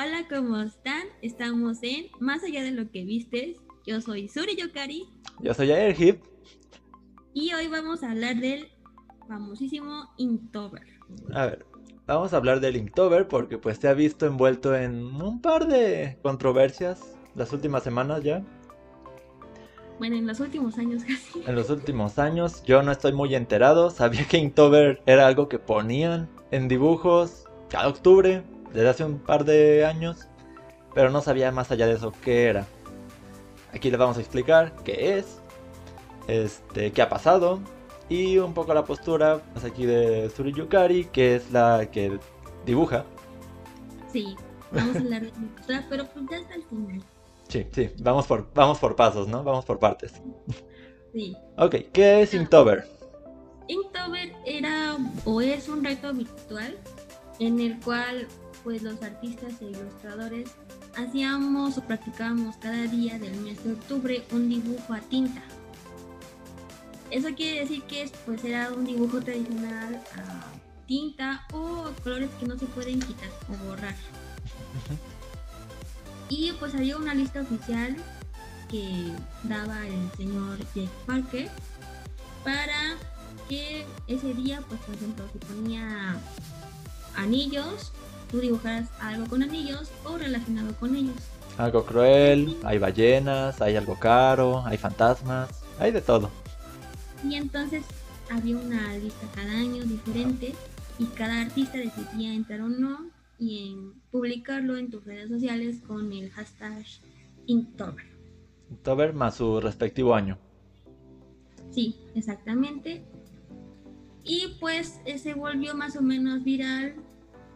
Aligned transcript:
Hola, 0.00 0.28
¿cómo 0.28 0.60
están? 0.60 1.08
Estamos 1.22 1.78
en 1.82 2.06
Más 2.20 2.44
allá 2.44 2.62
de 2.62 2.70
lo 2.70 2.88
que 2.88 3.04
vistes. 3.04 3.56
Yo 3.84 4.00
soy 4.00 4.28
Suri 4.28 4.54
Yokari. 4.54 5.08
Yo 5.40 5.52
soy 5.52 5.72
Airhip. 5.72 6.22
Y 7.34 7.52
hoy 7.52 7.66
vamos 7.66 8.04
a 8.04 8.12
hablar 8.12 8.36
del 8.36 8.68
famosísimo 9.26 10.08
Inktober. 10.16 10.86
A 11.34 11.46
ver, 11.46 11.66
vamos 12.06 12.32
a 12.32 12.36
hablar 12.36 12.60
del 12.60 12.76
Inktober 12.76 13.26
porque 13.26 13.58
pues 13.58 13.78
se 13.78 13.88
ha 13.88 13.92
visto 13.94 14.24
envuelto 14.24 14.76
en 14.76 15.02
un 15.20 15.42
par 15.42 15.66
de 15.66 16.16
controversias 16.22 17.16
las 17.34 17.52
últimas 17.52 17.82
semanas 17.82 18.22
ya. 18.22 18.44
Bueno, 19.98 20.14
en 20.14 20.28
los 20.28 20.38
últimos 20.38 20.78
años 20.78 21.02
casi. 21.08 21.42
En 21.44 21.56
los 21.56 21.70
últimos 21.70 22.20
años 22.20 22.62
yo 22.62 22.84
no 22.84 22.92
estoy 22.92 23.14
muy 23.14 23.34
enterado. 23.34 23.90
Sabía 23.90 24.24
que 24.28 24.38
Inktober 24.38 25.02
era 25.06 25.26
algo 25.26 25.48
que 25.48 25.58
ponían 25.58 26.28
en 26.52 26.68
dibujos 26.68 27.46
cada 27.68 27.88
octubre 27.88 28.44
desde 28.72 28.88
hace 28.88 29.04
un 29.04 29.18
par 29.18 29.44
de 29.44 29.84
años, 29.84 30.28
pero 30.94 31.10
no 31.10 31.20
sabía 31.20 31.50
más 31.52 31.70
allá 31.70 31.86
de 31.86 31.94
eso 31.94 32.12
qué 32.22 32.46
era. 32.46 32.66
Aquí 33.72 33.90
les 33.90 33.98
vamos 33.98 34.16
a 34.16 34.20
explicar 34.20 34.74
qué 34.84 35.18
es, 35.18 35.40
este, 36.26 36.92
qué 36.92 37.02
ha 37.02 37.08
pasado 37.08 37.60
y 38.08 38.38
un 38.38 38.54
poco 38.54 38.72
la 38.72 38.84
postura 38.84 39.42
pues, 39.52 39.64
aquí 39.64 39.84
de 39.84 40.30
Suri 40.30 40.52
Yukari, 40.52 41.04
que 41.06 41.36
es 41.36 41.50
la 41.50 41.88
que 41.90 42.18
dibuja. 42.64 43.04
Sí, 44.12 44.34
vamos 44.72 44.96
a 44.96 44.98
hablar 45.00 45.22
de 45.22 45.30
postura, 45.30 45.86
pero 45.88 46.06
pues 46.06 46.24
ya 46.30 46.38
hasta 46.38 46.54
el 46.54 46.62
final. 46.64 47.02
Sí, 47.48 47.66
sí, 47.72 47.90
vamos 48.00 48.26
por, 48.26 48.52
vamos 48.54 48.78
por 48.78 48.96
pasos, 48.96 49.28
¿no? 49.28 49.42
Vamos 49.42 49.64
por 49.64 49.78
partes. 49.78 50.12
Sí. 51.12 51.36
Ok, 51.56 51.76
¿qué 51.92 52.22
es 52.22 52.34
Inktober? 52.34 52.86
Inktober 53.68 54.32
era 54.44 54.96
o 55.24 55.40
es 55.40 55.68
un 55.68 55.84
reto 55.84 56.12
virtual 56.12 56.76
en 57.38 57.60
el 57.60 57.80
cual 57.80 58.26
pues 58.68 58.82
los 58.82 59.02
artistas 59.02 59.54
e 59.62 59.64
ilustradores 59.64 60.50
hacíamos 60.94 61.78
o 61.78 61.82
practicábamos 61.84 62.54
cada 62.56 62.82
día 62.82 63.18
del 63.18 63.34
mes 63.40 63.64
de 63.64 63.72
octubre 63.72 64.26
un 64.30 64.50
dibujo 64.50 64.92
a 64.92 65.00
tinta. 65.00 65.40
Eso 67.10 67.28
quiere 67.34 67.60
decir 67.60 67.82
que 67.84 68.10
pues 68.26 68.44
era 68.44 68.70
un 68.70 68.84
dibujo 68.84 69.22
tradicional 69.22 69.94
a 70.14 70.84
tinta 70.86 71.46
o 71.54 71.90
colores 72.04 72.28
que 72.38 72.44
no 72.44 72.58
se 72.58 72.66
pueden 72.66 73.00
quitar 73.00 73.30
o 73.48 73.64
borrar. 73.64 73.94
Y 76.28 76.52
pues 76.60 76.74
había 76.74 76.98
una 76.98 77.14
lista 77.14 77.40
oficial 77.40 77.96
que 78.68 79.14
daba 79.44 79.86
el 79.86 80.10
señor 80.18 80.58
Jake 80.74 80.90
Parker 81.06 81.48
para 82.44 82.98
que 83.48 83.86
ese 84.08 84.34
día, 84.34 84.62
pues 84.68 84.78
por 84.82 84.94
ejemplo, 84.94 85.24
si 85.32 85.38
ponía 85.38 86.20
anillos, 87.16 87.92
tú 88.30 88.40
dibujaras 88.40 88.88
algo 89.00 89.26
con 89.26 89.42
anillos 89.42 89.90
o 90.04 90.16
relacionado 90.16 90.72
con 90.74 90.94
ellos. 90.94 91.16
Algo 91.56 91.84
cruel, 91.84 92.56
hay 92.62 92.78
ballenas, 92.78 93.60
hay 93.60 93.76
algo 93.76 93.98
caro, 93.98 94.64
hay 94.64 94.78
fantasmas, 94.78 95.64
hay 95.78 95.90
de 95.90 96.00
todo. 96.00 96.30
Y 97.28 97.34
entonces 97.34 97.84
había 98.30 98.56
una 98.56 98.96
lista 98.96 99.26
cada 99.34 99.52
año 99.52 99.82
diferente 99.84 100.54
y 100.98 101.06
cada 101.06 101.42
artista 101.42 101.78
decidía 101.78 102.32
entrar 102.32 102.60
o 102.60 102.68
no 102.68 103.10
y 103.38 103.70
en 103.70 103.92
publicarlo 104.10 104.76
en 104.76 104.90
tus 104.90 105.04
redes 105.04 105.28
sociales 105.28 105.80
con 105.86 106.12
el 106.12 106.30
hashtag 106.30 106.84
Inktober. 107.46 108.04
Inktober 108.70 109.14
más 109.14 109.36
su 109.36 109.60
respectivo 109.60 110.14
año. 110.14 110.38
Sí, 111.70 111.96
exactamente. 112.14 113.02
Y 114.24 114.56
pues 114.60 115.00
se 115.16 115.34
volvió 115.34 115.74
más 115.74 115.96
o 115.96 116.02
menos 116.02 116.44
viral 116.44 116.94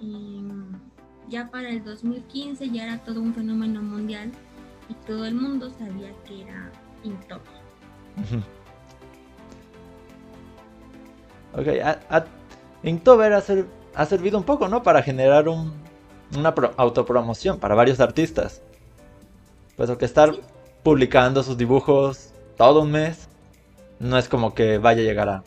y 0.02 0.42
ya 1.28 1.48
para 1.50 1.70
el 1.70 1.84
2015 1.84 2.68
ya 2.70 2.84
era 2.84 2.98
todo 2.98 3.20
un 3.20 3.32
fenómeno 3.34 3.80
mundial 3.82 4.30
y 4.88 4.94
todo 5.06 5.24
el 5.24 5.34
mundo 5.34 5.70
sabía 5.70 6.12
que 6.26 6.42
era 6.42 6.70
Inktober. 7.04 7.42
ok, 11.54 12.26
Inktober 12.82 13.32
ha, 13.32 13.42
ha, 13.94 14.06
servido 14.06 14.38
un 14.38 14.44
poco, 14.44 14.68
¿no? 14.68 14.82
Para 14.82 15.02
generar 15.02 15.48
un, 15.48 15.72
una 16.36 16.52
autopromoción 16.76 17.58
para 17.58 17.74
varios 17.74 18.00
artistas. 18.00 18.60
Pues 19.76 19.90
que 19.90 20.04
estar 20.04 20.32
publicando 20.82 21.42
sus 21.42 21.56
dibujos 21.56 22.32
todo 22.56 22.82
un 22.82 22.90
mes 22.90 23.28
no 23.98 24.18
es 24.18 24.28
como 24.28 24.54
que 24.54 24.78
vaya 24.78 25.00
a 25.00 25.04
llegar 25.04 25.28
a 25.28 25.44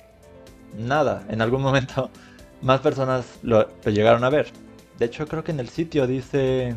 nada. 0.78 1.24
En 1.30 1.42
algún 1.42 1.62
momento 1.62 2.10
más 2.66 2.82
personas 2.82 3.26
lo, 3.44 3.70
llegaron 3.86 4.24
a 4.24 4.30
ver. 4.30 4.52
De 4.98 5.06
hecho, 5.06 5.28
creo 5.28 5.44
que 5.44 5.52
en 5.52 5.60
el 5.60 5.70
sitio 5.70 6.08
dice... 6.08 6.76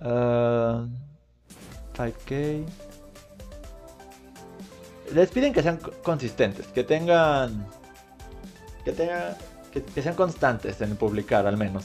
Ah, 0.00 0.86
Les 5.12 5.30
piden 5.30 5.52
que 5.52 5.62
sean 5.62 5.80
consistentes, 6.04 6.68
que 6.68 6.84
tengan... 6.84 7.66
Que 8.84 8.92
tengan... 8.92 9.34
Que, 9.72 9.82
que 9.82 10.00
sean 10.00 10.14
constantes 10.14 10.80
en 10.80 10.94
publicar 10.96 11.46
al 11.46 11.56
menos. 11.56 11.84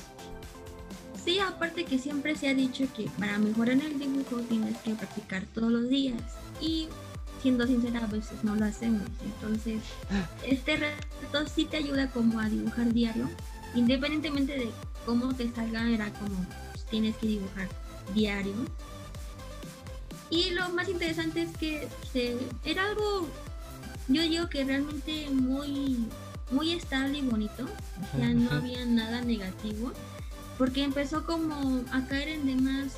Sí, 1.23 1.39
aparte 1.39 1.85
que 1.85 1.97
siempre 1.97 2.35
se 2.35 2.47
ha 2.49 2.53
dicho 2.53 2.85
que 2.95 3.09
para 3.17 3.39
mejorar 3.39 3.77
el 3.77 3.97
dibujo 3.97 4.41
tienes 4.47 4.77
que 4.81 4.93
practicar 4.93 5.45
todos 5.55 5.71
los 5.71 5.89
días. 5.89 6.21
Y 6.61 6.89
siendo 7.45 7.67
sincera, 7.67 7.99
a 8.03 8.07
veces 8.07 8.43
no 8.43 8.55
lo 8.55 8.65
hacemos. 8.65 9.03
Entonces, 9.23 9.79
este 10.47 10.77
reto 10.77 11.47
sí 11.47 11.65
te 11.65 11.77
ayuda 11.77 12.09
como 12.09 12.39
a 12.39 12.49
dibujar 12.49 12.91
diario, 12.91 13.29
independientemente 13.75 14.53
de 14.53 14.71
cómo 15.05 15.31
te 15.35 15.53
salga, 15.53 15.87
era 15.87 16.11
como 16.13 16.43
pues, 16.71 16.85
tienes 16.85 17.15
que 17.17 17.27
dibujar 17.27 17.69
diario. 18.15 18.55
Y 20.31 20.49
lo 20.55 20.67
más 20.69 20.89
interesante 20.89 21.43
es 21.43 21.55
que 21.55 21.87
era 22.63 22.83
algo, 22.89 23.27
yo 24.07 24.23
digo 24.23 24.49
que 24.49 24.63
realmente 24.63 25.29
muy, 25.29 26.03
muy 26.49 26.71
estable 26.71 27.19
y 27.19 27.21
bonito, 27.21 27.67
ya 28.17 28.29
no 28.29 28.49
había 28.49 28.83
nada 28.85 29.21
negativo, 29.21 29.91
porque 30.57 30.83
empezó 30.83 31.27
como 31.27 31.83
a 31.91 32.07
caer 32.07 32.29
en 32.29 32.47
demás 32.47 32.93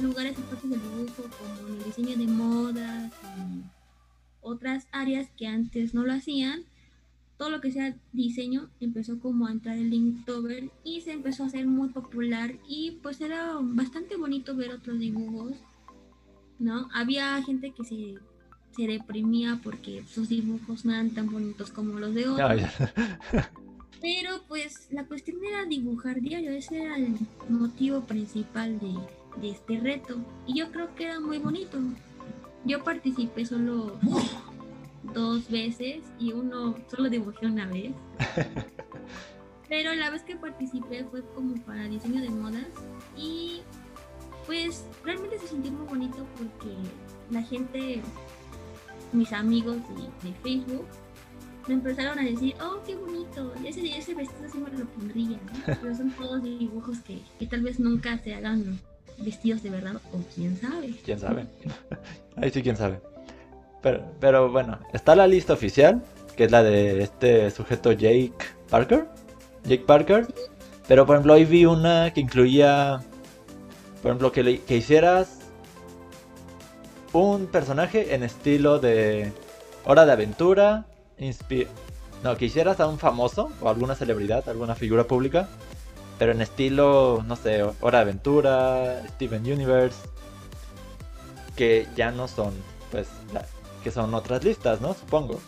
lugares 0.00 0.36
y 0.36 0.42
partes 0.42 0.70
del 0.70 0.82
dibujo, 0.82 1.22
como 1.38 1.68
en 1.68 1.76
el 1.76 1.84
diseño 1.84 2.16
de 2.16 2.26
modas 2.26 3.12
y 3.38 3.81
otras 4.42 4.86
áreas 4.92 5.30
que 5.36 5.46
antes 5.46 5.94
no 5.94 6.04
lo 6.04 6.12
hacían, 6.12 6.64
todo 7.42 7.50
lo 7.50 7.60
que 7.60 7.72
sea 7.72 7.96
diseño 8.12 8.68
empezó 8.78 9.18
como 9.18 9.46
a 9.48 9.50
entrar 9.50 9.76
en 9.76 9.92
Inktober 9.92 10.70
y 10.84 11.00
se 11.00 11.10
empezó 11.10 11.42
a 11.42 11.46
hacer 11.46 11.66
muy 11.66 11.88
popular 11.88 12.54
y 12.68 12.98
pues 13.02 13.20
era 13.20 13.56
bastante 13.60 14.16
bonito 14.16 14.54
ver 14.54 14.72
otros 14.72 15.00
dibujos, 15.00 15.54
¿no? 16.60 16.88
Había 16.92 17.42
gente 17.42 17.72
que 17.72 17.84
se, 17.84 18.14
se 18.76 18.86
deprimía 18.86 19.58
porque 19.62 20.04
sus 20.06 20.28
dibujos 20.28 20.84
no 20.84 20.92
eran 20.92 21.10
tan 21.10 21.30
bonitos 21.30 21.70
como 21.70 21.98
los 21.98 22.14
de 22.14 22.28
otros. 22.28 22.62
Pero 24.00 24.42
pues 24.46 24.88
la 24.90 25.04
cuestión 25.04 25.38
era 25.44 25.64
dibujar 25.64 26.20
diario, 26.20 26.52
ese 26.52 26.82
era 26.82 26.96
el 26.96 27.16
motivo 27.48 28.02
principal 28.02 28.78
de, 28.78 28.94
de 29.40 29.50
este 29.50 29.80
reto 29.80 30.16
y 30.46 30.58
yo 30.58 30.70
creo 30.70 30.94
que 30.94 31.06
era 31.06 31.18
muy 31.18 31.38
bonito. 31.38 31.78
Yo 32.64 32.82
participé 32.84 33.44
solo 33.44 33.98
dos 35.14 35.50
veces 35.50 36.04
y 36.18 36.32
uno 36.32 36.76
solo 36.88 37.08
dibujé 37.08 37.46
una 37.46 37.66
vez. 37.66 37.92
Pero 39.68 39.94
la 39.94 40.10
vez 40.10 40.22
que 40.22 40.36
participé 40.36 41.04
fue 41.04 41.22
como 41.34 41.54
para 41.64 41.84
diseño 41.84 42.20
de 42.20 42.28
modas 42.28 42.68
y 43.16 43.62
pues 44.46 44.84
realmente 45.04 45.38
se 45.38 45.48
sintió 45.48 45.72
muy 45.72 45.86
bonito 45.86 46.26
porque 46.36 46.74
la 47.30 47.42
gente, 47.42 48.02
mis 49.12 49.32
amigos 49.32 49.76
de, 50.22 50.32
Facebook, 50.42 50.86
me 51.68 51.74
empezaron 51.74 52.18
a 52.18 52.22
decir, 52.22 52.54
oh, 52.60 52.82
qué 52.84 52.96
bonito, 52.96 53.54
ese, 53.64 53.96
ese 53.96 54.14
vestido 54.14 54.48
sí 54.50 54.58
me 54.58 54.78
lo 54.78 54.84
pondría, 54.86 55.38
pero 55.80 55.94
son 55.94 56.10
todos 56.10 56.42
dibujos 56.42 56.98
que, 57.00 57.22
que 57.38 57.46
tal 57.46 57.62
vez 57.62 57.80
nunca 57.80 58.18
se 58.18 58.34
hagan 58.34 58.78
vestidos 59.18 59.62
de 59.62 59.70
verdad 59.70 59.96
o 60.12 60.18
quién 60.34 60.56
sabe. 60.56 60.94
¿Quién 61.04 61.18
sabe? 61.18 61.46
Ahí 62.36 62.50
sí, 62.50 62.62
quién 62.62 62.76
sabe. 62.76 63.00
Pero, 63.82 64.04
pero 64.20 64.50
bueno, 64.50 64.78
está 64.92 65.16
la 65.16 65.26
lista 65.26 65.52
oficial, 65.52 66.02
que 66.36 66.44
es 66.44 66.50
la 66.50 66.62
de 66.62 67.02
este 67.02 67.50
sujeto 67.50 67.92
Jake 67.92 68.32
Parker. 68.70 69.08
Jake 69.64 69.84
Parker. 69.84 70.26
Pero 70.88 71.06
por 71.06 71.16
ejemplo, 71.16 71.34
hoy 71.34 71.44
vi 71.44 71.64
una 71.64 72.12
que 72.12 72.20
incluía, 72.20 73.00
por 74.02 74.10
ejemplo, 74.10 74.32
que, 74.32 74.60
que 74.60 74.76
hicieras 74.76 75.38
un 77.12 77.46
personaje 77.46 78.14
en 78.14 78.22
estilo 78.22 78.78
de 78.78 79.32
Hora 79.84 80.06
de 80.06 80.12
Aventura. 80.12 80.86
no, 82.22 82.36
que 82.36 82.44
hicieras 82.44 82.80
a 82.80 82.86
un 82.86 82.98
famoso 82.98 83.50
o 83.60 83.68
alguna 83.68 83.94
celebridad, 83.94 84.48
alguna 84.48 84.74
figura 84.74 85.04
pública. 85.04 85.48
Pero 86.18 86.32
en 86.32 86.40
estilo, 86.40 87.24
no 87.26 87.36
sé, 87.36 87.62
Hora 87.80 87.98
de 87.98 88.02
Aventura, 88.02 89.02
Steven 89.10 89.42
Universe, 89.42 89.98
que 91.56 91.88
ya 91.96 92.10
no 92.10 92.28
son, 92.28 92.54
pues, 92.90 93.08
que 93.82 93.90
son 93.90 94.14
otras 94.14 94.44
listas, 94.44 94.80
¿no? 94.80 94.94
Supongo. 94.94 95.40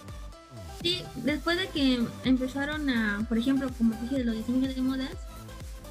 Sí, 0.83 1.03
después 1.17 1.59
de 1.59 1.69
que 1.69 2.05
empezaron 2.25 2.91
a, 2.91 3.25
por 3.29 3.39
ejemplo, 3.39 3.69
como 3.79 3.95
dije 4.03 4.19
de 4.19 4.25
los 4.25 4.37
diseños 4.37 4.75
de 4.75 4.83
modas, 4.83 5.13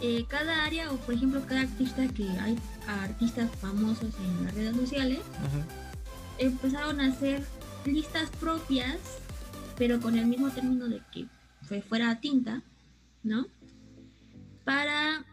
eh, 0.06 0.26
cada 0.28 0.66
área 0.66 0.92
o 0.92 0.98
por 0.98 1.14
ejemplo 1.14 1.42
cada 1.48 1.62
artista 1.62 2.06
que 2.10 2.28
hay 2.42 2.58
artistas 2.88 3.50
famosos 3.62 4.10
en 4.20 4.44
las 4.44 4.54
redes 4.54 4.76
sociales 4.76 5.20
empezaron 6.40 7.00
a 7.00 7.08
hacer 7.08 7.42
listas 7.86 8.30
propias 8.32 8.98
pero 9.78 10.02
con 10.02 10.18
el 10.18 10.26
mismo 10.26 10.50
término 10.50 10.90
de 10.90 11.02
que 11.14 11.28
fue 11.62 11.82
fuera 11.82 12.20
tinta 12.20 12.62
no 13.24 13.48
para 14.64 15.26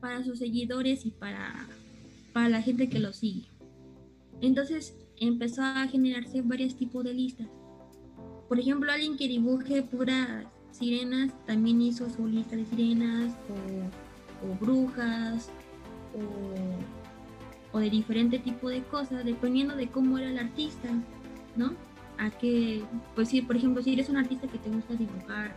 para 0.00 0.24
sus 0.24 0.38
seguidores 0.38 1.06
y 1.06 1.10
para 1.10 1.66
para 2.32 2.48
la 2.48 2.62
gente 2.62 2.88
que 2.88 2.98
lo 2.98 3.12
sigue 3.12 3.48
entonces 4.40 4.94
empezó 5.18 5.62
a 5.62 5.86
generarse 5.88 6.42
varios 6.42 6.76
tipos 6.76 7.04
de 7.04 7.14
listas 7.14 7.48
por 8.48 8.60
ejemplo 8.60 8.92
alguien 8.92 9.16
que 9.16 9.28
dibuje 9.28 9.82
puras 9.82 10.46
sirenas 10.70 11.32
también 11.46 11.80
hizo 11.80 12.08
su 12.10 12.26
lista 12.26 12.56
de 12.56 12.66
sirenas 12.66 13.32
o 13.48 14.06
o 14.42 14.54
brujas 14.54 15.50
o, 17.72 17.78
de 17.78 17.90
diferente 17.90 18.38
tipo 18.38 18.70
de 18.70 18.82
cosas, 18.84 19.22
dependiendo 19.24 19.76
de 19.76 19.88
cómo 19.88 20.16
era 20.16 20.30
el 20.30 20.38
artista, 20.38 20.88
¿no? 21.56 21.74
A 22.16 22.30
que, 22.30 22.82
pues 23.14 23.28
si, 23.28 23.42
por 23.42 23.56
ejemplo, 23.56 23.82
si 23.82 23.92
eres 23.92 24.08
un 24.08 24.16
artista 24.16 24.48
que 24.48 24.56
te 24.56 24.70
gusta 24.70 24.94
dibujar 24.94 25.54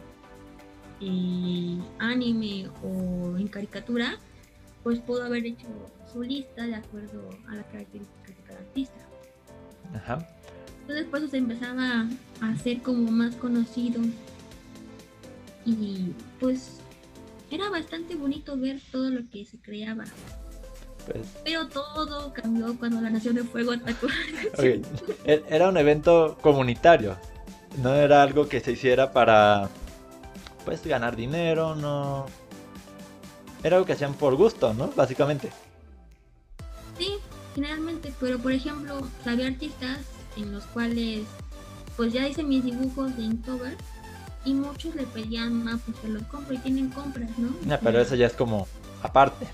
eh, 1.01 1.77
anime 1.99 2.69
o 2.83 3.37
en 3.37 3.47
caricatura, 3.47 4.17
pues 4.83 4.99
puedo 4.99 5.23
haber 5.23 5.45
hecho 5.45 5.67
su 6.11 6.23
lista 6.23 6.65
de 6.65 6.75
acuerdo 6.75 7.29
a 7.47 7.55
las 7.55 7.65
características 7.67 8.35
de 8.35 8.43
cada 8.43 8.59
artista. 8.59 8.99
Ajá. 9.93 10.27
Entonces, 10.81 11.07
pues 11.11 11.29
se 11.29 11.37
empezaba 11.37 12.07
a 12.41 12.49
hacer 12.49 12.81
como 12.81 13.11
más 13.11 13.35
conocido. 13.35 14.01
Y 15.65 16.13
pues 16.39 16.79
era 17.51 17.69
bastante 17.69 18.15
bonito 18.15 18.57
ver 18.57 18.79
todo 18.91 19.09
lo 19.09 19.21
que 19.29 19.45
se 19.45 19.59
creaba. 19.59 20.05
Pues 21.05 21.27
Pero 21.43 21.67
todo 21.67 22.33
cambió 22.33 22.77
cuando 22.77 23.01
la 23.01 23.09
Nación 23.09 23.35
de 23.35 23.43
Fuego 23.43 23.73
atacó. 23.73 24.07
E-, 24.63 25.43
era 25.49 25.69
un 25.69 25.77
evento 25.77 26.37
comunitario. 26.41 27.17
No 27.83 27.93
era 27.93 28.23
algo 28.23 28.49
que 28.49 28.59
se 28.59 28.71
hiciera 28.71 29.11
para 29.11 29.69
pues 30.65 30.85
ganar 30.85 31.15
dinero, 31.15 31.75
no. 31.75 32.25
Era 33.63 33.77
algo 33.77 33.85
que 33.85 33.93
hacían 33.93 34.13
por 34.13 34.35
gusto, 34.35 34.73
¿no? 34.73 34.89
Básicamente. 34.95 35.51
Sí, 36.97 37.17
generalmente, 37.55 38.13
pero 38.19 38.39
por 38.39 38.51
ejemplo, 38.51 39.01
había 39.25 39.47
artistas 39.47 39.99
en 40.37 40.51
los 40.51 40.63
cuales 40.65 41.25
pues 41.97 42.13
ya 42.13 42.27
hice 42.27 42.43
mis 42.43 42.63
dibujos 42.63 43.15
de 43.17 43.23
Inktober 43.23 43.75
y 44.45 44.53
muchos 44.53 44.95
le 44.95 45.03
pedían, 45.03 45.63
más 45.63 45.81
pues 45.85 45.97
se 46.01 46.07
los 46.07 46.23
compro 46.23 46.53
y 46.53 46.57
tienen 46.59 46.89
compras, 46.89 47.29
¿no? 47.37 47.49
pero 47.83 47.99
eso 47.99 48.15
ya 48.15 48.27
es 48.27 48.33
como 48.33 48.67
aparte. 49.03 49.47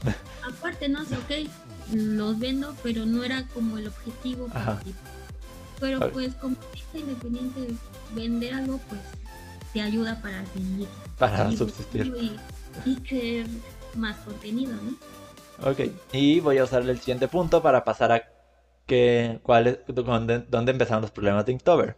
Aparte, 0.47 0.87
no 0.87 1.03
sé, 1.05 1.15
ok, 1.17 1.49
los 1.93 2.37
vendo, 2.37 2.75
pero 2.83 3.05
no 3.05 3.23
era 3.23 3.47
como 3.47 3.77
el 3.77 3.87
objetivo. 3.87 4.47
Pero 5.79 6.11
pues 6.11 6.35
como 6.35 6.55
artista 6.57 6.97
independiente, 6.99 7.73
vender 8.13 8.53
algo 8.53 8.79
pues 8.89 9.01
te 9.75 9.81
ayuda 9.81 10.21
para 10.21 10.45
seguir. 10.45 10.87
Para 11.19 11.51
subsistir. 11.51 12.07
Y, 12.17 12.37
y 12.89 12.95
crear 13.01 13.45
más 13.97 14.15
contenido, 14.19 14.71
¿no? 14.73 15.69
Ok, 15.69 15.91
y 16.13 16.39
voy 16.39 16.59
a 16.59 16.63
usar 16.63 16.83
el 16.83 16.97
siguiente 16.97 17.27
punto 17.27 17.61
para 17.61 17.83
pasar 17.83 18.13
a 18.13 18.23
que, 18.85 19.41
cuál 19.43 19.67
es, 19.67 19.79
dónde, 19.87 20.45
dónde 20.49 20.71
empezaron 20.71 21.01
los 21.01 21.11
problemas 21.11 21.45
de 21.45 21.51
Inktober. 21.51 21.97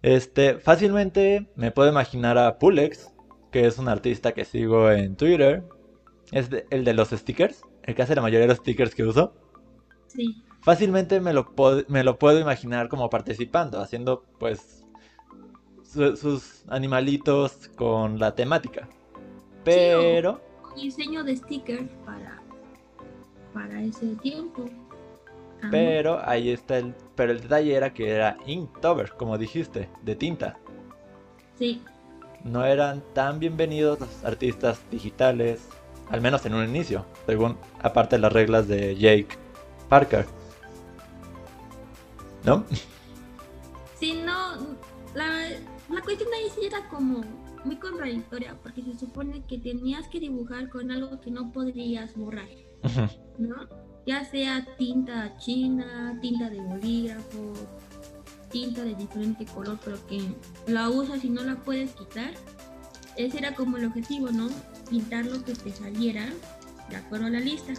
Este, 0.00 0.58
fácilmente 0.60 1.50
me 1.56 1.70
puedo 1.70 1.90
imaginar 1.90 2.38
a 2.38 2.58
Pulex, 2.58 3.12
que 3.52 3.66
es 3.66 3.76
un 3.76 3.88
artista 3.88 4.32
que 4.32 4.46
sigo 4.46 4.90
en 4.90 5.14
Twitter. 5.14 5.62
Es 6.32 6.48
el 6.70 6.84
de 6.84 6.94
los 6.94 7.10
stickers, 7.10 7.60
el 7.82 7.94
que 7.94 8.00
hace 8.00 8.14
la 8.14 8.22
mayoría 8.22 8.46
de 8.46 8.54
los 8.54 8.58
stickers 8.58 8.94
que 8.94 9.02
uso. 9.02 9.34
Sí. 10.06 10.42
Fácilmente 10.62 11.20
me 11.20 11.34
lo, 11.34 11.52
me 11.88 12.02
lo 12.02 12.18
puedo 12.18 12.40
imaginar 12.40 12.88
como 12.88 13.10
participando, 13.10 13.78
haciendo 13.78 14.24
pues 14.38 14.79
sus 15.92 16.62
animalitos 16.68 17.68
con 17.76 18.18
la 18.18 18.34
temática. 18.34 18.88
Pero... 19.64 20.40
diseño 20.76 21.24
de 21.24 21.36
stickers 21.36 21.90
para, 22.04 22.40
para 23.52 23.82
ese 23.82 24.14
tiempo. 24.16 24.68
Pero 25.70 26.20
ahí 26.24 26.50
está 26.50 26.78
el. 26.78 26.94
Pero 27.14 27.32
el 27.32 27.40
detalle 27.42 27.74
era 27.74 27.92
que 27.92 28.08
era 28.08 28.38
Inktober, 28.46 29.12
como 29.12 29.36
dijiste, 29.36 29.90
de 30.02 30.16
tinta. 30.16 30.58
Sí. 31.58 31.82
No 32.44 32.64
eran 32.64 33.02
tan 33.12 33.38
bienvenidos 33.38 34.00
los 34.00 34.24
artistas 34.24 34.80
digitales, 34.90 35.68
al 36.08 36.22
menos 36.22 36.46
en 36.46 36.54
un 36.54 36.66
inicio, 36.66 37.04
según 37.26 37.58
aparte 37.82 38.16
de 38.16 38.22
las 38.22 38.32
reglas 38.32 38.68
de 38.68 38.96
Jake 38.96 39.36
Parker. 39.90 40.24
¿No? 42.44 42.64
la 46.00 46.04
cuestión 46.06 46.30
ahí 46.32 46.48
sí 46.54 46.64
era 46.64 46.88
como 46.88 47.22
muy 47.62 47.76
contradictoria, 47.76 48.56
porque 48.62 48.82
se 48.82 48.98
supone 48.98 49.44
que 49.46 49.58
tenías 49.58 50.08
que 50.08 50.18
dibujar 50.18 50.70
con 50.70 50.90
algo 50.90 51.20
que 51.20 51.30
no 51.30 51.52
podrías 51.52 52.16
borrar. 52.16 52.48
¿No? 53.38 53.68
ya 54.06 54.24
sea 54.24 54.66
tinta 54.78 55.36
china, 55.36 56.18
tinta 56.22 56.48
de 56.48 56.58
bolígrafo, 56.58 57.52
tinta 58.50 58.82
de 58.82 58.94
diferente 58.94 59.44
color, 59.44 59.78
pero 59.84 59.98
que 60.06 60.22
la 60.66 60.88
usas 60.88 61.22
y 61.22 61.28
no 61.28 61.42
la 61.42 61.56
puedes 61.56 61.92
quitar. 61.92 62.32
Ese 63.16 63.38
era 63.38 63.54
como 63.54 63.76
el 63.76 63.84
objetivo, 63.84 64.30
¿no? 64.30 64.48
Pintar 64.88 65.26
lo 65.26 65.44
que 65.44 65.52
te 65.52 65.70
saliera 65.70 66.30
de 66.88 66.96
acuerdo 66.96 67.26
a 67.26 67.30
la 67.30 67.40
lista. 67.40 67.74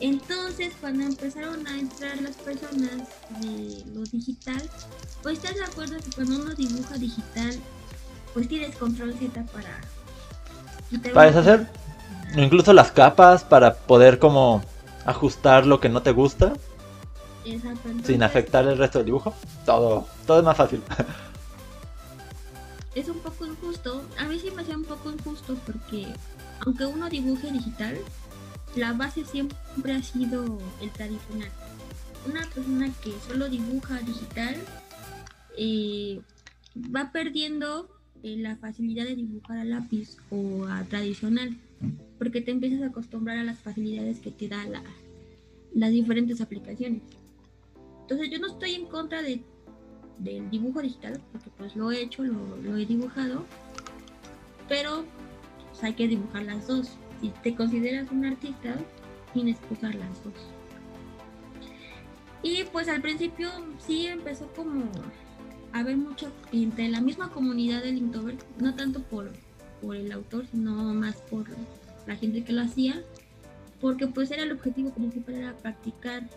Entonces, 0.00 0.72
cuando 0.80 1.04
empezaron 1.04 1.66
a 1.66 1.78
entrar 1.78 2.20
las 2.22 2.36
personas 2.36 3.08
de 3.40 3.84
lo 3.94 4.02
digital, 4.04 4.62
pues 5.22 5.38
estás 5.38 5.56
de 5.56 5.64
acuerdo 5.64 5.96
que 5.98 6.10
cuando 6.14 6.36
uno 6.36 6.54
dibuja 6.54 6.96
digital, 6.96 7.58
pues 8.32 8.48
tienes 8.48 8.76
control 8.76 9.14
Z 9.14 9.44
para... 9.52 9.80
Para 11.12 11.26
deshacer 11.30 11.68
incluso 12.36 12.72
las 12.72 12.92
capas 12.92 13.44
para 13.44 13.74
poder 13.74 14.18
como 14.18 14.62
ajustar 15.04 15.66
lo 15.66 15.80
que 15.80 15.88
no 15.88 16.02
te 16.02 16.12
gusta 16.12 16.52
sin 18.04 18.22
afectar 18.22 18.66
el 18.66 18.78
resto 18.78 18.98
del 18.98 19.06
dibujo. 19.06 19.34
Todo, 19.64 20.06
todo 20.26 20.38
es 20.38 20.44
más 20.44 20.56
fácil. 20.56 20.82
Es 22.94 23.08
un 23.08 23.18
poco 23.20 23.46
injusto. 23.46 24.02
A 24.18 24.24
mí 24.24 24.38
sí 24.38 24.50
me 24.50 24.62
hace 24.62 24.74
un 24.74 24.84
poco 24.84 25.10
injusto 25.10 25.56
porque 25.64 26.06
aunque 26.66 26.86
uno 26.86 27.08
dibuje 27.08 27.50
digital, 27.50 27.96
la 28.76 28.92
base 28.92 29.24
siempre 29.24 29.92
ha 29.92 30.02
sido 30.02 30.58
el 30.80 30.90
tradicional. 30.90 31.50
Una 32.26 32.46
persona 32.54 32.90
que 33.02 33.12
solo 33.26 33.48
dibuja 33.48 34.00
digital 34.00 34.56
eh, 35.56 36.20
va 36.76 37.12
perdiendo 37.12 37.88
eh, 38.22 38.36
la 38.36 38.56
facilidad 38.56 39.04
de 39.04 39.16
dibujar 39.16 39.58
a 39.58 39.64
lápiz 39.64 40.16
o 40.30 40.66
a 40.66 40.84
tradicional 40.84 41.56
porque 42.18 42.42
te 42.42 42.50
empiezas 42.50 42.82
a 42.82 42.88
acostumbrar 42.88 43.38
a 43.38 43.44
las 43.44 43.58
facilidades 43.60 44.20
que 44.20 44.30
te 44.30 44.46
da 44.46 44.62
la, 44.66 44.82
las 45.74 45.90
diferentes 45.90 46.42
aplicaciones. 46.42 47.02
Entonces 48.02 48.30
yo 48.30 48.38
no 48.38 48.48
estoy 48.48 48.74
en 48.74 48.86
contra 48.86 49.22
de, 49.22 49.40
del 50.18 50.50
dibujo 50.50 50.82
digital, 50.82 51.18
porque 51.32 51.48
pues 51.56 51.74
lo 51.76 51.90
he 51.90 52.02
hecho, 52.02 52.22
lo, 52.22 52.76
he 52.76 52.84
dibujado, 52.84 53.46
pero 54.68 55.04
pues, 55.70 55.82
hay 55.82 55.94
que 55.94 56.08
dibujar 56.08 56.42
las 56.42 56.66
dos. 56.66 56.90
Si 57.20 57.30
te 57.42 57.54
consideras 57.54 58.10
un 58.10 58.24
artista, 58.24 58.74
tienes 59.32 59.58
que 59.58 59.74
usar 59.74 59.94
las 59.94 60.24
dos. 60.24 60.34
Y 62.42 62.64
pues 62.72 62.88
al 62.88 63.02
principio 63.02 63.50
sí 63.78 64.06
empezó 64.06 64.46
como 64.54 64.84
a 65.72 65.80
haber 65.80 65.96
mucho 65.96 66.32
entre 66.52 66.88
la 66.88 67.00
misma 67.00 67.30
comunidad 67.30 67.82
del 67.82 67.98
Inktober, 67.98 68.36
no 68.58 68.74
tanto 68.74 69.02
por, 69.02 69.30
por 69.82 69.96
el 69.96 70.10
autor, 70.10 70.46
sino 70.50 70.72
más 70.94 71.16
por 71.16 71.44
la 72.06 72.16
gente 72.16 72.42
que 72.42 72.52
lo 72.52 72.62
hacía, 72.62 73.02
porque 73.80 74.06
pues 74.06 74.30
era 74.30 74.42
el 74.42 74.52
objetivo 74.52 74.90
principal, 74.90 75.34
era 75.34 75.56
practicar 75.56 76.28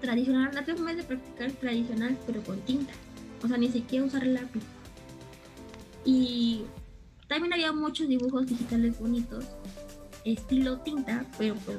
tradicional, 0.00 0.54
la 0.54 0.62
forma 0.62 0.94
de 0.94 1.02
practicar 1.02 1.50
tradicional, 1.52 2.16
pero 2.26 2.42
con 2.42 2.60
tinta, 2.60 2.92
o 3.42 3.48
sea, 3.48 3.56
ni 3.56 3.68
siquiera 3.68 4.04
usar 4.04 4.26
lápiz. 4.26 4.62
Y 6.04 6.62
también 7.34 7.52
había 7.52 7.72
muchos 7.72 8.06
dibujos 8.06 8.46
digitales 8.46 8.96
bonitos, 8.96 9.44
estilo 10.24 10.78
tinta, 10.78 11.26
pero 11.36 11.56
pues 11.56 11.78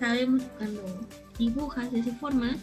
sabemos 0.00 0.40
que 0.40 0.48
cuando 0.56 0.82
dibujas 1.38 1.92
de 1.92 2.00
esa 2.00 2.14
forma, 2.14 2.56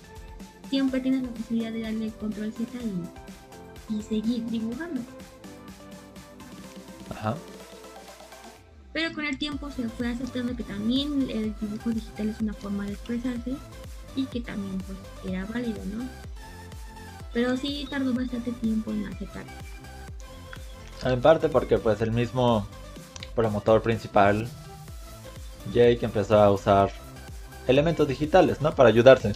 siempre 0.72 1.00
tienes 1.00 1.22
la 1.22 1.30
posibilidad 1.30 1.72
de 1.72 1.82
darle 1.82 2.10
control 2.13 2.51
Z 2.51 2.72
y, 2.82 3.96
y 3.96 4.01
seguir 4.01 4.44
dibujando. 4.48 5.00
Ajá. 7.12 7.38
Pero 8.92 9.13
con 9.13 9.25
el 9.25 9.38
tiempo 9.38 9.70
se 9.70 9.88
fue 9.88 10.08
aceptando 10.08 10.56
que 10.56 10.63
también 10.63 11.30
el 11.30 11.54
dibujo 11.62 11.92
digital 11.92 12.30
es 12.30 12.42
una 12.42 12.56
forma 12.56 12.86
de 12.86 12.94
expresarse 12.94 13.54
y 14.15 14.25
que 14.25 14.42
también 14.42 14.80
pues 14.80 14.98
era 15.32 15.46
válido, 15.46 15.86
¿no? 15.96 16.10
Pero 17.32 17.56
sí 17.58 17.86
tardó 17.88 18.12
bastante 18.12 18.51
tiempo 18.54 18.89
en 18.89 19.06
aceptarlo. 19.06 19.51
En 21.06 21.22
parte 21.22 21.50
porque 21.50 21.78
pues 21.78 22.02
el 22.02 22.12
mismo 22.12 22.68
promotor 23.36 23.82
principal 23.82 24.48
Jake 25.74 26.00
empezó 26.02 26.40
a 26.40 26.52
usar 26.52 26.92
elementos 27.68 28.08
digitales, 28.08 28.62
¿no? 28.62 28.74
Para 28.74 28.90
ayudarse. 28.90 29.34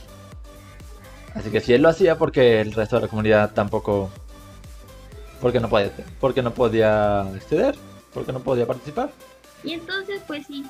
Así 1.33 1.51
que 1.51 1.61
si 1.61 1.73
él 1.73 1.81
lo 1.81 1.89
hacía, 1.89 2.17
porque 2.17 2.59
el 2.61 2.73
resto 2.73 2.95
de 2.95 3.03
la 3.03 3.07
comunidad 3.07 3.53
tampoco. 3.53 4.09
Porque 5.41 5.59
no 5.59 5.69
podía, 5.69 5.91
porque 6.19 6.41
no 6.41 6.53
podía 6.53 7.21
acceder, 7.21 7.75
porque 8.13 8.33
no 8.33 8.41
podía 8.41 8.67
participar. 8.67 9.11
Y 9.63 9.73
entonces, 9.73 10.21
pues 10.27 10.45
sí. 10.47 10.65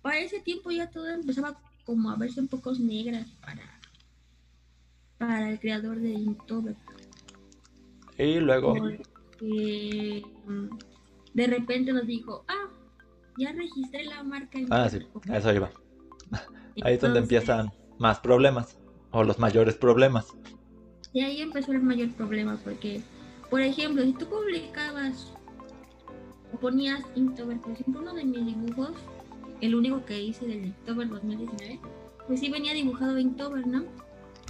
Para 0.00 0.18
ese 0.18 0.40
tiempo 0.40 0.70
ya 0.70 0.90
todo 0.90 1.08
empezaba 1.08 1.54
como 1.84 2.10
a 2.10 2.16
verse 2.16 2.40
un 2.40 2.48
poco 2.48 2.72
negras 2.72 3.26
para, 5.18 5.48
el 5.48 5.60
creador 5.60 6.00
de 6.00 6.10
Inktober. 6.10 6.74
Y 8.18 8.40
luego. 8.40 8.74
Porque 8.74 10.22
mm, 10.46 10.68
de 11.34 11.46
repente 11.46 11.92
nos 11.92 12.06
dijo, 12.06 12.44
ah, 12.48 12.70
ya 13.38 13.52
registré 13.52 14.04
la 14.04 14.22
marca. 14.22 14.58
ah, 14.70 14.88
sí, 14.88 14.98
eso 15.32 15.52
iba. 15.52 15.70
Ahí 16.82 16.94
es 16.94 17.00
donde 17.00 17.20
empiezan 17.20 17.70
más 17.98 18.20
problemas, 18.20 18.78
o 19.10 19.24
los 19.24 19.38
mayores 19.38 19.76
problemas. 19.76 20.34
Y 21.12 21.20
ahí 21.20 21.42
empezó 21.42 21.72
el 21.72 21.82
mayor 21.82 22.10
problema, 22.12 22.58
porque, 22.64 23.02
por 23.50 23.60
ejemplo, 23.60 24.02
si 24.02 24.14
tú 24.14 24.26
publicabas 24.26 25.32
o 26.52 26.58
ponías 26.58 27.02
Inktober, 27.14 27.60
por 27.60 27.72
ejemplo, 27.72 28.00
uno 28.00 28.14
de 28.14 28.24
mis 28.24 28.46
dibujos, 28.46 28.92
el 29.60 29.74
único 29.74 30.04
que 30.06 30.20
hice 30.20 30.46
del 30.46 30.64
Inktober 30.66 31.08
2019, 31.08 31.80
pues 32.26 32.40
sí 32.40 32.50
venía 32.50 32.72
dibujado 32.72 33.18
Inktober, 33.18 33.66
¿no? 33.66 33.84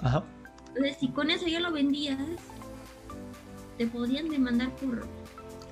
Ajá. 0.03 0.25
Entonces, 0.69 0.97
si 0.99 1.09
con 1.09 1.31
eso 1.31 1.49
ya 1.49 1.59
lo 1.59 1.73
vendías, 1.73 2.19
te 3.79 3.87
podían 3.87 4.29
demandar 4.29 4.71
por, 4.77 5.07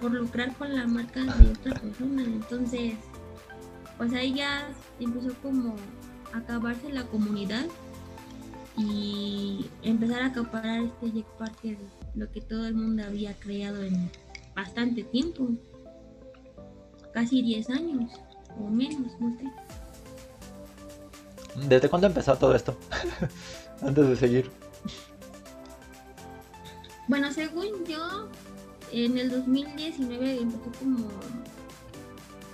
por 0.01 0.13
lucrar 0.13 0.55
con 0.57 0.75
la 0.75 0.87
marca 0.87 1.21
de 1.21 1.51
otra 1.51 1.75
persona. 1.81 2.23
Entonces, 2.23 2.95
pues 3.99 4.13
ahí 4.13 4.35
ya 4.35 4.69
empezó 4.99 5.35
como 5.43 5.77
a 6.33 6.39
acabarse 6.39 6.93
la 6.93 7.05
comunidad 7.05 7.67
y 8.77 9.67
empezar 9.83 10.23
a 10.23 10.27
acaparar 10.27 10.85
este 10.85 11.13
Jack 11.13 11.27
Parker, 11.39 11.77
lo 12.15 12.31
que 12.31 12.41
todo 12.41 12.67
el 12.67 12.75
mundo 12.75 13.05
había 13.05 13.35
creado 13.35 13.83
en 13.83 14.11
bastante 14.55 15.03
tiempo, 15.05 15.49
casi 17.13 17.43
10 17.43 17.71
años 17.71 18.13
o 18.59 18.69
menos, 18.69 19.13
no 19.21 19.37
sé. 19.37 19.45
¿Desde 21.69 21.89
cuándo 21.89 22.07
empezó 22.07 22.37
todo 22.37 22.55
esto? 22.55 22.77
Antes 23.83 24.09
de 24.09 24.17
seguir. 24.17 24.51
Bueno, 27.11 27.33
según 27.33 27.85
yo, 27.87 28.29
en 28.93 29.19
el 29.19 29.31
2019 29.31 30.43
empezó 30.43 30.71
como 30.79 31.09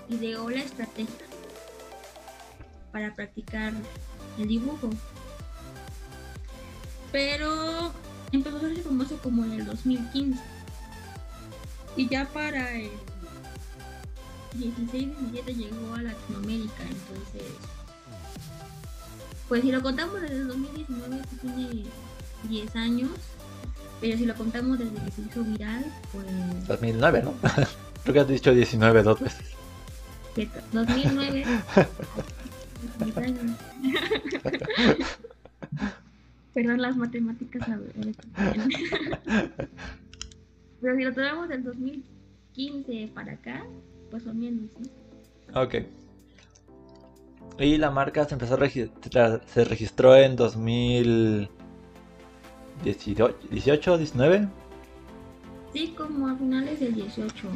ideó 0.09 0.49
la 0.49 0.63
estrategia 0.63 1.27
para 2.91 3.15
practicar 3.15 3.75
el 4.39 4.49
dibujo. 4.49 4.89
Pero 7.13 7.93
empezó 8.33 8.57
a 8.57 8.61
ser 8.61 8.79
famoso 8.79 9.19
como 9.19 9.45
en 9.45 9.53
el 9.53 9.67
2015. 9.67 10.41
Y 11.99 12.09
ya 12.09 12.25
para 12.25 12.79
el 12.79 12.93
16-17 14.57 15.55
llegó 15.55 15.95
a 15.97 16.01
Latinoamérica, 16.01 16.83
entonces... 16.83 17.53
Pues 19.49 19.61
si 19.61 19.71
lo 19.71 19.83
contamos 19.83 20.19
desde 20.23 20.37
el 20.37 20.49
2019, 20.49 21.23
tiene 21.43 21.85
10 22.49 22.77
años. 22.77 23.11
Pero 24.01 24.19
si 24.19 24.27
lo 24.27 24.35
contamos 24.35 24.79
desde 24.79 24.95
que 25.05 25.11
se 25.11 25.23
hizo 25.23 25.43
viral, 25.45 25.85
pues... 26.13 26.27
2009, 26.69 27.23
¿no? 27.23 27.35
Creo 28.03 28.15
que 28.15 28.21
has 28.21 28.29
dicho 28.29 28.55
19 28.55 29.03
dos 29.03 29.21
veces. 29.21 29.57
2009. 30.73 31.45
10 32.99 33.17
años. 33.17 33.57
Perdón 36.55 36.81
las 36.81 36.97
matemáticas. 36.97 37.69
A 37.69 37.77
ver, 37.77 37.93
Pero 40.81 40.97
si 40.97 41.05
lo 41.05 41.13
tomamos 41.13 41.49
del 41.49 41.65
2015 41.65 43.11
para 43.15 43.33
acá, 43.33 43.65
pues 44.11 44.23
son 44.23 44.39
menos, 44.39 44.71
¿sí? 44.79 44.91
Ok. 45.55 45.75
Y 47.59 47.79
la 47.79 47.91
marca 47.91 48.25
se 48.27 48.35
empezó 48.35 48.55
a 48.55 48.59
registrar, 48.59 49.43
se 49.47 49.65
registró 49.65 50.15
en 50.15 50.37
2018, 52.85 53.99
19. 53.99 54.49
Sí, 55.73 55.95
como 55.97 56.29
a 56.29 56.37
finales 56.37 56.81
del 56.81 56.95
18. 56.95 57.49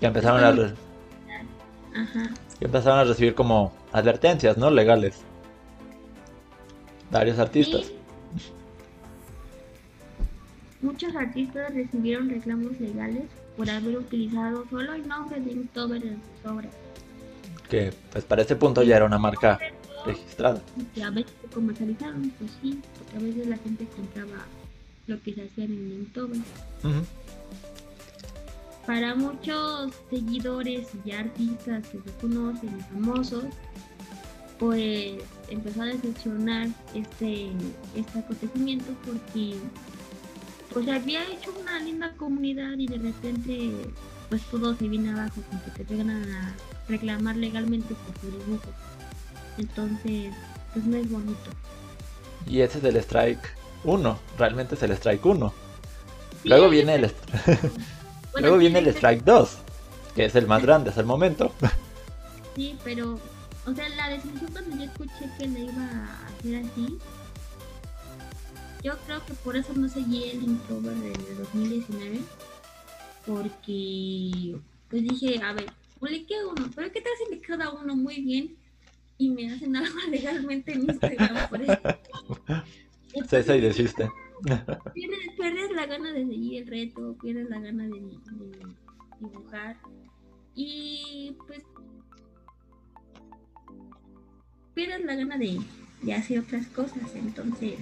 Que 0.00 0.06
empezaron 0.06 0.44
a, 0.44 0.48
Ajá. 0.48 2.30
que 2.58 2.64
empezaron 2.64 2.98
a 2.98 3.04
recibir 3.04 3.34
como 3.34 3.72
advertencias, 3.92 4.56
¿no? 4.56 4.70
Legales. 4.70 5.20
Varios 7.10 7.38
artistas. 7.38 7.86
Sí. 7.86 7.94
Muchos 10.82 11.14
artistas 11.16 11.72
recibieron 11.72 12.28
reclamos 12.28 12.78
legales 12.78 13.22
por 13.56 13.70
haber 13.70 13.96
utilizado 13.96 14.64
solo 14.68 14.92
el 14.92 15.06
nombre 15.08 15.40
de 15.40 15.52
Inktober 15.52 16.04
en 16.04 16.20
sus 16.42 16.50
obras. 16.50 16.72
Que 17.70 17.92
pues 18.12 18.24
para 18.24 18.42
ese 18.42 18.56
punto 18.56 18.82
ya 18.82 18.96
era 18.96 19.06
una 19.06 19.18
marca 19.18 19.58
registrada. 20.04 20.60
Que 20.94 21.02
a 21.02 21.10
veces 21.10 21.32
se 21.40 21.48
comercializaron, 21.48 22.30
pues 22.38 22.50
sí, 22.60 22.78
a 23.14 23.18
veces 23.18 23.46
la 23.46 23.56
gente 23.58 23.86
compraba 23.96 24.44
lo 25.06 25.20
que 25.22 25.34
se 25.34 25.44
hacía 25.44 25.64
en 25.64 25.92
Inktober. 25.92 26.38
Ujú. 26.82 27.04
Para 28.86 29.14
muchos 29.14 29.92
seguidores 30.10 30.88
y 31.04 31.12
artistas 31.12 31.86
que 31.88 31.98
se 31.98 32.10
conocen 32.20 32.78
y 32.78 32.82
famosos, 32.82 33.44
pues 34.58 35.22
empezó 35.48 35.82
a 35.82 35.86
decepcionar 35.86 36.68
este, 36.94 37.50
este 37.94 38.18
acontecimiento 38.18 38.92
porque 39.04 39.56
pues 40.72 40.88
había 40.88 41.22
hecho 41.30 41.54
una 41.60 41.80
linda 41.80 42.12
comunidad 42.16 42.76
y 42.78 42.86
de 42.86 42.98
repente 42.98 43.72
pues 44.28 44.42
todo 44.50 44.74
se 44.74 44.88
viene 44.88 45.10
abajo, 45.10 45.40
como 45.48 45.62
que 45.64 45.84
te 45.84 45.94
vengan 45.94 46.10
a 46.30 46.54
reclamar 46.88 47.36
legalmente 47.36 47.94
por 47.94 48.14
tu 48.18 48.26
dibujo. 48.26 48.68
Entonces, 49.58 50.34
pues 50.72 50.84
no 50.84 50.96
es 50.96 51.10
bonito. 51.10 51.50
Y 52.46 52.60
ese 52.60 52.78
es 52.78 52.84
el 52.84 52.96
Strike 52.96 53.40
1. 53.84 54.18
Realmente 54.38 54.74
es 54.74 54.82
el 54.82 54.92
Strike 54.92 55.24
1. 55.24 55.54
Sí, 56.42 56.48
Luego 56.48 56.68
viene 56.68 56.94
el, 56.96 57.12
Luego 58.40 58.58
viene 58.58 58.78
el 58.80 58.88
Strike 58.88 59.24
2. 59.24 59.58
Que 60.14 60.26
es 60.26 60.34
el 60.34 60.46
más 60.46 60.62
grande 60.62 60.90
hasta 60.90 61.00
el 61.00 61.06
momento. 61.06 61.52
Sí, 62.54 62.78
pero, 62.84 63.18
o 63.66 63.74
sea, 63.74 63.88
la 63.88 64.10
decisión 64.10 64.48
cuando 64.52 64.76
yo 64.76 64.84
escuché 64.84 65.28
que 65.36 65.48
le 65.48 65.60
iba 65.62 65.82
a 65.82 66.28
hacer 66.28 66.64
así, 66.64 66.98
yo 68.84 68.96
creo 69.06 69.26
que 69.26 69.34
por 69.34 69.56
eso 69.56 69.72
no 69.74 69.88
seguí 69.88 70.30
el 70.30 70.44
Inktober 70.44 70.94
del 70.94 71.36
2019, 71.38 72.20
porque 73.26 74.56
pues 74.88 75.02
dije, 75.02 75.42
a 75.42 75.52
ver, 75.52 75.66
publiqué 75.98 76.34
uno, 76.44 76.70
pero 76.76 76.92
¿qué 76.92 77.00
tal 77.00 77.12
si 77.18 77.34
me 77.34 77.40
queda 77.40 77.70
uno 77.70 77.96
muy 77.96 78.20
bien 78.20 78.56
y 79.18 79.30
me 79.30 79.52
hacen 79.52 79.76
algo 79.76 79.98
legalmente 80.10 80.72
en 80.72 80.82
Instagram 80.82 81.48
por 81.48 81.62
eso? 81.62 81.78
Y 83.14 83.60
desiste. 83.60 84.10
pierdes, 84.92 85.18
pierdes 85.38 85.70
la 85.70 85.86
gana 85.86 86.12
de 86.12 86.26
seguir 86.26 86.62
el 86.62 86.68
reto, 86.68 87.16
pierdes 87.22 87.48
la 87.48 87.60
gana 87.60 87.84
de, 87.84 88.00
de 88.00 88.66
dibujar 89.20 89.76
y 90.56 91.36
pues 91.46 91.62
pierdes 94.74 95.04
la 95.04 95.14
gana 95.14 95.38
de, 95.38 95.60
de 96.02 96.14
hacer 96.14 96.40
otras 96.40 96.66
cosas. 96.68 97.14
Entonces, 97.14 97.74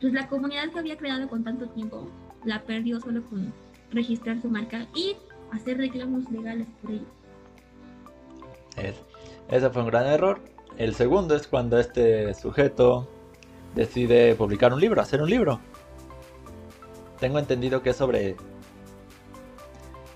pues 0.00 0.12
la 0.14 0.28
comunidad 0.28 0.70
que 0.72 0.78
había 0.78 0.96
creado 0.96 1.28
con 1.28 1.44
tanto 1.44 1.68
tiempo 1.68 2.10
la 2.44 2.62
perdió 2.62 3.00
solo 3.00 3.22
con 3.24 3.52
registrar 3.90 4.40
su 4.40 4.48
marca 4.48 4.86
y 4.94 5.16
hacer 5.52 5.76
reclamos 5.76 6.30
legales 6.30 6.68
por 6.80 6.90
ello. 6.92 7.06
Es- 8.76 9.02
ese 9.50 9.68
fue 9.70 9.82
un 9.82 9.88
gran 9.88 10.06
error. 10.06 10.40
El 10.80 10.94
segundo 10.94 11.36
es 11.36 11.46
cuando 11.46 11.78
este 11.78 12.32
sujeto 12.32 13.06
decide 13.74 14.34
publicar 14.34 14.72
un 14.72 14.80
libro, 14.80 15.02
hacer 15.02 15.20
un 15.20 15.28
libro. 15.28 15.60
Tengo 17.18 17.38
entendido 17.38 17.82
que 17.82 17.90
es 17.90 17.96
sobre 17.96 18.34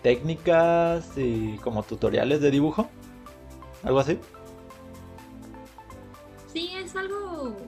técnicas 0.02 1.18
y 1.18 1.58
como 1.58 1.82
tutoriales 1.82 2.40
de 2.40 2.50
dibujo. 2.50 2.88
Algo 3.82 3.98
así. 3.98 4.18
Sí, 6.50 6.70
es 6.82 6.96
algo. 6.96 7.58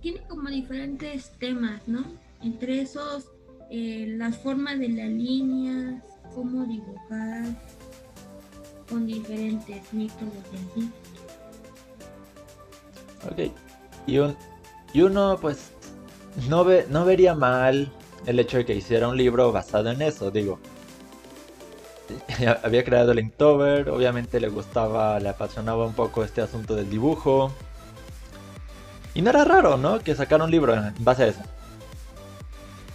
Tiene 0.00 0.22
como 0.26 0.48
diferentes 0.48 1.30
temas, 1.38 1.86
¿no? 1.86 2.02
Entre 2.42 2.80
esos, 2.80 3.30
eh, 3.70 4.06
las 4.18 4.36
formas 4.38 4.80
de 4.80 4.88
las 4.88 5.08
líneas, 5.08 6.02
cómo 6.34 6.64
dibujar, 6.64 7.44
con 8.88 9.06
diferentes 9.06 9.92
métodos 9.92 10.34
así. 10.52 10.90
Ok. 13.26 13.52
Y, 14.06 14.18
un, 14.18 14.36
y 14.92 15.02
uno 15.02 15.38
pues 15.40 15.70
no, 16.48 16.64
ve, 16.64 16.86
no 16.88 17.04
vería 17.04 17.34
mal 17.34 17.92
el 18.26 18.38
hecho 18.38 18.58
de 18.58 18.66
que 18.66 18.74
hiciera 18.74 19.08
un 19.08 19.16
libro 19.16 19.52
basado 19.52 19.90
en 19.90 20.02
eso, 20.02 20.30
digo. 20.30 20.58
había 22.62 22.84
creado 22.84 23.12
el 23.12 23.18
Inktober, 23.18 23.90
obviamente 23.90 24.40
le 24.40 24.48
gustaba, 24.48 25.18
le 25.20 25.28
apasionaba 25.28 25.84
un 25.84 25.94
poco 25.94 26.24
este 26.24 26.40
asunto 26.40 26.74
del 26.74 26.88
dibujo. 26.88 27.52
Y 29.14 29.22
no 29.22 29.30
era 29.30 29.44
raro, 29.44 29.76
¿no? 29.76 29.98
Que 30.00 30.14
sacara 30.14 30.44
un 30.44 30.50
libro 30.50 30.74
en 30.74 30.94
base 31.00 31.24
a 31.24 31.26
eso. 31.28 31.40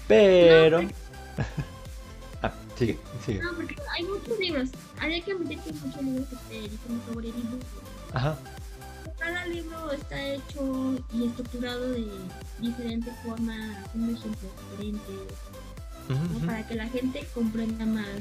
Pero... 0.07 0.81
ah, 2.41 2.51
sigue, 2.77 2.97
sigue. 3.25 3.41
No, 3.41 3.53
porque 3.53 3.75
hay 3.91 4.03
muchos 4.03 4.39
libros. 4.39 4.69
Había 4.99 5.21
que 5.21 5.35
meterte 5.35 5.73
muchos 5.73 6.01
libros 6.01 6.27
que 6.27 6.35
te 6.35 7.13
sobre 7.13 7.27
dibujo. 7.27 7.57
Ajá. 8.13 8.37
Cada 9.23 9.45
libro 9.45 9.89
está 9.93 10.21
hecho 10.21 11.01
y 11.13 11.27
estructurado 11.27 11.91
de 11.91 12.05
diferente 12.59 13.09
forma, 13.23 13.55
un 13.95 14.09
ejemplo 14.09 14.49
diferente, 14.71 15.13
para 16.45 16.67
que 16.67 16.75
la 16.75 16.89
gente 16.89 17.25
comprenda 17.33 17.85
más 17.85 18.19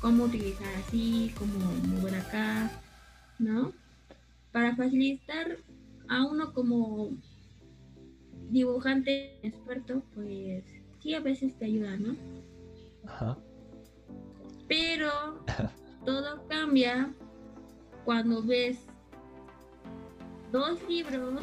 cómo 0.00 0.24
utilizar 0.24 0.66
así, 0.74 1.32
cómo 1.38 1.54
mover 1.94 2.16
acá, 2.16 2.68
¿no? 3.38 3.72
Para 4.50 4.74
facilitar 4.74 5.56
a 6.08 6.24
uno 6.24 6.52
como 6.52 7.10
dibujante 8.50 9.38
experto, 9.46 10.02
pues 10.16 10.64
sí 11.00 11.14
a 11.14 11.20
veces 11.20 11.56
te 11.60 11.66
ayuda, 11.66 11.96
¿no? 11.96 12.16
Ajá. 13.06 13.38
Pero 14.66 15.44
todo 16.04 16.44
cambia 16.48 17.14
cuando 18.04 18.42
ves 18.42 18.78
dos 20.50 20.78
libros, 20.88 21.42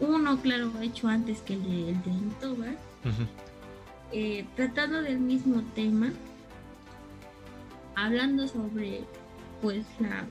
uno 0.00 0.40
claro 0.40 0.70
hecho 0.80 1.08
antes 1.08 1.40
que 1.40 1.54
el 1.54 1.62
de, 1.62 1.90
el 1.90 2.02
de 2.02 2.76
eh, 4.12 4.46
tratando 4.54 5.02
del 5.02 5.18
mismo 5.18 5.62
tema, 5.74 6.12
hablando 7.94 8.46
sobre 8.46 9.04
pues 9.62 9.86
la 10.00 10.26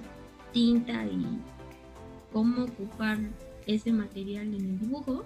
tinta 0.53 1.05
y 1.05 1.39
cómo 2.31 2.65
ocupar 2.65 3.17
ese 3.65 3.91
material 3.91 4.47
en 4.53 4.53
el 4.53 4.79
dibujo, 4.79 5.25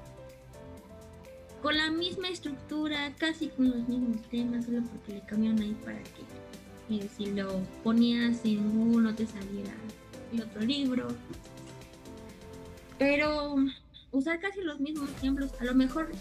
con 1.61 1.77
la 1.77 1.91
misma 1.91 2.29
estructura, 2.29 3.13
casi 3.17 3.49
con 3.49 3.69
los 3.69 3.87
mismos 3.89 4.21
temas, 4.29 4.65
solo 4.65 4.81
porque 4.83 5.15
le 5.15 5.21
cambiaron 5.21 5.61
ahí 5.61 5.75
para 5.83 5.99
que 5.99 6.95
eh, 6.95 7.09
si 7.15 7.27
lo 7.27 7.59
ponías 7.83 8.45
en 8.45 8.65
uno 8.65 9.13
te 9.13 9.27
saliera 9.27 9.73
el 10.31 10.43
otro 10.43 10.61
libro. 10.61 11.07
Pero 12.99 13.55
usar 14.11 14.39
casi 14.39 14.61
los 14.61 14.79
mismos 14.79 15.09
ejemplos, 15.17 15.51
a 15.59 15.63
lo 15.63 15.73
mejor 15.73 16.11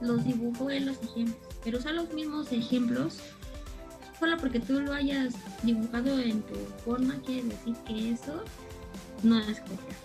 los 0.00 0.24
dibujó 0.24 0.70
en 0.70 0.86
los 0.86 0.96
ejemplos, 1.02 1.36
pero 1.64 1.78
usar 1.78 1.94
los 1.94 2.12
mismos 2.12 2.52
ejemplos 2.52 3.18
solo 4.20 4.36
porque 4.36 4.60
tú 4.60 4.80
lo 4.80 4.92
hayas 4.92 5.34
dibujado 5.62 6.18
en 6.20 6.42
tu 6.42 6.54
forma 6.84 7.16
quiere 7.26 7.48
decir 7.48 7.74
que 7.86 8.12
eso 8.12 8.44
no 9.22 9.38
es 9.40 9.58
copiar. 9.60 9.96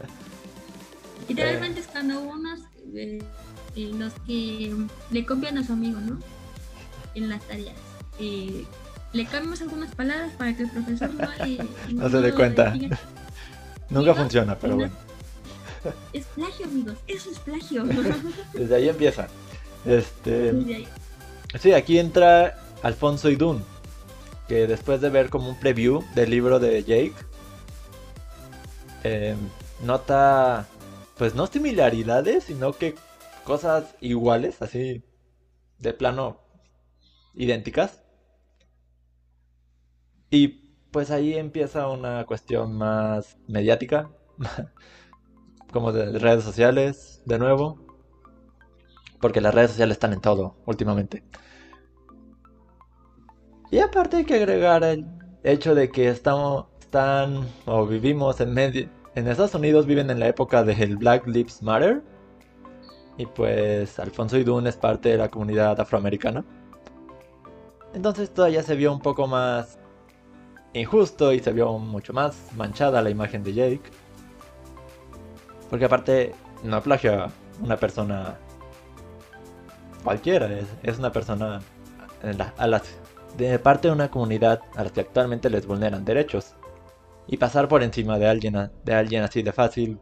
Literalmente 1.28 1.80
es 1.80 1.86
cuando 1.86 2.20
unos 2.22 2.60
eh, 2.94 3.22
los 3.76 4.12
que 4.26 4.74
le 5.10 5.26
copian 5.26 5.58
a 5.58 5.64
su 5.66 5.72
amigo, 5.72 6.00
¿no? 6.00 6.18
En 7.14 7.28
las 7.28 7.42
tareas. 7.46 7.76
Eh, 8.18 8.64
le 9.12 9.24
cambiamos 9.26 9.60
algunas 9.62 9.94
palabras 9.94 10.32
para 10.38 10.56
que 10.56 10.62
el 10.64 10.70
profesor 10.70 11.12
no, 11.14 11.44
le- 11.44 11.66
No 11.94 12.08
se 12.08 12.20
dé 12.20 12.32
cuenta. 12.34 12.70
diga. 12.70 12.98
Nunca 13.90 14.10
¿no? 14.10 14.16
funciona, 14.16 14.58
pero 14.58 14.76
bueno. 14.76 14.94
Es 16.12 16.26
plagio, 16.26 16.66
amigos. 16.66 16.94
Eso 17.06 17.30
es 17.30 17.38
plagio. 17.38 17.84
Desde 18.52 18.74
ahí 18.74 18.88
empieza. 18.88 19.28
Este, 19.86 20.52
Desde 20.52 20.74
ahí. 20.74 20.88
sí, 21.58 21.72
aquí 21.72 21.98
entra 21.98 22.58
Alfonso 22.82 23.30
Idún, 23.30 23.64
que 24.46 24.66
después 24.66 25.00
de 25.00 25.08
ver 25.08 25.30
como 25.30 25.48
un 25.48 25.58
preview 25.58 26.04
del 26.14 26.30
libro 26.30 26.60
de 26.60 26.82
Jake, 26.82 27.14
eh, 29.04 29.34
nota, 29.82 30.66
pues 31.16 31.34
no 31.34 31.46
similaridades, 31.46 32.44
sino 32.44 32.74
que 32.74 32.94
cosas 33.44 33.94
iguales, 34.00 34.60
así 34.60 35.02
de 35.78 35.94
plano 35.94 36.40
idénticas. 37.34 38.02
Y 40.30 40.59
pues 40.90 41.10
ahí 41.10 41.34
empieza 41.34 41.88
una 41.88 42.24
cuestión 42.26 42.76
más 42.76 43.38
mediática, 43.46 44.10
como 45.72 45.92
de 45.92 46.18
redes 46.18 46.44
sociales, 46.44 47.22
de 47.26 47.38
nuevo. 47.38 47.78
Porque 49.20 49.40
las 49.40 49.54
redes 49.54 49.70
sociales 49.70 49.96
están 49.96 50.12
en 50.12 50.20
todo 50.20 50.56
últimamente. 50.66 51.22
Y 53.70 53.78
aparte 53.78 54.18
hay 54.18 54.24
que 54.24 54.34
agregar 54.34 54.82
el 54.82 55.06
hecho 55.44 55.74
de 55.74 55.90
que 55.90 56.08
estamos, 56.08 56.66
están 56.80 57.46
o 57.66 57.86
vivimos 57.86 58.40
en 58.40 58.52
medio... 58.52 58.88
En 59.14 59.26
Estados 59.26 59.54
Unidos 59.54 59.86
viven 59.86 60.08
en 60.08 60.20
la 60.20 60.28
época 60.28 60.62
del 60.62 60.96
Black 60.96 61.26
Lives 61.26 61.62
Matter. 61.62 62.02
Y 63.18 63.26
pues 63.26 63.98
Alfonso 63.98 64.38
Idún 64.38 64.66
es 64.66 64.76
parte 64.76 65.10
de 65.10 65.18
la 65.18 65.28
comunidad 65.28 65.78
afroamericana. 65.80 66.44
Entonces 67.92 68.32
todavía 68.32 68.62
se 68.62 68.76
vio 68.76 68.92
un 68.92 69.00
poco 69.00 69.26
más 69.26 69.79
injusto 70.72 71.32
y 71.32 71.40
se 71.40 71.52
vio 71.52 71.78
mucho 71.78 72.12
más 72.12 72.36
manchada 72.56 73.02
la 73.02 73.10
imagen 73.10 73.42
de 73.42 73.52
Jake. 73.54 73.90
Porque 75.68 75.84
aparte 75.84 76.34
no 76.62 76.80
plagia 76.82 77.28
una 77.62 77.76
persona 77.76 78.36
cualquiera, 80.02 80.46
es, 80.58 80.66
es 80.82 80.98
una 80.98 81.12
persona 81.12 81.60
a 82.56 82.66
las, 82.66 82.82
de 83.36 83.58
parte 83.58 83.88
de 83.88 83.94
una 83.94 84.10
comunidad 84.10 84.60
a 84.76 84.82
las 84.84 84.92
que 84.92 85.00
actualmente 85.00 85.48
les 85.50 85.66
vulneran 85.66 86.04
derechos. 86.04 86.54
Y 87.26 87.36
pasar 87.36 87.68
por 87.68 87.82
encima 87.82 88.18
de 88.18 88.28
alguien, 88.28 88.56
a- 88.56 88.70
de 88.84 88.94
alguien 88.94 89.22
así 89.22 89.42
de 89.42 89.52
fácil, 89.52 89.98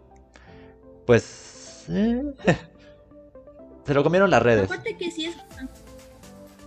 pues... 1.07 1.85
eh, 1.91 2.23
se 3.85 3.95
lo 3.95 4.03
comieron 4.03 4.31
las 4.31 4.43
redes. 4.43 4.71
Aparte 4.71 4.97
que 4.97 5.11
sí 5.11 5.27
es, 5.27 5.37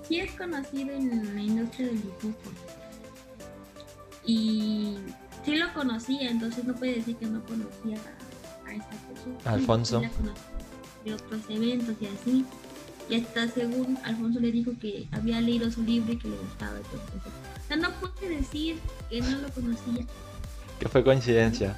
sí 0.07 0.19
es 0.19 0.31
conocido 0.33 0.93
en 0.93 1.35
la 1.35 1.41
industria 1.41 1.87
del 1.87 2.01
dibujo. 2.01 2.51
Y 4.25 4.97
sí 5.45 5.55
lo 5.55 5.73
conocía, 5.73 6.29
entonces 6.29 6.63
no 6.63 6.75
puede 6.75 6.95
decir 6.95 7.15
que 7.17 7.25
no 7.25 7.43
conocía 7.43 7.97
a, 7.97 8.69
a 8.69 8.73
esta 8.73 8.95
persona. 9.07 9.37
Alfonso. 9.45 10.01
Sí 10.01 10.07
de 11.03 11.13
otros 11.13 11.41
eventos 11.49 11.95
y 11.99 12.05
así. 12.07 12.45
Y 13.09 13.15
hasta 13.15 13.47
según 13.49 13.97
Alfonso 14.03 14.39
le 14.39 14.51
dijo 14.51 14.71
que 14.79 15.07
había 15.11 15.41
leído 15.41 15.69
su 15.71 15.83
libro 15.83 16.13
y 16.13 16.17
que 16.17 16.29
le 16.29 16.37
gustaba 16.37 16.79
eso. 16.79 17.01
O 17.63 17.67
sea, 17.67 17.77
no 17.77 17.91
puede 17.99 18.37
decir 18.37 18.79
que 19.09 19.21
no 19.21 19.37
lo 19.39 19.49
conocía. 19.49 20.05
Que 20.79 20.87
fue 20.87 21.03
coincidencia. 21.03 21.77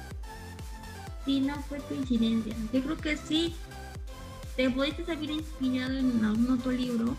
Sí, 1.24 1.40
no 1.40 1.60
fue 1.62 1.78
coincidencia. 1.78 2.54
Yo 2.72 2.82
creo 2.82 2.96
que 2.96 3.16
sí, 3.16 3.54
te 4.56 4.70
pudiste 4.70 5.10
haber 5.10 5.30
inspirado 5.30 5.98
en 5.98 6.24
algún 6.24 6.52
otro 6.52 6.70
libro, 6.70 7.16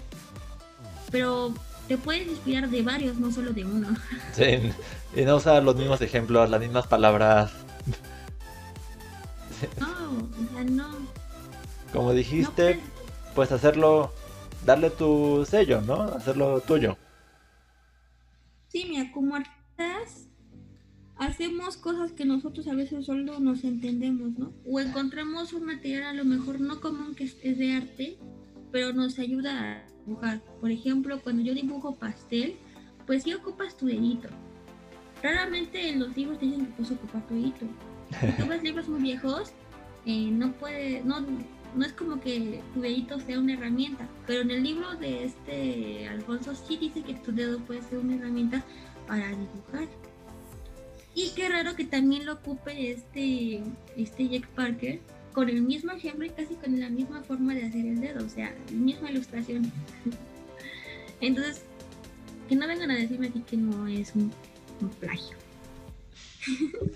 pero 1.11 1.53
te 1.87 1.97
puedes 1.97 2.27
inspirar 2.27 2.69
de 2.69 2.81
varios, 2.81 3.17
no 3.17 3.31
solo 3.31 3.51
de 3.53 3.65
uno. 3.65 3.89
Sí, 4.33 4.71
y 5.15 5.21
no 5.23 5.37
usar 5.37 5.63
los 5.63 5.75
mismos 5.75 6.01
ejemplos, 6.01 6.49
las 6.49 6.59
mismas 6.59 6.87
palabras. 6.87 7.51
No, 9.79 9.87
o 9.87 10.53
sea, 10.53 10.63
no. 10.65 10.89
Como 11.93 12.09
no 12.09 12.13
dijiste, 12.13 12.51
puedes- 12.75 12.79
pues 13.33 13.51
hacerlo, 13.51 14.11
darle 14.65 14.89
tu 14.89 15.45
sello, 15.49 15.81
¿no? 15.81 16.01
Hacerlo 16.01 16.59
tuyo. 16.61 16.97
Sí, 18.67 18.85
mira, 18.89 19.11
como 19.13 19.35
artistas 19.35 20.27
hacemos 21.17 21.77
cosas 21.77 22.11
que 22.11 22.25
nosotros 22.25 22.67
a 22.67 22.73
veces 22.73 23.05
solo 23.05 23.39
nos 23.39 23.63
entendemos, 23.63 24.31
¿no? 24.37 24.51
O 24.69 24.79
encontramos 24.81 25.53
un 25.53 25.65
material 25.65 26.03
a 26.03 26.13
lo 26.13 26.25
mejor 26.25 26.59
no 26.59 26.81
común 26.81 27.15
que 27.15 27.23
es 27.23 27.57
de 27.57 27.73
arte, 27.73 28.17
pero 28.73 28.91
nos 28.91 29.17
ayuda 29.19 29.57
a 29.83 29.87
dibujar. 30.05 30.41
Por 30.61 30.71
ejemplo, 30.71 31.19
cuando 31.21 31.41
yo 31.41 31.53
dibujo 31.53 31.95
pastel, 31.95 32.55
pues 33.05 33.23
sí 33.23 33.33
ocupas 33.33 33.77
tu 33.77 33.87
dedito. 33.87 34.29
Raramente 35.21 35.89
en 35.89 35.99
los 35.99 36.15
libros 36.15 36.39
te 36.39 36.45
dicen 36.45 36.65
que 36.65 36.71
puedes 36.73 36.91
ocupar 36.91 37.25
tu 37.27 37.35
dedito. 37.35 37.65
Si 38.37 38.47
ves 38.47 38.63
libros 38.63 38.87
muy 38.87 39.01
viejos, 39.01 39.51
eh, 40.05 40.29
no 40.31 40.51
puede, 40.53 41.01
no, 41.03 41.21
no 41.75 41.85
es 41.85 41.93
como 41.93 42.19
que 42.19 42.61
tu 42.73 42.81
dedito 42.81 43.19
sea 43.19 43.39
una 43.39 43.53
herramienta, 43.53 44.07
pero 44.27 44.41
en 44.41 44.51
el 44.51 44.63
libro 44.63 44.95
de 44.95 45.25
este 45.25 46.07
Alfonso 46.07 46.53
sí 46.55 46.77
dice 46.77 47.01
que 47.01 47.15
tu 47.15 47.31
dedo 47.31 47.59
puede 47.59 47.81
ser 47.81 47.99
una 47.99 48.15
herramienta 48.15 48.63
para 49.07 49.29
dibujar. 49.29 49.87
Y 51.15 51.29
qué 51.29 51.47
raro 51.47 51.75
que 51.75 51.85
también 51.85 52.25
lo 52.25 52.33
ocupe 52.33 52.91
este, 52.91 53.63
este 53.95 54.27
Jack 54.27 54.47
Parker 54.49 54.99
con 55.35 55.49
el 55.49 55.61
mismo 55.61 55.91
ejemplo 55.91 56.25
y 56.25 56.29
casi 56.29 56.55
con 56.55 56.79
la 56.79 56.89
misma 56.89 57.21
forma 57.21 57.53
de 57.53 57.65
hacer 57.65 57.85
el 57.85 57.99
dedo, 57.99 58.25
o 58.25 58.29
sea, 58.29 58.55
la 58.69 58.71
misma 58.71 59.11
ilustración. 59.11 59.69
Entonces, 61.19 61.63
que 62.47 62.55
no 62.55 62.65
vengan 62.67 62.89
a 62.89 62.95
decirme 62.95 63.27
aquí 63.27 63.41
que 63.41 63.57
no 63.57 63.85
es 63.85 64.15
un, 64.15 64.31
un 64.81 64.89
plagio. 64.89 65.37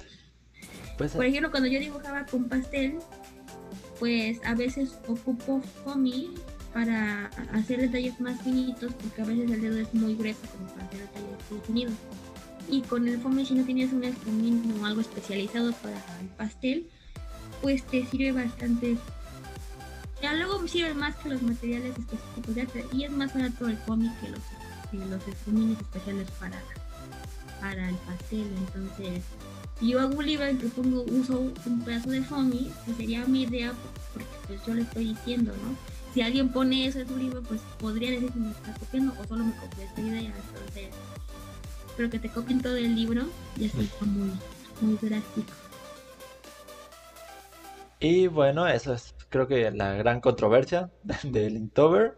Pues 0.98 1.14
Por 1.14 1.24
ejemplo, 1.24 1.50
cuando 1.50 1.70
yo 1.70 1.80
dibujaba 1.80 2.26
con 2.26 2.50
pastel, 2.50 2.98
pues 4.00 4.42
a 4.44 4.54
veces 4.54 5.00
ocupo 5.08 5.62
foamy 5.62 6.32
para 6.74 7.28
hacer 7.54 7.80
detalles 7.80 8.20
más 8.20 8.42
finitos, 8.42 8.94
porque 8.96 9.22
a 9.22 9.26
veces 9.26 9.50
el 9.50 9.62
dedo 9.62 9.78
es 9.80 9.94
muy 9.94 10.16
grueso 10.16 10.42
como 10.52 10.68
para 10.68 10.86
hacer 10.88 11.00
detalles 11.00 11.50
definidos. 11.50 11.94
Y 12.70 12.82
con 12.82 13.08
el 13.08 13.18
foamy, 13.18 13.46
si 13.46 13.54
no 13.54 13.64
tienes 13.64 13.94
un 13.94 14.04
espumín 14.04 14.62
o 14.82 14.86
algo 14.86 15.00
especializado 15.00 15.72
para 15.72 15.96
el 16.20 16.28
pastel, 16.36 16.90
pues 17.62 17.84
te 17.84 18.06
sirve 18.06 18.32
bastante. 18.32 18.98
Ya 20.22 20.34
luego 20.34 20.68
sirve 20.68 20.94
más 20.94 21.16
que 21.18 21.30
los 21.30 21.42
materiales 21.42 21.98
específicos 21.98 22.56
de 22.56 22.62
arte, 22.62 22.86
y 22.92 23.04
es 23.04 23.12
más 23.12 23.34
barato 23.34 23.68
el 23.68 23.78
foamy 23.78 24.10
que 24.22 24.30
los, 24.30 24.42
que 24.92 24.98
los 24.98 25.28
espumines 25.28 25.80
especiales 25.80 26.30
para, 26.40 26.62
para 27.62 27.90
el 27.90 27.96
pastel. 27.96 28.48
Entonces, 28.58 29.24
si 29.80 29.90
yo 29.90 30.02
hago 30.02 30.18
un 30.18 30.26
libro 30.26 30.50
y 30.50 30.56
pongo, 30.56 31.04
uso 31.04 31.40
un 31.66 31.82
pedazo 31.86 32.10
de 32.10 32.22
foamy, 32.22 32.72
que 32.86 32.94
sería 32.96 33.26
mi 33.26 33.44
idea, 33.44 33.74
porque 34.14 34.28
pues 34.48 34.66
yo 34.66 34.74
le 34.74 34.82
estoy 34.82 35.10
diciendo, 35.10 35.54
¿no? 35.54 35.76
Si 36.14 36.22
alguien 36.22 36.50
pone 36.50 36.88
eso 36.88 37.00
en 37.00 37.08
su 37.08 37.16
libro, 37.16 37.42
pues 37.44 37.62
podría 37.80 38.12
decir 38.12 38.32
que 38.32 38.40
me 38.40 38.52
está 38.52 38.74
copiando 38.74 39.14
o 39.22 39.28
solo 39.28 39.46
me 39.46 39.56
copió 39.56 39.84
esta 39.84 40.02
idea. 40.02 40.34
Entonces, 40.54 40.90
pero 41.96 42.10
que 42.10 42.20
te 42.20 42.30
copien 42.30 42.62
todo 42.62 42.76
el 42.76 42.96
libro 42.96 43.26
ya 43.58 43.68
está 43.68 44.06
muy, 44.06 44.32
muy 44.82 44.98
drástico. 45.02 45.54
Y 48.00 48.28
bueno, 48.28 48.68
eso 48.68 48.94
es 48.94 49.14
creo 49.30 49.48
que 49.48 49.72
la 49.72 49.94
gran 49.94 50.22
controversia 50.22 50.90
del 51.24 51.58
Inktober. 51.58 52.16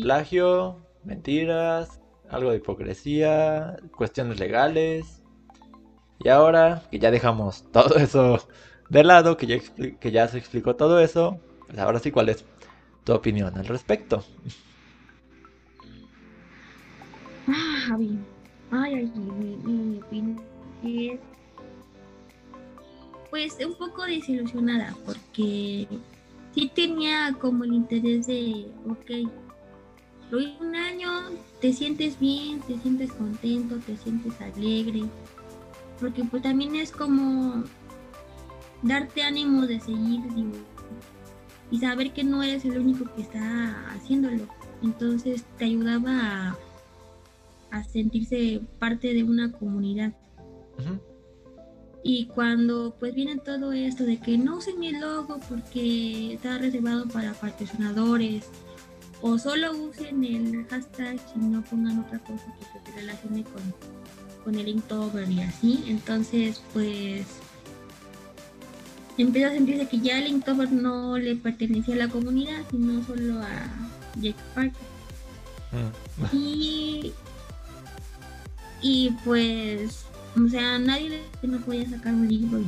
Plagio, 0.00 0.86
mentiras, 1.04 2.00
algo 2.28 2.50
de 2.50 2.56
hipocresía, 2.56 3.76
cuestiones 3.96 4.38
legales. 4.40 5.22
Y 6.20 6.28
ahora 6.28 6.82
que 6.90 6.98
ya 6.98 7.10
dejamos 7.10 7.64
todo 7.72 7.96
eso 7.96 8.38
de 8.88 9.04
lado, 9.04 9.36
que 9.36 9.46
ya, 9.46 9.58
que 10.00 10.10
ya 10.10 10.28
se 10.28 10.38
explicó 10.38 10.76
todo 10.76 11.00
eso, 11.00 11.40
pues 11.66 11.78
ahora 11.78 11.98
sí, 11.98 12.10
¿cuál 12.10 12.28
es 12.30 12.44
tu 13.04 13.12
opinión 13.12 13.56
al 13.58 13.66
respecto? 13.66 14.24
Ah, 17.48 17.84
Javi. 17.88 18.18
Ay, 18.70 18.94
ay, 18.94 19.12
mi, 19.16 19.56
mi 19.56 19.98
opinión 20.00 20.40
es 20.82 21.20
pues 23.32 23.56
un 23.66 23.72
poco 23.72 24.04
desilusionada 24.04 24.94
porque 25.06 25.88
sí 26.54 26.70
tenía 26.74 27.34
como 27.40 27.64
el 27.64 27.72
interés 27.72 28.26
de, 28.26 28.66
ok, 28.86 29.32
lo 30.30 30.38
hice 30.38 30.56
un 30.60 30.76
año, 30.76 31.08
te 31.58 31.72
sientes 31.72 32.20
bien, 32.20 32.60
te 32.60 32.78
sientes 32.78 33.10
contento, 33.12 33.78
te 33.86 33.96
sientes 33.96 34.38
alegre, 34.38 35.04
porque 35.98 36.22
pues 36.24 36.42
también 36.42 36.76
es 36.76 36.92
como 36.92 37.64
darte 38.82 39.22
ánimo 39.22 39.66
de 39.66 39.80
seguir 39.80 40.20
y 41.70 41.78
saber 41.78 42.12
que 42.12 42.24
no 42.24 42.42
eres 42.42 42.66
el 42.66 42.78
único 42.78 43.06
que 43.14 43.22
está 43.22 43.92
haciéndolo. 43.92 44.46
Entonces 44.82 45.42
te 45.56 45.64
ayudaba 45.64 46.58
a, 47.70 47.84
sentirse 47.84 48.60
parte 48.78 49.14
de 49.14 49.24
una 49.24 49.52
comunidad. 49.52 50.12
Y 52.04 52.26
cuando 52.26 52.94
pues 52.98 53.14
viene 53.14 53.36
todo 53.38 53.72
esto 53.72 54.04
de 54.04 54.18
que 54.18 54.36
no 54.36 54.56
usen 54.56 54.80
mi 54.80 54.92
logo 54.92 55.38
porque 55.48 56.34
está 56.34 56.58
reservado 56.58 57.06
para 57.08 57.32
patrocinadores 57.32 58.44
o 59.20 59.38
solo 59.38 59.72
usen 59.72 60.24
el 60.24 60.66
hashtag 60.68 61.20
y 61.36 61.38
no 61.38 61.62
pongan 61.62 62.00
otra 62.00 62.18
cosa 62.18 62.44
que 62.58 62.90
se 62.90 62.96
relacione 62.96 63.44
con, 63.44 63.62
con 64.44 64.54
el 64.56 64.66
Inktober 64.66 65.30
y 65.30 65.40
así, 65.42 65.84
entonces 65.86 66.60
pues 66.72 67.24
empieza 69.16 69.48
a 69.48 69.52
sentirse 69.52 69.86
que 69.86 70.00
ya 70.00 70.18
el 70.18 70.26
Inktober 70.26 70.72
no 70.72 71.16
le 71.18 71.36
pertenecía 71.36 71.94
a 71.94 71.98
la 71.98 72.08
comunidad, 72.08 72.62
sino 72.70 73.04
solo 73.04 73.40
a 73.40 73.68
Jake 74.16 74.34
Parker. 74.54 74.72
Mm. 75.70 76.36
Y, 76.36 77.12
y 78.80 79.10
pues 79.24 80.04
o 80.36 80.48
sea, 80.48 80.78
nadie 80.78 81.22
no 81.42 81.58
podía 81.60 81.88
sacar 81.88 82.14
un 82.14 82.28
libro 82.28 82.60
y 82.60 82.66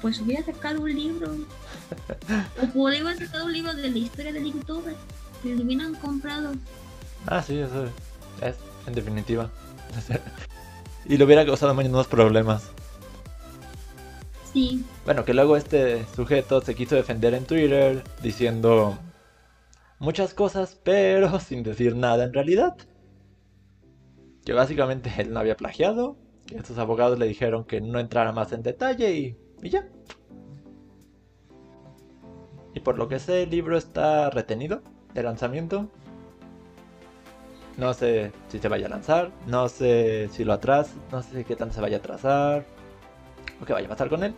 pues 0.00 0.20
hubiera 0.20 0.44
sacado 0.44 0.80
un 0.80 0.94
libro. 0.94 1.36
o 2.62 2.66
podría 2.72 3.00
haber 3.00 3.18
sacado 3.18 3.46
un 3.46 3.52
libro 3.52 3.74
de 3.74 3.90
la 3.90 3.98
historia 3.98 4.32
de 4.32 4.40
Inktober. 4.40 4.94
Que 5.42 5.54
lo 5.54 5.62
hubieran 5.62 5.94
comprado. 5.94 6.52
Ah, 7.26 7.42
sí, 7.42 7.58
eso 7.58 7.84
es, 8.42 8.56
en 8.86 8.94
definitiva. 8.94 9.50
y 11.04 11.16
le 11.16 11.24
hubiera 11.24 11.46
causado 11.46 11.74
menos 11.74 12.06
problemas. 12.06 12.70
Sí. 14.52 14.84
Bueno, 15.04 15.24
que 15.24 15.34
luego 15.34 15.56
este 15.56 16.04
sujeto 16.16 16.60
se 16.60 16.74
quiso 16.74 16.96
defender 16.96 17.34
en 17.34 17.44
Twitter 17.44 18.02
diciendo 18.22 18.98
muchas 19.98 20.34
cosas, 20.34 20.78
pero 20.82 21.38
sin 21.40 21.62
decir 21.62 21.94
nada 21.96 22.24
en 22.24 22.32
realidad. 22.32 22.76
Que 24.44 24.52
básicamente 24.54 25.12
él 25.18 25.32
no 25.32 25.40
había 25.40 25.56
plagiado, 25.56 26.16
estos 26.54 26.78
abogados 26.78 27.18
le 27.18 27.26
dijeron 27.26 27.64
que 27.64 27.80
no 27.80 27.98
entrara 27.98 28.32
más 28.32 28.52
en 28.52 28.62
detalle 28.62 29.12
y, 29.12 29.36
y 29.62 29.70
ya. 29.70 29.88
Y 32.74 32.80
por 32.80 32.98
lo 32.98 33.08
que 33.08 33.18
sé, 33.18 33.42
el 33.44 33.50
libro 33.50 33.76
está 33.76 34.30
retenido 34.30 34.82
de 35.14 35.22
lanzamiento. 35.22 35.88
No 37.76 37.94
sé 37.94 38.32
si 38.48 38.58
se 38.58 38.68
vaya 38.68 38.86
a 38.86 38.90
lanzar, 38.90 39.30
no 39.46 39.68
sé 39.68 40.28
si 40.32 40.44
lo 40.44 40.52
atrasa, 40.52 40.94
no 41.12 41.22
sé 41.22 41.44
qué 41.44 41.54
tanto 41.54 41.74
se 41.74 41.80
vaya 41.80 41.98
a 41.98 42.00
atrasar 42.00 42.66
o 43.60 43.64
qué 43.64 43.72
vaya 43.72 43.86
a 43.86 43.90
pasar 43.90 44.08
con 44.08 44.24
él. 44.24 44.34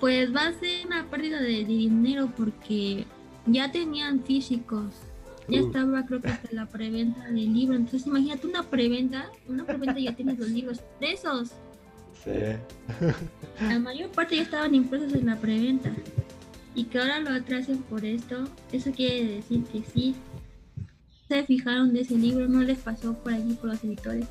Pues 0.00 0.34
va 0.34 0.46
a 0.46 0.52
ser 0.52 0.86
una 0.86 1.04
pérdida 1.10 1.40
de 1.40 1.64
dinero 1.64 2.30
porque 2.36 3.04
ya 3.46 3.72
tenían 3.72 4.22
físicos 4.22 4.94
ya 5.48 5.60
estaba 5.60 6.04
creo 6.04 6.20
que 6.20 6.28
hasta 6.28 6.48
la 6.52 6.66
preventa 6.66 7.24
del 7.24 7.52
libro. 7.52 7.76
Entonces 7.76 8.06
imagínate 8.06 8.46
una 8.46 8.62
preventa, 8.62 9.30
una 9.48 9.64
preventa 9.64 9.98
ya 9.98 10.14
tienes 10.14 10.38
los 10.38 10.50
libros 10.50 10.80
presos. 10.98 11.52
Sí. 12.24 12.56
La 13.60 13.78
mayor 13.78 14.10
parte 14.10 14.36
ya 14.36 14.42
estaban 14.42 14.74
impresos 14.74 15.12
en 15.14 15.26
la 15.26 15.36
preventa. 15.36 15.92
Y 16.74 16.84
que 16.84 16.98
ahora 16.98 17.20
lo 17.20 17.30
atrasen 17.30 17.78
por 17.78 18.04
esto, 18.04 18.44
eso 18.72 18.92
quiere 18.92 19.24
decir 19.36 19.64
que 19.64 19.82
sí 19.82 20.14
se 21.28 21.44
fijaron 21.44 21.92
de 21.92 22.02
ese 22.02 22.14
libro, 22.14 22.48
no 22.48 22.62
les 22.62 22.78
pasó 22.78 23.14
por 23.14 23.32
allí 23.32 23.54
por 23.54 23.70
los 23.70 23.84
editores, 23.84 24.26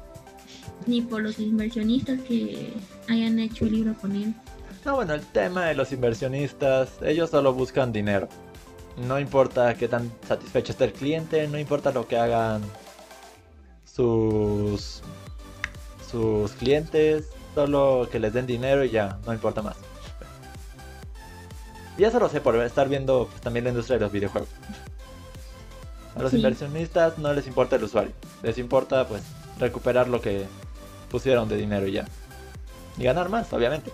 ni 0.86 1.02
por 1.02 1.22
los 1.22 1.40
inversionistas 1.40 2.22
que 2.22 2.74
hayan 3.10 3.38
hecho 3.40 3.66
el 3.66 3.74
libro 3.74 3.94
con 3.96 4.16
él. 4.16 4.34
No, 4.86 4.96
bueno, 4.96 5.14
el 5.14 5.26
tema 5.26 5.66
de 5.66 5.76
los 5.76 5.92
inversionistas, 5.92 7.00
ellos 7.02 7.30
solo 7.30 7.54
buscan 7.54 7.92
dinero. 7.92 8.30
No 8.98 9.20
importa 9.20 9.76
qué 9.76 9.88
tan 9.88 10.12
satisfecho 10.28 10.72
esté 10.72 10.86
el 10.86 10.94
cliente, 10.94 11.48
no 11.48 11.60
importa 11.60 11.92
lo 11.92 12.08
que 12.08 12.18
hagan 12.18 12.62
sus 13.86 15.02
sus 16.10 16.52
clientes, 16.54 17.26
solo 17.54 18.08
que 18.12 18.20
les 18.20 18.34
den 18.34 18.48
dinero 18.48 18.84
y 18.84 18.90
ya, 18.90 19.20
no 19.26 19.34
importa 19.34 19.62
más. 19.62 19.76
Y 21.98 22.04
eso 22.04 22.20
lo 22.20 22.30
sé 22.30 22.42
por 22.42 22.56
estar 22.58 22.88
viendo 22.88 23.28
pues, 23.28 23.42
también 23.42 23.66
la 23.66 23.72
industria 23.72 23.98
de 23.98 24.04
los 24.06 24.12
videojuegos. 24.12 24.50
A 26.16 26.22
los 26.22 26.34
inversionistas 26.34 27.18
no 27.18 27.34
les 27.34 27.46
importa 27.48 27.76
el 27.76 27.84
usuario, 27.84 28.14
les 28.42 28.58
importa 28.58 29.08
pues 29.08 29.22
recuperar 29.60 30.08
lo 30.08 30.22
que 30.22 30.46
pusieron 31.10 31.48
de 31.50 31.58
dinero 31.58 31.88
y 31.88 31.94
ya. 31.94 32.08
Y 32.98 33.04
ganar 33.04 33.30
más, 33.30 33.52
obviamente. 33.54 33.92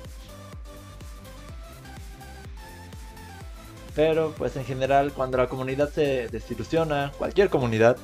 Pero 3.96 4.34
pues 4.38 4.56
en 4.56 4.66
general 4.66 5.14
cuando 5.14 5.38
la 5.38 5.48
comunidad 5.48 5.90
se 5.92 6.28
desilusiona, 6.30 7.12
cualquier 7.18 7.50
comunidad, 7.50 7.98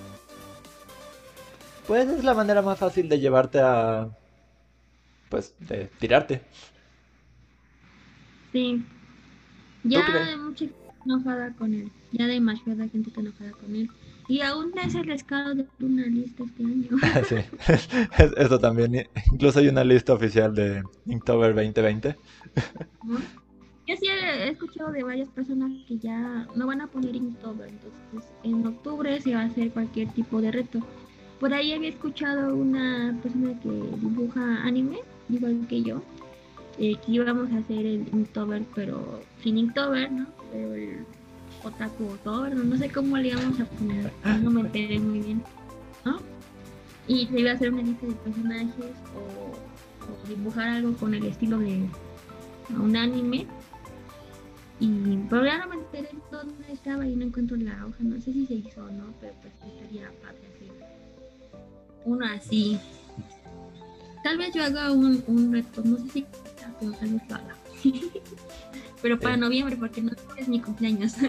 pues 1.87 2.07
es 2.07 2.23
la 2.23 2.33
manera 2.33 2.61
más 2.61 2.77
fácil 2.77 3.09
de 3.09 3.19
llevarte 3.19 3.59
a... 3.59 4.09
pues 5.29 5.55
de 5.59 5.89
tirarte. 5.99 6.41
Sí. 8.51 8.85
Ya 9.83 10.05
hay 10.05 10.37
mucha 10.37 10.65
gente 10.65 10.75
enojada 11.05 11.53
con 11.53 11.73
él. 11.73 11.91
Ya 12.11 12.27
demasiada 12.27 12.87
gente 12.89 13.09
está 13.09 13.21
enojada 13.21 13.51
con 13.51 13.75
él. 13.75 13.89
Y 14.27 14.41
aún 14.41 14.71
es 14.77 14.93
el 14.93 15.07
descaro 15.07 15.55
de 15.55 15.65
una 15.79 16.05
lista 16.05 16.43
este 16.43 16.63
año. 16.63 16.89
sí, 17.27 17.35
eso 18.37 18.59
también. 18.59 19.07
Incluso 19.31 19.57
hay 19.57 19.69
una 19.69 19.83
lista 19.83 20.13
oficial 20.13 20.53
de 20.53 20.83
Inktober 21.07 21.55
2020. 21.55 22.15
Yo 23.89 23.95
sí 23.95 24.05
he 24.07 24.49
escuchado 24.49 24.91
de 24.91 25.01
varias 25.01 25.29
personas 25.29 25.71
que 25.87 25.97
ya 25.97 26.47
no 26.53 26.67
van 26.67 26.79
a 26.79 26.85
poner 26.85 27.15
Inktober, 27.15 27.69
entonces 27.69 28.31
en 28.43 28.67
octubre 28.67 29.19
se 29.19 29.33
va 29.33 29.41
a 29.41 29.45
hacer 29.45 29.71
cualquier 29.71 30.09
tipo 30.09 30.39
de 30.41 30.51
reto. 30.51 30.79
Por 31.39 31.55
ahí 31.55 31.73
había 31.73 31.89
escuchado 31.89 32.55
una 32.55 33.17
persona 33.23 33.59
que 33.59 33.69
dibuja 33.69 34.61
anime, 34.61 34.99
igual 35.27 35.65
que 35.67 35.81
yo, 35.81 36.03
eh, 36.77 36.97
que 37.03 37.13
íbamos 37.13 37.51
a 37.51 37.57
hacer 37.57 37.83
el 37.83 38.07
Inktober, 38.13 38.63
pero 38.75 39.21
sin 39.41 39.57
Inktober, 39.57 40.11
¿no? 40.11 40.27
Pero 40.51 40.75
el 40.75 41.05
Otaku 41.63 42.03
Oktober, 42.09 42.55
no, 42.55 42.77
sé 42.77 42.91
cómo 42.91 43.17
le 43.17 43.29
íbamos 43.29 43.59
a 43.59 43.65
poner, 43.65 44.11
no 44.43 44.51
me 44.51 44.61
enteré 44.61 44.99
muy 44.99 45.19
bien, 45.21 45.41
¿no? 46.05 46.19
Y 47.07 47.25
se 47.25 47.39
iba 47.39 47.49
a 47.49 47.53
hacer 47.55 47.73
una 47.73 47.81
lista 47.81 48.05
de 48.05 48.13
personajes 48.13 48.93
o 49.15 50.27
dibujar 50.27 50.67
algo 50.67 50.93
con 50.93 51.15
el 51.15 51.25
estilo 51.25 51.57
de 51.57 51.89
un 52.77 52.95
anime 52.95 53.47
Y 54.79 55.17
probablemente 55.29 56.09
dónde 56.31 56.71
estaba 56.71 57.05
y 57.05 57.15
no 57.15 57.25
encuentro 57.25 57.57
la 57.57 57.85
hoja. 57.85 57.97
No 57.99 58.15
sé 58.15 58.31
si 58.31 58.45
se 58.45 58.53
hizo 58.55 58.81
o 58.81 58.89
no, 58.89 59.13
pero 59.19 59.33
pues 59.41 59.53
estaría 59.73 60.09
padre 60.21 60.39
hacer 60.55 60.71
uno 62.05 62.25
así. 62.25 62.79
Tal 64.23 64.37
vez 64.37 64.53
yo 64.53 64.63
haga 64.63 64.91
un, 64.91 65.23
un 65.27 65.51
reto, 65.51 65.81
no 65.83 65.97
sé 65.97 66.09
si 66.09 66.25
pero 66.79 66.91
tal 66.93 67.09
vez 67.09 67.21
lo 67.29 67.35
haga. 67.35 67.55
pero 69.01 69.19
para 69.19 69.37
noviembre, 69.37 69.75
porque 69.75 70.01
no 70.01 70.11
es 70.37 70.47
mi 70.47 70.61
cumpleaños. 70.61 71.15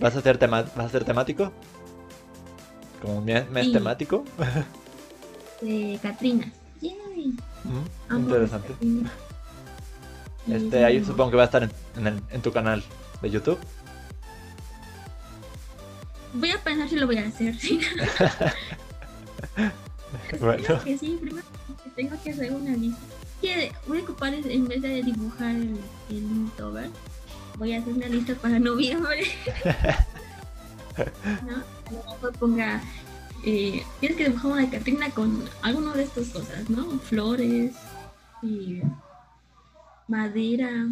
¿Vas 0.00 0.16
a 0.16 0.20
hacer 0.20 0.38
tema 0.38 0.62
vas 0.62 0.78
a 0.78 0.84
hacer 0.84 1.04
temático? 1.04 1.52
¿Como 3.02 3.18
un 3.18 3.24
mes, 3.24 3.72
temático? 3.72 4.24
De 5.60 5.98
Catrinas. 6.02 6.48
Mm, 7.62 8.16
interesante. 8.16 8.74
Este, 10.48 10.84
ahí 10.84 11.04
supongo 11.04 11.30
que 11.30 11.36
va 11.36 11.42
a 11.42 11.46
estar 11.46 11.62
en, 11.62 12.22
en, 12.30 12.42
tu 12.42 12.52
canal 12.52 12.82
de 13.20 13.30
YouTube. 13.30 13.58
Voy 16.32 16.50
a 16.50 16.58
pensar 16.58 16.88
si 16.88 16.96
lo 16.96 17.06
voy 17.06 17.18
a 17.18 17.26
hacer. 17.26 17.54
¿sí? 17.60 17.80
bueno. 20.40 20.84
que 20.84 20.98
sí, 20.98 21.18
primero 21.20 21.46
tengo 21.94 22.16
que 22.22 22.30
hacer 22.30 22.52
una 22.52 22.76
lista. 22.76 23.00
Voy 23.86 23.98
a 23.98 24.02
ocupar 24.02 24.34
en 24.34 24.68
vez 24.68 24.82
de 24.82 25.02
dibujar 25.02 25.50
el, 25.50 25.78
el 26.10 26.24
voy 27.58 27.72
a 27.74 27.78
hacer 27.78 27.92
una 27.92 28.08
lista 28.08 28.34
para 28.34 28.58
noviembre. 28.58 29.24
¿No? 31.46 31.56
A 31.56 31.92
lo 31.92 32.12
mejor 32.12 32.32
ponga 32.38 32.82
eh, 33.44 33.82
tienes 34.00 34.18
que 34.18 34.24
dibujar 34.24 34.52
una 34.52 34.70
Catrina 34.70 35.10
con 35.10 35.42
alguna 35.62 35.94
de 35.94 36.02
estas 36.02 36.28
cosas, 36.28 36.68
¿no? 36.68 36.98
Flores, 37.00 37.72
y 38.42 38.82
madera. 40.10 40.88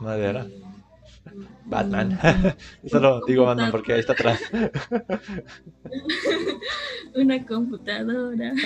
Madera. 0.00 0.46
Eh, 0.46 0.62
Batman. 1.66 2.18
Eso 2.82 3.00
lo 3.00 3.24
digo 3.24 3.44
Batman 3.44 3.70
porque 3.70 3.94
ahí 3.94 4.00
está 4.00 4.12
atrás. 4.12 4.40
una 7.14 7.46
computadora. 7.46 8.52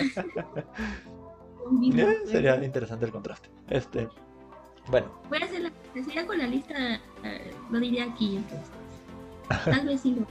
Eh, 1.97 2.19
sería 2.27 2.63
interesante 2.63 3.07
el 3.07 3.11
contraste. 3.11 3.49
Este, 3.71 4.07
bueno. 4.89 5.19
Voy 5.31 5.39
a 5.41 5.47
hacer 5.47 5.63
la, 5.63 5.73
sería 5.95 6.27
con 6.27 6.37
la 6.37 6.47
lista, 6.47 7.01
lo 7.71 7.81
diría 7.81 8.05
aquí 8.05 8.37
entonces. 8.37 8.71
Tal 9.65 9.87
vez 9.87 10.03
sí 10.03 10.15
lo 10.15 10.27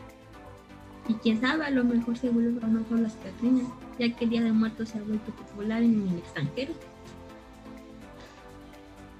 y 1.07 1.13
quién 1.15 1.41
sabe, 1.41 1.65
a 1.65 1.69
lo 1.69 1.83
mejor 1.83 2.17
se 2.17 2.29
vuelve 2.29 2.59
famoso 2.59 2.95
las 2.95 3.15
Catrinas, 3.15 3.67
ya 3.99 4.09
que 4.15 4.23
el 4.23 4.29
Día 4.29 4.41
de 4.41 4.53
Muertos 4.53 4.89
se 4.89 4.99
ha 4.99 5.01
vuelto 5.01 5.31
popular 5.31 5.83
en 5.83 6.07
el 6.07 6.17
extranjero. 6.19 6.73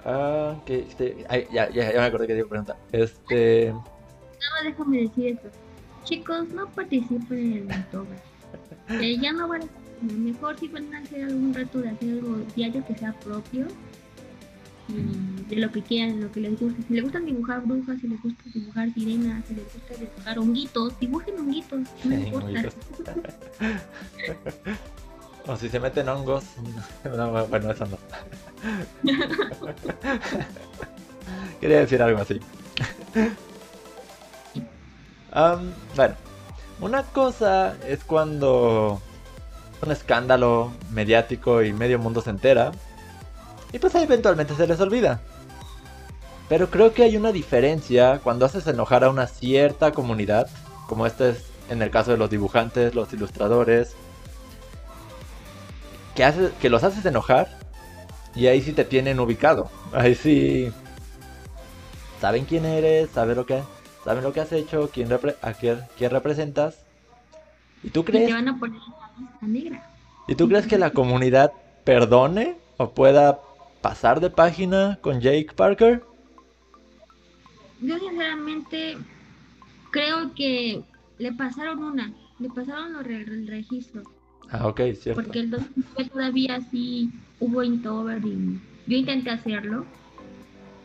Ah, 0.06 0.56
que 0.66 0.80
este, 0.80 1.26
ya, 1.52 1.70
ya, 1.70 1.92
ya 1.94 2.00
me 2.00 2.06
acordé 2.06 2.28
que 2.28 2.34
te 2.34 2.40
iba 2.40 2.48
a 2.48 2.50
preguntar. 2.50 2.78
Este. 2.92 3.72
No, 3.72 3.84
déjame 4.64 5.02
decir 5.04 5.28
esto. 5.28 5.50
Chicos, 6.04 6.50
no 6.50 6.68
participen 6.70 7.38
en 7.38 7.72
el 7.72 7.80
October. 7.80 8.20
Eh, 8.90 9.18
ya 9.22 9.32
no 9.32 9.48
van 9.48 9.64
a. 9.64 9.66
Mejor 10.02 10.60
si 10.60 10.68
van 10.68 10.94
a 10.94 11.00
hacer 11.00 11.24
algún 11.24 11.54
reto 11.54 11.80
de 11.80 11.90
hacer 11.90 12.10
algo 12.12 12.38
diario 12.56 12.86
que 12.86 12.96
sea 12.96 13.14
propio 13.20 13.68
de 14.88 15.56
lo 15.56 15.72
que 15.72 15.82
quieran, 15.82 16.22
lo 16.22 16.32
que 16.32 16.42
les 16.42 16.60
guste. 16.60 16.82
Si 16.88 16.94
les 16.94 17.04
gustan 17.04 17.26
dibujar 17.26 17.62
brujas, 17.66 18.00
si 18.02 18.08
les 18.08 18.22
gusta 18.22 18.44
dibujar 18.54 18.94
sirenas, 18.94 19.46
si 19.48 19.56
les 19.56 19.74
gusta 19.74 19.96
dibujar 19.96 20.40
honguitos, 20.40 21.00
dibujen 21.00 21.40
honguitos, 21.40 21.80
no 22.04 22.16
importa. 22.18 22.70
o 25.48 25.56
si 25.56 25.70
se 25.70 25.80
meten 25.80 26.10
hongos, 26.10 26.46
no, 27.06 27.48
bueno, 27.48 27.72
eso 27.72 27.86
no. 27.86 27.98
Quería 31.60 31.80
decir 31.80 32.02
algo 32.02 32.22
así. 32.22 32.40
bueno, 35.96 36.16
una 36.80 37.04
cosa 37.04 37.76
es 37.88 38.04
cuando 38.04 39.02
un 39.82 39.92
escándalo 39.92 40.72
mediático 40.92 41.64
y 41.64 41.74
medio 41.74 42.00
mundo 42.00 42.22
se 42.22 42.30
entera 42.30 42.72
y 43.72 43.80
pues 43.80 43.96
eventualmente 43.96 44.56
se 44.56 44.68
les 44.68 44.80
olvida. 44.80 45.22
Pero 46.50 46.70
creo 46.70 46.94
que 46.94 47.04
hay 47.04 47.18
una 47.18 47.32
diferencia 47.32 48.20
cuando 48.24 48.46
haces 48.46 48.68
enojar 48.68 49.04
a 49.04 49.10
una 49.10 49.28
cierta 49.28 49.92
comunidad, 49.92 50.48
como 50.88 51.08
este 51.08 51.32
es 51.32 51.46
en 51.70 51.82
el 51.82 51.90
caso 51.90 52.12
de 52.12 52.18
los 52.18 52.30
dibujantes, 52.30 52.94
los 52.94 53.12
ilustradores, 53.14 53.96
que, 56.16 56.24
haces, 56.24 56.52
que 56.62 56.70
los 56.70 56.84
haces 56.84 57.06
enojar 57.06 57.63
y 58.36 58.48
ahí 58.48 58.62
sí 58.62 58.74
te 58.74 58.84
tienen 58.86 59.20
ubicado. 59.20 59.70
Ahí 59.92 60.16
sí 60.16 60.72
saben 62.20 62.46
quién 62.46 62.66
eres, 62.66 63.10
saben 63.12 63.36
lo 63.36 63.46
que, 63.46 63.62
saben 64.04 64.24
lo 64.24 64.34
que 64.34 64.42
has 64.42 64.52
hecho, 64.52 64.90
quién, 64.92 65.10
a 65.42 65.54
quién, 65.54 66.10
representas. 66.10 66.84
¿Y 67.84 67.90
tú 67.90 68.04
crees? 68.04 68.30
Y, 68.30 68.34
van 68.34 68.48
a 68.48 68.58
poner 68.58 68.80
negra. 69.42 69.90
¿Y 70.28 70.36
tú 70.36 70.48
crees 70.48 70.68
que 70.68 70.78
la 70.78 70.92
comunidad 70.92 71.52
perdone 71.84 72.56
o 72.78 72.92
pueda 72.92 73.40
pasar 73.82 74.20
de 74.20 74.30
página 74.30 74.98
con 75.02 75.20
Jake 75.20 75.52
Parker? 75.56 76.04
Yo 77.82 78.00
sinceramente 78.00 78.98
creo 79.92 80.34
que 80.34 80.82
le 81.18 81.34
pasaron 81.34 81.84
una, 81.84 82.14
le 82.40 82.50
pasaron 82.50 83.06
el 83.06 83.48
registro. 83.48 84.04
Ah, 84.54 84.68
ok, 84.68 84.82
cierto. 85.00 85.24
Porque 85.24 85.40
el 85.40 85.50
2009 85.50 86.10
todavía 86.14 86.62
sí 86.70 87.12
hubo 87.40 87.64
Inktober 87.64 88.24
y 88.24 88.62
yo 88.86 88.98
intenté 88.98 89.32
hacerlo, 89.32 89.84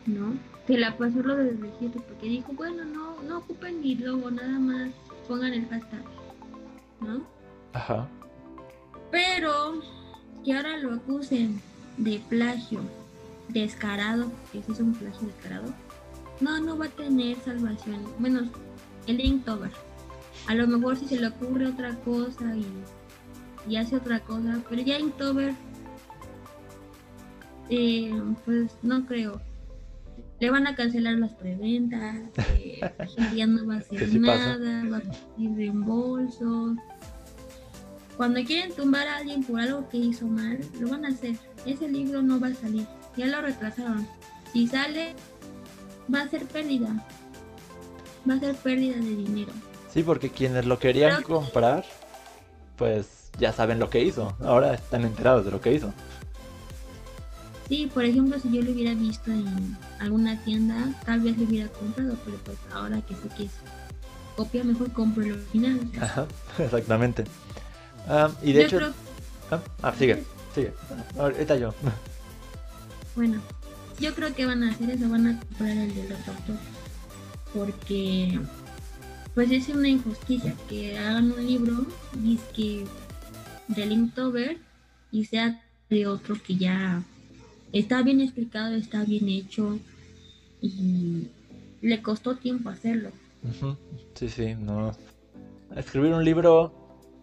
¿no? 0.07 0.33
Que 0.65 0.79
la 0.79 0.97
pasó 0.97 1.19
lo 1.19 1.35
del 1.35 1.61
registro 1.61 2.01
porque 2.01 2.27
dijo, 2.27 2.51
bueno, 2.53 2.83
no, 2.83 3.21
no 3.21 3.37
ocupen 3.37 3.81
ni 3.81 3.93
logo, 3.93 4.31
nada 4.31 4.57
más 4.57 4.89
pongan 5.27 5.53
el 5.53 5.67
hashtag, 5.67 6.03
¿no? 6.99 7.21
Ajá. 7.73 8.07
Pero 9.11 9.81
que 10.43 10.53
ahora 10.53 10.77
lo 10.77 10.95
acusen 10.95 11.61
de 11.97 12.19
plagio 12.27 12.81
descarado, 13.49 14.31
que 14.51 14.63
si 14.63 14.71
es 14.71 14.79
un 14.79 14.95
plagio 14.95 15.27
descarado, 15.27 15.71
no, 16.39 16.59
no 16.59 16.75
va 16.75 16.85
a 16.85 16.89
tener 16.89 17.37
salvación. 17.37 18.01
Menos 18.17 18.47
el 19.05 19.23
Inktober. 19.23 19.71
A 20.47 20.55
lo 20.55 20.65
mejor 20.65 20.97
si 20.97 21.07
se 21.07 21.19
le 21.19 21.27
ocurre 21.27 21.67
otra 21.67 21.93
cosa 21.97 22.55
y, 22.55 22.65
hace 23.77 23.95
otra 23.95 24.19
cosa, 24.21 24.61
pero 24.69 24.81
ya 24.81 24.99
Inktober, 24.99 25.53
eh, 27.69 28.11
pues 28.45 28.71
no 28.81 29.05
creo. 29.05 29.41
Le 30.39 30.49
van 30.49 30.67
a 30.67 30.75
cancelar 30.75 31.15
las 31.15 31.33
preventas, 31.33 32.15
eh, 32.57 32.79
ya 33.35 33.45
no 33.45 33.65
va 33.67 33.75
a 33.75 33.77
hacer 33.79 34.19
nada, 34.19 34.83
va 34.89 34.97
a 34.97 35.01
pedir 35.35 35.55
reembolsos. 35.55 36.77
Cuando 38.15 38.43
quieren 38.43 38.73
tumbar 38.73 39.07
a 39.07 39.17
alguien 39.17 39.43
por 39.43 39.59
algo 39.59 39.87
que 39.87 39.97
hizo 39.97 40.27
mal, 40.27 40.59
lo 40.79 40.89
van 40.89 41.05
a 41.05 41.09
hacer. 41.09 41.35
Ese 41.65 41.87
libro 41.87 42.21
no 42.21 42.39
va 42.39 42.47
a 42.47 42.53
salir. 42.53 42.85
Ya 43.15 43.27
lo 43.27 43.41
retrasaron. 43.41 44.05
Si 44.51 44.67
sale, 44.67 45.13
va 46.13 46.21
a 46.21 46.27
ser 46.27 46.45
pérdida. 46.45 47.05
Va 48.29 48.33
a 48.33 48.39
ser 48.39 48.55
pérdida 48.55 48.95
de 48.95 49.15
dinero. 49.15 49.53
Sí, 49.93 50.03
porque 50.03 50.29
quienes 50.29 50.65
lo 50.65 50.79
querían 50.79 51.23
comprar, 51.23 51.85
pues 52.75 53.18
ya 53.39 53.53
saben 53.53 53.79
lo 53.79 53.89
que 53.89 54.03
hizo. 54.03 54.35
Ahora 54.41 54.73
están 54.73 55.03
enterados 55.03 55.45
de 55.45 55.51
lo 55.51 55.61
que 55.61 55.73
hizo. 55.73 55.93
Sí, 57.67 57.89
por 57.93 58.03
ejemplo, 58.03 58.39
si 58.39 58.51
yo 58.51 58.63
lo 58.63 58.71
hubiera 58.71 58.95
visto 58.95 59.31
en 59.31 59.77
alguna 59.99 60.43
tienda, 60.43 60.91
tal 61.05 61.19
vez 61.19 61.37
lo 61.37 61.45
hubiera 61.45 61.69
comprado, 61.69 62.17
pero 62.25 62.37
pues 62.37 62.57
ahora 62.73 62.99
que 63.01 63.13
sé 63.13 63.29
que 63.37 63.43
es 63.43 63.51
copia, 64.35 64.63
mejor 64.63 64.91
compro 64.91 65.23
el 65.23 65.33
original. 65.33 65.79
Ajá, 66.01 66.25
exactamente. 66.57 67.25
Ah, 68.07 68.31
y 68.41 68.53
de 68.53 68.65
hecho... 68.65 68.79
Ah, 69.51 69.59
ah, 69.83 69.93
sigue, 69.97 70.23
sigue. 70.55 70.73
Ahorita 71.17 71.55
yo. 71.57 71.73
Bueno, 73.15 73.39
yo 73.99 74.15
creo 74.15 74.33
que 74.33 74.45
van 74.45 74.63
a 74.63 74.71
hacer 74.71 74.89
eso, 74.89 75.09
van 75.09 75.27
a 75.27 75.39
comprar 75.39 75.69
el 75.69 75.93
de 75.93 76.09
los 76.09 76.27
autores. 76.27 76.61
Porque, 77.53 78.39
pues 79.35 79.51
es 79.51 79.69
una 79.69 79.89
injusticia 79.89 80.55
que 80.67 80.97
hagan 80.97 81.31
un 81.33 81.45
libro, 81.45 81.85
que 82.55 82.85
de 83.69 83.85
Linktober 83.85 84.57
y 85.11 85.25
sea 85.25 85.61
de 85.89 86.07
otro 86.07 86.35
que 86.41 86.55
ya 86.55 87.01
está 87.71 88.01
bien 88.03 88.19
explicado, 88.21 88.75
está 88.75 89.03
bien 89.03 89.29
hecho 89.29 89.79
y 90.61 91.27
le 91.81 92.01
costó 92.01 92.35
tiempo 92.35 92.69
hacerlo. 92.69 93.11
Sí, 94.15 94.29
sí, 94.29 94.55
no. 94.55 94.91
Escribir 95.75 96.13
un 96.13 96.25
libro 96.25 96.73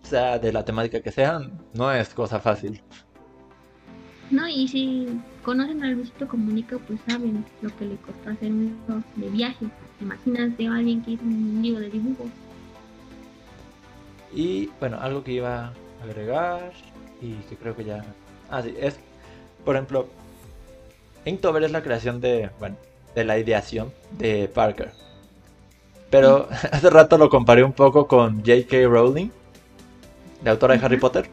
sea 0.02 0.38
de 0.38 0.52
la 0.52 0.64
temática 0.64 1.00
que 1.00 1.10
sea, 1.10 1.40
no 1.74 1.92
es 1.92 2.14
cosa 2.14 2.40
fácil. 2.40 2.80
No, 4.30 4.48
y 4.48 4.66
si 4.66 5.06
conocen 5.42 5.84
al 5.84 5.92
Luisito 5.92 6.26
Comunica, 6.26 6.78
pues 6.78 6.98
saben 7.06 7.44
lo 7.62 7.76
que 7.76 7.84
le 7.84 7.96
costó 7.96 8.30
hacer 8.30 8.50
un 8.50 8.64
libro 8.66 9.02
de 9.16 9.28
viaje. 9.30 9.66
Imagínate 10.00 10.66
a 10.66 10.74
alguien 10.74 11.02
que 11.02 11.12
hizo 11.12 11.24
un 11.24 11.60
libro 11.62 11.80
de 11.80 11.90
dibujo. 11.90 12.24
Y 14.34 14.68
bueno, 14.80 14.98
algo 15.00 15.22
que 15.22 15.32
iba 15.32 15.72
agregar 16.02 16.72
y 17.20 17.34
que 17.48 17.56
creo 17.56 17.76
que 17.76 17.84
ya... 17.84 18.04
Ah, 18.50 18.62
sí, 18.62 18.74
es, 18.78 18.98
por 19.64 19.74
ejemplo, 19.74 20.06
Inktober 21.24 21.64
es 21.64 21.72
la 21.72 21.82
creación 21.82 22.20
de, 22.20 22.50
bueno, 22.58 22.76
de 23.14 23.24
la 23.24 23.38
ideación 23.38 23.92
de 24.12 24.48
Parker. 24.48 24.92
Pero 26.10 26.48
hace 26.72 26.90
rato 26.90 27.18
lo 27.18 27.28
comparé 27.28 27.64
un 27.64 27.72
poco 27.72 28.06
con 28.06 28.38
J.K. 28.38 28.86
Rowling, 28.88 29.30
la 30.44 30.52
autora 30.52 30.76
de 30.76 30.84
Harry 30.84 30.98
Potter. 30.98 31.28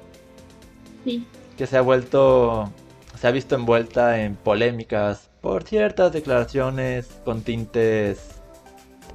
Sí. 1.03 1.27
Que 1.57 1.67
se 1.67 1.77
ha 1.77 1.81
vuelto, 1.81 2.71
se 3.19 3.27
ha 3.27 3.31
visto 3.31 3.55
envuelta 3.55 4.21
en 4.21 4.35
polémicas 4.35 5.29
por 5.41 5.63
ciertas 5.63 6.11
declaraciones 6.13 7.07
con 7.23 7.41
tintes 7.41 8.19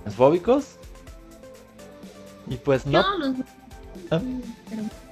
transfóbicos. 0.02 0.76
Y 2.48 2.56
pues 2.56 2.86
no. 2.86 3.02
Yo 3.02 3.18
los... 3.18 3.36
¿Ah? 4.10 4.20
Pero... 4.70 5.07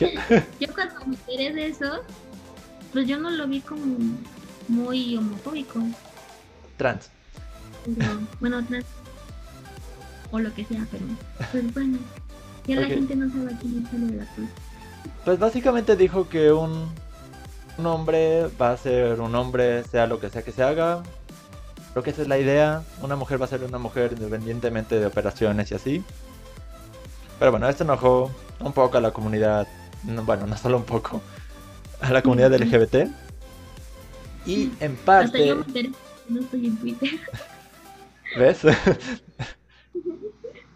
¿Qué? 0.00 0.18
Yo 0.60 0.72
cuando 0.74 1.04
me 1.06 1.14
enteré 1.14 1.52
de 1.52 1.66
eso, 1.66 2.02
pues 2.92 3.06
yo 3.06 3.18
no 3.18 3.30
lo 3.30 3.46
vi 3.46 3.60
como 3.60 3.98
muy 4.68 5.16
homofóbico. 5.16 5.80
Trans. 6.78 7.10
Pero, 7.84 8.18
bueno, 8.40 8.64
trans. 8.64 8.86
O 10.30 10.38
lo 10.38 10.52
que 10.54 10.64
sea, 10.64 10.86
pero 10.90 11.04
pues 11.52 11.74
bueno. 11.74 11.98
Ya 12.66 12.76
la 12.76 12.86
gente 12.86 13.14
no 13.14 13.30
sabe 13.30 13.54
a 13.54 13.58
quién 13.58 13.86
sale 13.90 14.06
de 14.06 14.16
la 14.16 14.24
cruz. 14.34 14.48
Pues 15.24 15.38
básicamente 15.38 15.96
dijo 15.96 16.28
que 16.28 16.50
un, 16.52 16.88
un 17.78 17.86
hombre 17.86 18.46
va 18.60 18.72
a 18.72 18.76
ser 18.76 19.20
un 19.20 19.34
hombre, 19.34 19.84
sea 19.84 20.06
lo 20.06 20.18
que 20.18 20.30
sea 20.30 20.42
que 20.42 20.52
se 20.52 20.62
haga. 20.62 21.02
Creo 21.92 22.02
que 22.02 22.10
esa 22.10 22.22
es 22.22 22.28
la 22.28 22.38
idea. 22.38 22.84
Una 23.02 23.16
mujer 23.16 23.40
va 23.40 23.44
a 23.44 23.48
ser 23.48 23.64
una 23.64 23.78
mujer 23.78 24.12
independientemente 24.12 24.98
de 24.98 25.06
operaciones 25.06 25.70
y 25.70 25.74
así. 25.74 26.04
Pero 27.38 27.50
bueno, 27.50 27.68
esto 27.68 27.84
enojó 27.84 28.30
un 28.60 28.72
poco 28.72 28.98
a 28.98 29.00
la 29.00 29.10
comunidad. 29.10 29.66
No, 30.04 30.22
bueno, 30.24 30.46
no 30.46 30.56
solo 30.56 30.76
un 30.78 30.84
poco. 30.84 31.20
A 32.00 32.10
la 32.10 32.22
comunidad 32.22 32.54
LGBT. 32.54 33.08
Y 34.46 34.70
en 34.80 34.96
parte... 34.96 35.46
yo 35.46 35.56
me 35.56 35.62
enteré, 35.66 35.90
no 36.28 36.40
estoy 36.40 36.66
en 36.66 36.76
Twitter. 36.78 37.10
¿Ves? 38.38 38.64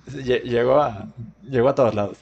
Lle- 0.09 0.43
llegó 0.43 0.81
a, 0.81 1.09
llegó 1.43 1.69
a 1.69 1.75
todos 1.75 1.95
lados. 1.95 2.19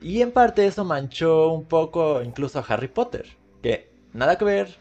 Y 0.00 0.22
en 0.22 0.32
parte 0.32 0.66
eso 0.66 0.84
manchó 0.84 1.50
un 1.52 1.64
poco 1.64 2.22
incluso 2.22 2.58
a 2.58 2.62
Harry 2.62 2.88
Potter. 2.88 3.26
Que 3.62 3.90
nada 4.14 4.38
que 4.38 4.44
ver. 4.44 4.78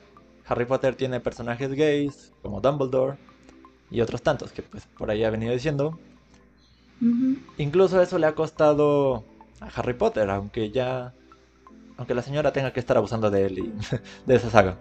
Harry 0.47 0.65
Potter 0.65 0.95
tiene 0.95 1.19
personajes 1.19 1.73
gays 1.73 2.31
como 2.41 2.61
Dumbledore 2.61 3.17
y 3.91 4.01
otros 4.01 4.21
tantos 4.21 4.51
que 4.51 4.61
pues 4.63 4.87
por 4.97 5.11
ahí 5.11 5.23
ha 5.23 5.29
venido 5.29 5.51
diciendo. 5.53 5.99
Incluso 7.57 8.01
eso 8.01 8.17
le 8.17 8.27
ha 8.27 8.35
costado 8.35 9.23
a 9.59 9.67
Harry 9.67 9.93
Potter, 9.93 10.29
aunque 10.29 10.71
ya... 10.71 11.13
Aunque 11.99 12.15
la 12.15 12.21
señora 12.21 12.53
tenga 12.53 12.71
que 12.71 12.79
estar 12.79 12.95
abusando 12.95 13.29
de 13.29 13.45
él 13.45 13.59
y 13.59 13.73
de 14.25 14.35
esa 14.35 14.49
saga. 14.49 14.77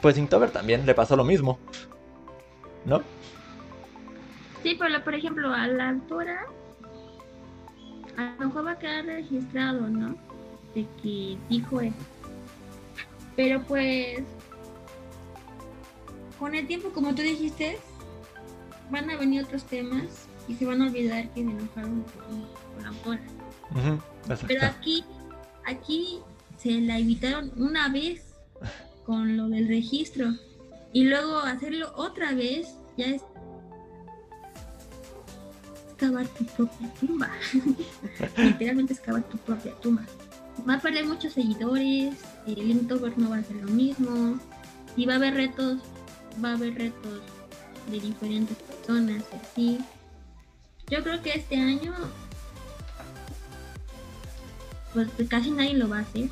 Pues 0.00 0.16
Inktober 0.16 0.52
también 0.52 0.86
le 0.86 0.94
pasó 0.94 1.16
lo 1.16 1.24
mismo. 1.24 1.58
¿No? 2.84 3.02
Sí, 4.62 4.76
pero 4.78 5.02
por 5.02 5.16
ejemplo, 5.16 5.52
a 5.52 5.66
la 5.66 5.88
autora, 5.90 6.46
a 8.16 8.36
lo 8.38 8.46
mejor 8.46 8.66
va 8.66 8.70
a 8.70 8.78
quedar 8.78 9.04
registrado, 9.04 9.88
¿no? 9.88 10.14
De 10.76 10.86
que 11.02 11.36
dijo 11.48 11.80
eso. 11.80 11.96
Pero 13.34 13.60
pues, 13.62 14.20
con 16.38 16.54
el 16.54 16.68
tiempo, 16.68 16.90
como 16.90 17.16
tú 17.16 17.22
dijiste, 17.22 17.78
van 18.90 19.10
a 19.10 19.16
venir 19.16 19.42
otros 19.42 19.64
temas 19.64 20.28
y 20.46 20.54
se 20.54 20.66
van 20.66 20.82
a 20.82 20.86
olvidar 20.86 21.28
que 21.30 21.42
se 21.42 21.50
enojaron 21.50 22.02
con, 22.02 22.42
con 22.74 22.82
la 22.82 22.88
autora. 22.90 23.22
Ujú, 23.72 24.00
exacto. 24.30 24.46
Pero 24.46 24.66
aquí, 24.66 25.04
aquí 25.66 26.20
se 26.58 26.80
la 26.80 26.98
evitaron 26.98 27.52
una 27.56 27.88
vez 27.88 28.22
con 29.04 29.36
lo 29.36 29.48
del 29.48 29.68
registro 29.68 30.34
y 30.92 31.04
luego 31.04 31.38
hacerlo 31.38 31.92
otra 31.96 32.32
vez 32.32 32.68
ya 32.96 33.06
es 33.06 33.22
excavar 35.90 36.26
tu 36.28 36.44
propia 36.44 36.92
tumba. 37.00 37.30
Literalmente 38.36 38.94
excavar 38.94 39.22
tu 39.24 39.36
propia 39.38 39.72
tumba. 39.80 40.02
Va 40.68 40.74
a 40.74 40.80
perder 40.80 41.06
muchos 41.06 41.34
seguidores, 41.34 42.14
el 42.46 42.70
Inktober 42.70 43.16
no 43.18 43.30
va 43.30 43.38
a 43.38 43.42
ser 43.42 43.56
lo 43.56 43.68
mismo 43.68 44.38
y 44.96 45.04
va 45.04 45.14
a 45.14 45.16
haber 45.16 45.34
retos, 45.34 45.78
va 46.42 46.50
a 46.50 46.54
haber 46.54 46.74
retos 46.74 47.20
de 47.90 48.00
diferentes 48.00 48.56
personas 48.56 49.22
así. 49.32 49.78
Yo 50.88 51.02
creo 51.02 51.20
que 51.22 51.30
este 51.30 51.56
año 51.56 51.94
pues 55.16 55.28
casi 55.28 55.50
nadie 55.50 55.74
lo 55.74 55.88
va 55.88 55.98
a 55.98 56.02
hacer. 56.02 56.28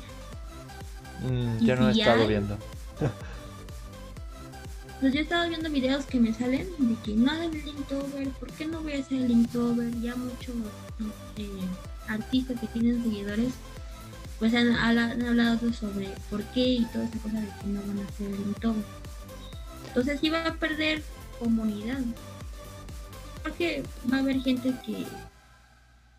Mm, 1.21 1.57
¿Y 1.63 1.65
yo 1.65 1.75
no 1.75 1.89
he 1.89 1.91
estado 1.91 2.21
hay? 2.21 2.27
viendo. 2.27 2.57
Pues 5.01 5.13
yo 5.13 5.19
he 5.19 5.23
estado 5.23 5.47
viendo 5.49 5.69
videos 5.69 6.05
que 6.05 6.19
me 6.19 6.33
salen 6.33 6.67
de 6.79 6.95
que 7.03 7.13
no 7.15 7.29
hagan 7.31 7.53
el 7.53 7.65
Linktober, 7.65 8.29
¿por 8.29 8.49
qué 8.53 8.65
no 8.65 8.81
voy 8.81 8.93
a 8.93 8.99
hacer 8.99 9.17
el 9.17 9.27
Linktober? 9.27 9.91
Ya 10.01 10.15
muchos 10.15 10.55
eh, 11.37 11.49
artistas 12.07 12.59
que 12.59 12.67
tienen 12.67 13.03
seguidores 13.03 13.51
pues 14.39 14.53
han, 14.53 14.73
habla- 14.73 15.11
han 15.11 15.21
hablado 15.21 15.71
sobre 15.73 16.09
por 16.29 16.41
qué 16.45 16.61
y 16.61 16.85
toda 16.85 17.05
esa 17.05 17.19
cosa 17.19 17.39
de 17.41 17.47
que 17.61 17.67
no 17.67 17.81
van 17.81 17.99
a 17.99 18.07
hacer 18.07 18.27
el 18.31 18.37
Linktober. 18.37 18.83
Entonces 19.89 20.19
sí 20.21 20.29
va 20.29 20.45
a 20.47 20.53
perder 20.55 21.03
comunidad. 21.39 21.99
Porque 23.43 23.83
va 24.11 24.17
a 24.17 24.19
haber 24.21 24.41
gente 24.41 24.73
que, 24.85 25.05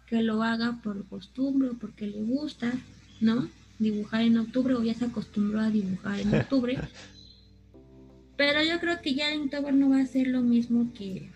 que 0.07 0.23
lo 0.23 0.43
haga 0.43 0.79
por 0.83 1.07
costumbre 1.09 1.71
o 1.71 1.75
porque 1.75 2.07
le 2.07 2.23
gusta, 2.23 2.73
¿no? 3.21 3.49
Dibujar 3.79 4.23
en 4.23 4.39
octubre 4.39 4.75
o 4.75 4.83
ya 4.83 4.95
se 4.95 5.07
acostumbró 5.07 5.61
a 5.61 5.71
dibujar 5.71 6.21
en 6.21 6.35
octubre. 6.35 6.79
Pero 8.37 8.63
yo 8.63 8.79
creo 8.81 9.01
que 9.01 9.15
ya 9.15 9.35
Inktober 9.35 9.75
no 9.75 9.91
va 9.91 10.01
a 10.01 10.07
ser 10.07 10.29
lo 10.29 10.43
mismo 10.43 10.93
que, 10.95 11.31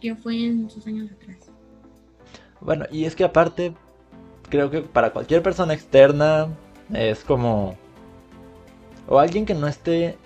que 0.00 0.16
fue 0.16 0.44
en 0.44 0.68
sus 0.68 0.86
años 0.86 1.10
atrás. 1.10 1.50
Bueno, 2.60 2.86
y 2.90 3.04
es 3.04 3.14
que 3.14 3.24
aparte, 3.24 3.72
creo 4.48 4.70
que 4.70 4.80
para 4.82 5.12
cualquier 5.12 5.42
persona 5.42 5.74
externa 5.74 6.48
es 6.92 7.22
como... 7.22 7.76
O 9.06 9.18
alguien 9.18 9.46
que 9.46 9.54
no 9.54 9.68
esté 9.68 10.16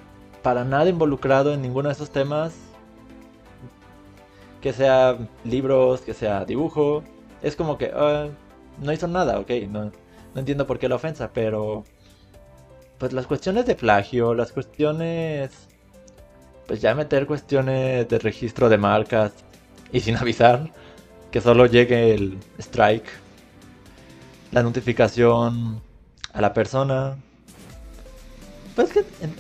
para 0.42 0.64
nada 0.64 0.88
involucrado 0.88 1.52
en 1.52 1.60
ninguno 1.60 1.88
de 1.88 1.94
esos 1.94 2.10
temas, 2.10 2.54
que 4.62 4.72
sea 4.72 5.18
libros, 5.44 6.00
que 6.00 6.14
sea 6.14 6.44
dibujo, 6.44 7.02
es 7.42 7.56
como 7.56 7.78
que 7.78 7.90
ah, 7.94 8.28
no 8.82 8.92
hizo 8.92 9.06
nada, 9.08 9.38
ok, 9.38 9.50
no, 9.68 9.84
no 9.84 10.40
entiendo 10.40 10.66
por 10.66 10.78
qué 10.78 10.88
la 10.88 10.96
ofensa, 10.96 11.30
pero 11.32 11.84
pues 12.98 13.12
las 13.12 13.26
cuestiones 13.26 13.66
de 13.66 13.74
plagio, 13.74 14.34
las 14.34 14.52
cuestiones, 14.52 15.50
pues 16.66 16.80
ya 16.80 16.94
meter 16.94 17.26
cuestiones 17.26 18.08
de 18.08 18.18
registro 18.18 18.68
de 18.68 18.78
marcas 18.78 19.32
y 19.92 20.00
sin 20.00 20.16
avisar, 20.18 20.70
que 21.30 21.40
solo 21.40 21.66
llegue 21.66 22.14
el 22.14 22.38
strike, 22.58 23.06
la 24.52 24.62
notificación 24.62 25.80
a 26.32 26.40
la 26.40 26.52
persona, 26.54 27.16
pues 28.74 28.92
que 28.92 29.00
en- 29.00 29.34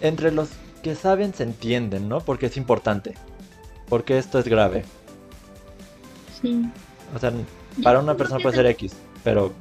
entre 0.00 0.30
los 0.32 0.48
que 0.82 0.94
saben 0.94 1.32
se 1.34 1.42
entienden, 1.42 2.08
¿no? 2.08 2.20
Porque 2.20 2.46
es 2.46 2.56
importante, 2.56 3.14
porque 3.88 4.18
esto 4.18 4.38
es 4.38 4.46
grave. 4.48 4.84
Sí. 6.42 6.64
O 7.14 7.18
sea, 7.18 7.32
para 7.82 8.00
una 8.00 8.16
persona 8.16 8.40
puede 8.42 8.56
ser 8.56 8.66
X, 8.66 8.92
pero 9.24 9.52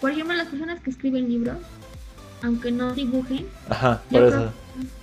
Por 0.00 0.10
ejemplo, 0.10 0.34
las 0.34 0.48
personas 0.48 0.80
que 0.80 0.90
escriben 0.90 1.28
libros, 1.28 1.58
aunque 2.42 2.72
no 2.72 2.92
dibujen, 2.92 3.46
ajá, 3.68 4.02
por 4.10 4.22
eso, 4.24 4.52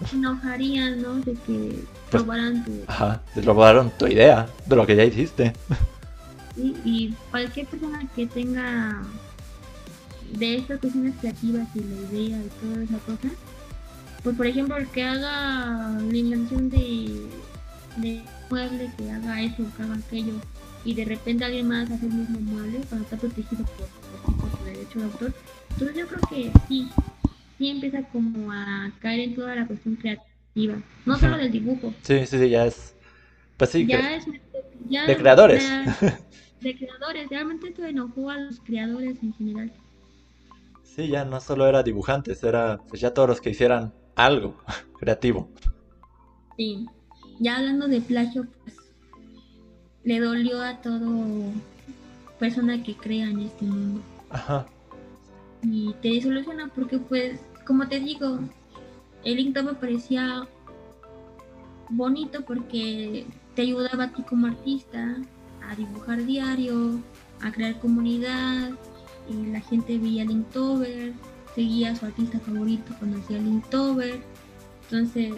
se 0.09 0.15
enojarían, 0.17 1.01
¿no? 1.01 1.15
De 1.15 1.33
que 1.33 1.83
Pues- 2.11 2.23
robaran 2.23 2.65
tu... 2.65 2.71
ajá, 2.87 3.21
te 3.33 3.41
robaron 3.41 3.91
tu 3.97 4.07
idea 4.07 4.49
de 4.65 4.75
lo 4.75 4.85
que 4.85 4.95
ya 4.97 5.05
hiciste. 5.05 5.53
¿sí? 6.55 6.75
Y 6.83 7.13
cualquier 7.31 7.67
persona 7.67 8.05
que 8.15 8.27
tenga 8.27 9.01
de 10.33 10.57
estas 10.57 10.79
cuestiones 10.79 11.15
creativas 11.21 11.67
y 11.75 11.79
la 11.79 11.95
idea 12.11 12.37
y 12.37 12.49
toda 12.61 12.83
esa 12.83 12.97
cosa, 12.99 13.29
pues 14.23 14.35
por 14.35 14.45
ejemplo 14.47 14.75
el 14.77 14.87
que 14.87 15.03
haga 15.03 15.97
la 16.11 16.17
invención 16.17 16.69
de 16.69 16.77
mueble, 18.49 18.89
que 18.97 19.11
haga 19.11 19.41
eso, 19.41 19.63
que 19.75 19.83
haga 19.83 19.95
aquello, 19.95 20.33
y 20.85 20.93
de 20.93 21.05
repente 21.05 21.43
alguien 21.45 21.67
más 21.67 21.89
hace 21.91 22.05
el 22.05 22.13
mismo 22.13 22.39
mueble 22.39 22.79
cuando 22.89 23.03
está 23.05 23.17
protegido 23.17 23.63
por, 23.65 23.87
por, 24.35 24.37
por 24.49 24.57
su 24.59 24.65
derecho 24.65 24.99
de 24.99 25.05
autor, 25.05 25.33
entonces 25.71 25.97
yo 25.97 26.07
creo 26.07 26.21
que 26.29 26.51
sí, 26.67 26.89
sí 27.57 27.69
empieza 27.69 28.01
como 28.03 28.51
a 28.51 28.91
caer 28.99 29.19
en 29.21 29.35
toda 29.35 29.55
la 29.55 29.67
cuestión 29.67 29.95
creativa, 29.95 30.81
no 31.05 31.17
solo 31.17 31.37
del 31.37 31.51
dibujo, 31.51 31.93
Sí, 32.01 32.25
sí, 32.25 32.37
sí, 32.39 32.49
ya 32.49 32.65
es. 32.65 32.95
Pues 33.57 33.69
sí, 33.71 33.85
ya 33.85 33.97
que- 33.99 34.15
es 34.15 34.25
ya 34.89 35.05
de 35.05 35.17
creadores. 35.17 35.61
De, 35.61 36.17
de 36.61 36.77
creadores, 36.77 37.29
realmente 37.29 37.67
esto 37.69 37.85
enojó 37.85 38.29
a 38.29 38.37
los 38.37 38.59
creadores 38.61 39.21
en 39.21 39.33
general. 39.33 39.71
sí, 40.83 41.07
ya 41.09 41.23
no 41.25 41.39
solo 41.39 41.67
era 41.67 41.83
dibujantes, 41.83 42.43
era 42.43 42.79
pues 42.87 43.01
ya 43.01 43.13
todos 43.13 43.27
los 43.29 43.41
que 43.41 43.49
hicieran 43.51 43.93
algo 44.15 44.57
creativo. 44.99 45.49
Sí. 46.57 46.87
Ya 47.39 47.57
hablando 47.57 47.87
de 47.87 48.01
plagio, 48.01 48.45
pues 48.63 48.75
le 50.03 50.19
dolió 50.19 50.61
a 50.61 50.81
todo 50.81 51.51
persona 52.39 52.83
que 52.83 52.95
crea 52.95 53.29
en 53.29 53.39
este 53.41 53.65
mundo. 53.65 54.01
Ajá. 54.29 54.65
Y 55.63 55.93
te 56.01 56.09
disoluciona 56.09 56.71
porque 56.73 56.97
pues, 56.99 57.39
como 57.65 57.87
te 57.87 57.99
digo, 57.99 58.39
el 59.23 59.39
Inktober 59.39 59.75
parecía 59.75 60.47
bonito 61.89 62.43
porque 62.45 63.25
te 63.55 63.61
ayudaba 63.63 64.05
a 64.05 64.13
ti 64.13 64.21
como 64.23 64.47
artista 64.47 65.17
a 65.67 65.75
dibujar 65.75 66.25
diario, 66.25 67.01
a 67.41 67.51
crear 67.51 67.79
comunidad, 67.79 68.71
y 69.29 69.47
la 69.47 69.59
gente 69.61 69.97
veía 69.97 70.25
Linktober, 70.25 71.13
seguía 71.53 71.91
a 71.91 71.95
su 71.95 72.05
artista 72.05 72.39
favorito 72.39 72.93
cuando 72.97 73.19
hacía 73.19 73.37
Linktober, 73.37 74.21
entonces 74.83 75.35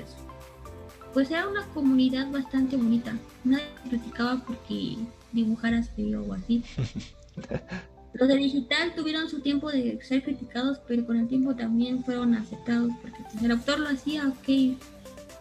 pues 1.14 1.30
era 1.32 1.48
una 1.48 1.66
comunidad 1.68 2.30
bastante 2.32 2.78
bonita, 2.78 3.16
nadie 3.44 3.66
criticaba 3.90 4.44
porque 4.46 4.98
dibujaras 5.32 5.90
feo 5.90 6.24
o 6.24 6.34
así. 6.34 6.64
Los 8.14 8.28
de 8.28 8.36
digital 8.36 8.94
tuvieron 8.94 9.30
su 9.30 9.40
tiempo 9.40 9.72
de 9.72 10.00
ser 10.04 10.24
criticados, 10.24 10.82
pero 10.86 11.06
con 11.06 11.18
el 11.18 11.28
tiempo 11.28 11.56
también 11.56 12.04
fueron 12.04 12.36
aceptados, 12.36 12.92
porque 13.02 13.24
pues, 13.32 13.44
el 13.44 13.52
autor 13.52 13.80
lo 13.80 13.90
hacía, 13.90 14.28
ok, 14.28 14.78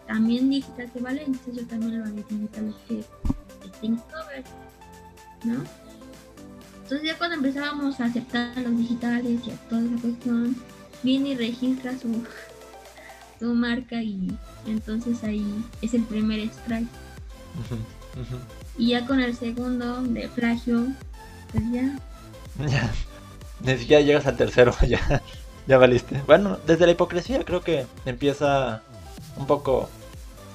también 0.07 0.49
digital 0.49 0.89
se 0.93 0.99
vale, 1.01 1.23
entonces 1.23 1.63
yo 1.63 1.67
también 1.67 1.99
lo 1.99 2.05
hago 2.05 2.15
digital, 2.15 2.69
es 2.69 2.75
que 2.87 3.85
Inktober, 3.85 4.43
¿no? 5.43 5.63
Entonces 6.83 7.03
ya 7.03 7.17
cuando 7.17 7.37
empezábamos 7.37 7.99
a 7.99 8.05
aceptar 8.05 8.57
los 8.57 8.77
digitales 8.77 9.39
y 9.45 9.51
a 9.51 9.55
toda 9.69 9.81
esa 9.81 10.01
cuestión, 10.01 10.55
viene 11.03 11.29
y 11.29 11.35
registra 11.35 11.97
su, 11.97 12.23
su 13.41 13.55
marca 13.55 14.03
y 14.03 14.37
entonces 14.67 15.23
ahí 15.23 15.45
es 15.81 15.95
el 15.95 16.03
primer 16.03 16.39
strike. 16.41 16.87
Y 18.77 18.89
ya 18.89 19.05
con 19.07 19.19
el 19.19 19.35
segundo 19.35 20.03
de 20.03 20.29
plagio, 20.29 20.87
pues 21.51 21.63
ya. 21.71 21.99
Ya. 22.69 22.91
Ni 23.61 23.77
siquiera 23.77 24.01
llegas 24.03 24.27
al 24.27 24.37
tercero, 24.37 24.75
ya, 24.87 25.21
ya 25.65 25.77
valiste. 25.77 26.21
Bueno, 26.27 26.59
desde 26.67 26.85
la 26.85 26.91
hipocresía 26.91 27.43
creo 27.43 27.61
que 27.61 27.85
empieza 28.05 28.83
un 29.37 29.47
poco 29.47 29.89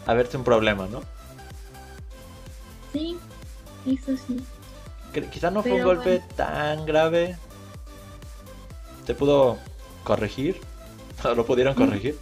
a 0.07 0.15
verse 0.15 0.37
un 0.37 0.45
problema, 0.45 0.87
¿no? 0.87 1.03
Sí, 2.93 3.17
eso 3.87 4.13
sí. 4.17 4.37
Quizá 5.33 5.51
no 5.51 5.63
fue 5.63 5.73
un 5.73 5.83
golpe 5.83 6.23
tan 6.37 6.85
grave. 6.85 7.37
¿Se 9.07 9.15
pudo 9.15 9.59
corregir? 10.05 10.61
¿O 11.25 11.35
lo 11.35 11.47
pudieron 11.47 11.75
corregir? 11.75 12.17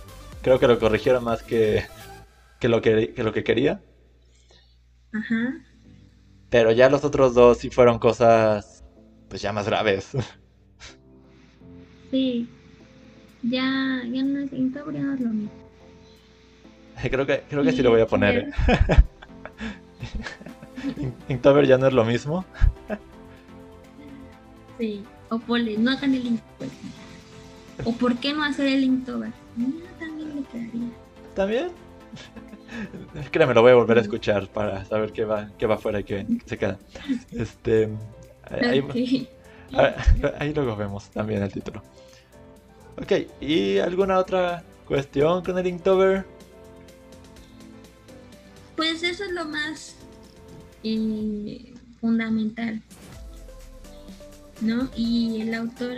Creo 0.45 0.61
que 0.61 0.69
lo 0.69 0.79
corrigieron 0.79 1.25
más 1.25 1.43
que, 1.43 1.87
que, 2.61 2.69
lo, 2.69 2.83
que, 2.83 3.15
que 3.15 3.25
lo 3.25 3.33
que 3.33 3.43
quería. 3.43 3.81
Ajá. 5.11 5.55
Pero 6.51 6.71
ya 6.71 6.91
los 6.91 7.03
otros 7.03 7.35
dos 7.35 7.57
sí 7.57 7.71
fueron 7.71 7.99
cosas, 7.99 8.85
pues 9.31 9.41
ya 9.41 9.55
más 9.55 9.67
graves. 9.67 10.11
Sí. 12.11 12.47
Ya, 13.43 14.03
ya 14.05 14.23
no 14.23 14.41
es, 14.41 14.53
no 14.53 15.15
es 15.15 15.21
lo 15.21 15.31
mismo. 15.31 15.51
Creo 17.11 17.27
que, 17.27 17.43
creo 17.49 17.65
que 17.65 17.73
sí, 17.73 17.83
lo 17.83 17.91
voy 17.91 18.03
a 18.03 18.07
poner. 18.07 18.53
Inktober 21.29 21.67
ya 21.67 21.79
no 21.79 21.89
es 21.89 21.93
lo 21.93 22.05
mismo. 22.05 22.45
Sí, 24.79 25.03
o 25.31 25.39
ponle, 25.39 25.77
no 25.79 25.91
hagan 25.91 26.15
el 26.15 26.27
Inktober. 26.27 26.71
O 27.85 27.93
por 27.93 28.17
qué 28.19 28.33
no 28.33 28.45
hacer 28.45 28.67
el 28.67 28.85
Inktober. 28.85 29.33
Quedaría. 30.43 30.91
¿También? 31.35 31.69
Créeme, 33.31 33.55
lo 33.55 33.63
voy 33.63 33.73
a 33.73 33.75
volver 33.75 33.99
a 33.99 34.01
escuchar 34.01 34.49
para 34.49 34.85
saber 34.85 35.13
qué 35.13 35.25
va, 35.25 35.51
qué 35.59 35.67
va 35.67 35.79
fuera 35.79 36.01
y 36.01 36.05
qué 36.05 36.27
se 36.47 36.59
queda. 36.59 36.79
Este. 37.31 37.89
Ahí, 38.51 39.29
ahí 40.39 40.53
luego 40.53 40.77
vemos 40.77 41.11
también 41.11 41.43
el 41.43 41.53
título. 41.53 41.83
Ok, 43.01 43.13
¿y 43.41 43.79
alguna 43.79 44.19
otra 44.19 44.63
cuestión 44.87 45.43
con 45.43 45.59
el 45.59 45.67
Inktober? 45.67 46.25
Pues 48.77 49.03
eso 49.03 49.25
es 49.25 49.33
lo 49.33 49.45
más 49.45 49.97
eh, 50.83 51.75
fundamental. 52.01 52.81
¿No? 54.61 54.89
Y 54.97 55.43
el 55.43 55.55
autor 55.55 55.93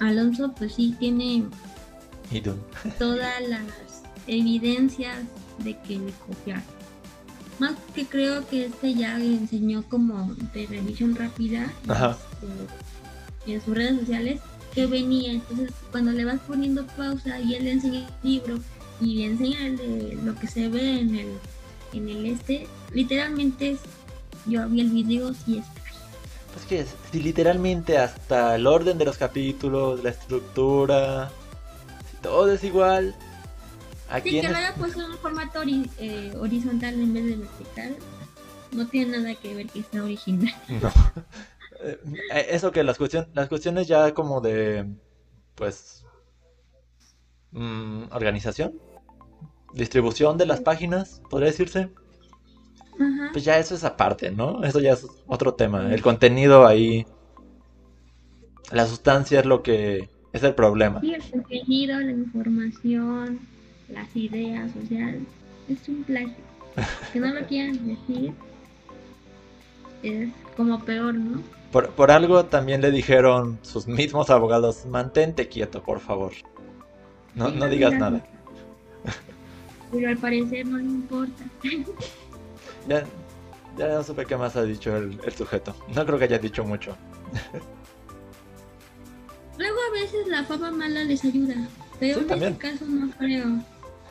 Alonso, 0.00 0.52
pues 0.56 0.74
sí 0.74 0.94
tiene 0.98 1.44
todas 2.98 3.48
las 3.48 3.62
evidencias 4.26 5.18
de 5.58 5.78
que 5.78 5.98
le 5.98 6.12
copiaron. 6.26 6.62
Más 7.58 7.74
que 7.94 8.06
creo 8.06 8.46
que 8.48 8.66
este 8.66 8.94
ya 8.94 9.16
enseñó 9.16 9.82
como 9.88 10.34
de 10.54 10.66
revisión 10.66 11.14
rápida 11.14 11.70
este, 11.82 13.52
en 13.52 13.62
sus 13.62 13.74
redes 13.74 14.00
sociales 14.00 14.40
que 14.74 14.86
venía. 14.86 15.32
Entonces, 15.32 15.70
cuando 15.90 16.12
le 16.12 16.24
vas 16.24 16.40
poniendo 16.46 16.86
pausa 16.86 17.38
y 17.38 17.54
él 17.54 17.64
le 17.64 17.72
enseña 17.72 17.98
el 17.98 18.30
libro 18.30 18.58
y 19.00 19.16
le 19.16 19.26
enseña 19.26 19.58
lo 20.24 20.34
que 20.36 20.46
se 20.46 20.68
ve 20.68 21.00
en 21.00 21.14
el, 21.16 21.28
en 21.92 22.08
el 22.08 22.26
este, 22.26 22.66
literalmente 22.94 23.76
yo 24.46 24.66
vi 24.68 24.80
el 24.80 24.90
video 24.90 25.32
y 25.46 25.58
es 25.58 25.66
pues 26.52 26.64
que 26.66 26.86
si 27.10 27.22
literalmente 27.22 27.98
hasta 27.98 28.56
el 28.56 28.66
orden 28.66 28.98
de 28.98 29.04
los 29.04 29.16
capítulos, 29.16 30.02
la 30.02 30.10
estructura, 30.10 31.30
todo 32.22 32.52
es 32.52 32.64
igual. 32.64 33.14
Aquí 34.08 34.30
sí, 34.30 34.40
que 34.40 34.48
lo 34.48 34.56
haya 34.56 34.74
puesto 34.74 35.02
en 35.02 35.10
un 35.10 35.18
formato 35.18 35.62
eh, 35.64 36.32
horizontal 36.38 36.94
en 36.94 37.14
vez 37.14 37.24
de 37.26 37.36
vertical, 37.36 37.96
no 38.72 38.86
tiene 38.88 39.18
nada 39.18 39.34
que 39.36 39.54
ver 39.54 39.66
que 39.68 39.82
sea 39.82 40.02
original. 40.02 40.54
No. 40.68 40.92
Eh, 41.82 42.48
eso 42.50 42.72
que 42.72 42.84
las 42.84 42.98
cuestiones, 42.98 43.30
las 43.32 43.48
cuestiones 43.48 43.88
ya 43.88 44.12
como 44.12 44.42
de, 44.42 44.86
pues, 45.54 46.04
mm, 47.52 48.12
organización, 48.12 48.78
distribución 49.72 50.36
de 50.36 50.44
las 50.44 50.60
páginas, 50.60 51.22
podría 51.30 51.50
decirse. 51.50 51.88
Pues 53.32 53.44
ya 53.44 53.58
eso 53.58 53.74
es 53.74 53.84
aparte, 53.84 54.30
¿no? 54.30 54.62
Eso 54.64 54.80
ya 54.80 54.92
es 54.92 55.06
otro 55.26 55.54
tema. 55.54 55.92
El 55.92 56.02
contenido 56.02 56.66
ahí, 56.66 57.06
la 58.72 58.86
sustancia 58.86 59.40
es 59.40 59.46
lo 59.46 59.62
que 59.62 60.10
es 60.32 60.42
el 60.42 60.54
problema. 60.54 61.00
Sí, 61.00 61.14
el 61.14 61.22
contenido, 61.22 61.98
la 61.98 62.12
información, 62.12 63.40
las 63.88 64.14
ideas, 64.14 64.70
o 64.82 64.86
sea, 64.86 65.14
es 65.68 65.88
un 65.88 66.04
plagio. 66.04 66.34
que 67.12 67.20
no 67.20 67.32
lo 67.32 67.46
quieran 67.46 67.86
decir 67.86 68.32
es 70.02 70.30
como 70.56 70.78
peor, 70.84 71.14
¿no? 71.14 71.42
Por, 71.72 71.90
por 71.90 72.10
algo 72.10 72.44
también 72.46 72.80
le 72.80 72.90
dijeron 72.90 73.58
sus 73.62 73.86
mismos 73.86 74.30
abogados, 74.30 74.86
mantente 74.86 75.48
quieto, 75.48 75.82
por 75.82 76.00
favor. 76.00 76.32
No, 77.34 77.48
no 77.50 77.68
digas 77.68 77.94
nada. 77.94 78.24
Pero 79.92 80.08
al 80.08 80.16
parecer 80.16 80.66
no 80.66 80.78
le 80.78 80.84
importa. 80.84 81.44
ya, 82.90 83.04
ya 83.78 83.88
no 83.88 84.02
supe 84.02 84.26
qué 84.26 84.36
más 84.36 84.56
ha 84.56 84.64
dicho 84.64 84.96
el, 84.96 85.20
el 85.24 85.32
sujeto. 85.32 85.74
No 85.94 86.04
creo 86.04 86.18
que 86.18 86.24
haya 86.24 86.38
dicho 86.38 86.64
mucho. 86.64 86.96
Luego 89.56 89.76
a 89.88 89.92
veces 89.92 90.26
la 90.26 90.44
fama 90.44 90.70
mala 90.72 91.04
les 91.04 91.24
ayuda, 91.24 91.54
pero 92.00 92.20
en 92.20 92.42
este 92.42 92.56
caso 92.56 92.84
no 92.86 93.10
creo. 93.12 93.46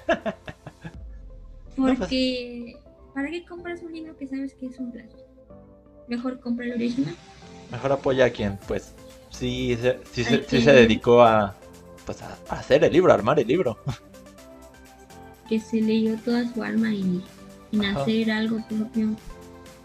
Porque, 1.76 2.78
¿para 3.14 3.30
qué 3.30 3.46
compras 3.46 3.82
un 3.82 3.94
libro 3.94 4.16
que 4.18 4.28
sabes 4.28 4.54
que 4.54 4.68
es 4.68 4.80
un 4.80 4.92
plagio? 4.92 5.18
Mejor 6.08 6.40
compra 6.40 6.66
el 6.66 6.74
original. 6.74 7.16
Mejor 7.72 7.92
apoya 7.92 8.26
a 8.26 8.30
quien, 8.30 8.58
pues, 8.68 8.94
sí, 9.30 9.78
sí, 10.12 10.24
sí, 10.24 10.62
se 10.62 10.72
dedicó 10.72 11.22
a, 11.22 11.56
pues, 12.06 12.22
a, 12.22 12.38
hacer 12.50 12.84
el 12.84 12.94
libro, 12.94 13.12
a 13.12 13.16
armar 13.16 13.40
el 13.40 13.48
libro. 13.48 13.78
Que 15.48 15.60
se 15.60 15.82
leyó 15.82 16.16
toda 16.18 16.52
su 16.54 16.62
alma 16.62 16.94
y, 16.94 17.24
en 17.72 17.86
hacer 17.86 18.32
algo 18.32 18.64
propio. 18.68 19.16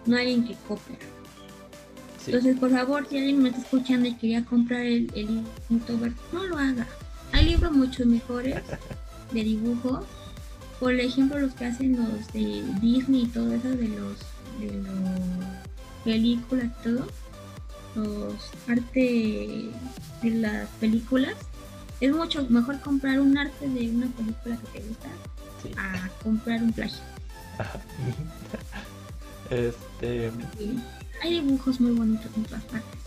No 0.07 0.16
hay 0.16 0.35
en 0.35 0.47
que 0.47 0.55
copia. 0.68 0.97
Entonces, 2.26 2.59
por 2.59 2.70
favor, 2.70 3.07
si 3.09 3.18
alguien 3.18 3.43
me 3.43 3.51
está 3.51 3.61
escuchando 3.61 4.09
y 4.09 4.14
quería 4.14 4.45
comprar 4.45 4.80
el, 4.80 5.11
el 5.14 5.43
no 6.32 6.45
lo 6.45 6.59
haga. 6.59 6.87
Hay 7.32 7.47
libros 7.47 7.72
mucho 7.72 8.07
mejores 8.07 8.57
de 9.32 9.45
dibujo. 9.45 10.05
Por 10.80 10.95
ejemplo, 10.95 11.39
los 11.39 11.55
que 11.55 11.66
hacen 11.66 11.97
los 11.97 12.32
de 12.32 12.64
Disney 12.80 13.24
y 13.24 13.26
todo 13.26 13.53
eso, 13.53 13.68
de 13.68 13.89
los, 13.89 14.18
de 14.61 14.72
los 14.82 16.05
películas 16.05 16.66
y 16.66 16.85
todo. 16.85 17.07
Los 17.97 18.35
arte 18.68 19.70
de 20.22 20.30
las 20.30 20.68
películas. 20.80 21.35
Es 22.01 22.14
mucho 22.14 22.47
mejor 22.49 22.80
comprar 22.80 23.20
un 23.20 23.37
arte 23.39 23.68
de 23.68 23.91
una 23.91 24.07
película 24.09 24.57
que 24.57 24.78
te 24.78 24.87
gusta 24.87 25.09
a 25.76 26.09
comprar 26.22 26.62
un 26.62 26.72
plagio. 26.72 27.01
este 29.51 30.31
hay 31.25 31.41
dibujos 31.41 31.81
muy 31.81 31.93
bonitos 31.93 32.31
en 32.37 32.45
todas 32.45 32.65
partes. 32.65 33.01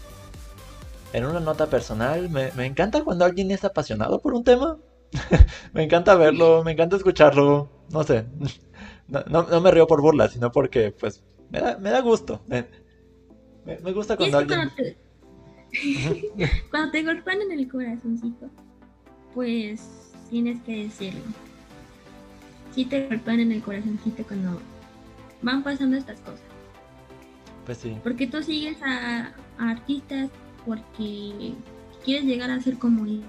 En 1.14 1.26
una 1.26 1.39
nota 1.39 1.68
personal, 1.68 2.30
me, 2.30 2.66
encanta 2.66 3.04
cuando 3.04 3.26
alguien 3.26 3.52
es 3.52 3.64
apasionado 3.64 4.20
por 4.20 4.34
un 4.34 4.43
tema. 4.43 4.78
me 5.74 5.84
encanta 5.84 6.16
verlo, 6.16 6.64
me 6.64 6.72
encanta 6.72 6.95
escucharlo. 6.95 7.70
No 7.91 8.04
sé. 8.04 8.26
No, 9.08 9.62
me 9.62 9.72
río 9.72 9.88
por 9.88 10.02
burla, 10.02 10.28
sino 10.28 10.52
porque, 10.52 10.91
pues, 10.91 11.24
me 11.50 11.62
da, 11.62 11.78
me 11.78 11.91
da 11.91 12.02
gusto. 12.02 12.41
Me, 12.45 12.68
gusta 13.93 14.18
cuando 14.18 14.39
alguien. 14.39 14.60
Cuando 14.60 14.76
te... 14.76 14.98
cuando 16.70 16.91
te 16.91 17.04
golpean 17.04 17.41
en 17.43 17.58
el 17.58 17.72
corazoncito, 17.72 18.50
pues 19.34 20.12
tienes 20.30 20.62
que 20.64 20.84
decirlo. 20.84 21.22
Sí 22.78 22.86
te 22.86 23.07
golpean 23.07 23.39
en 23.39 23.51
el 23.51 23.63
corazoncito 23.63 24.21
cuando 24.21 24.61
van 25.41 25.63
pasando 25.63 25.97
estas 25.97 26.19
cosas. 26.19 26.45
Pues 27.65 27.80
sí. 27.80 27.97
Porque 28.03 28.28
tú 28.28 28.43
sigues 28.43 28.78
a, 28.84 29.34
a 29.57 29.69
artistas 29.71 30.30
porque 30.63 31.53
quieres 32.05 32.25
llegar 32.25 32.51
a 32.51 32.61
ser 32.61 32.78
como 32.78 33.07
ellos. 33.07 33.25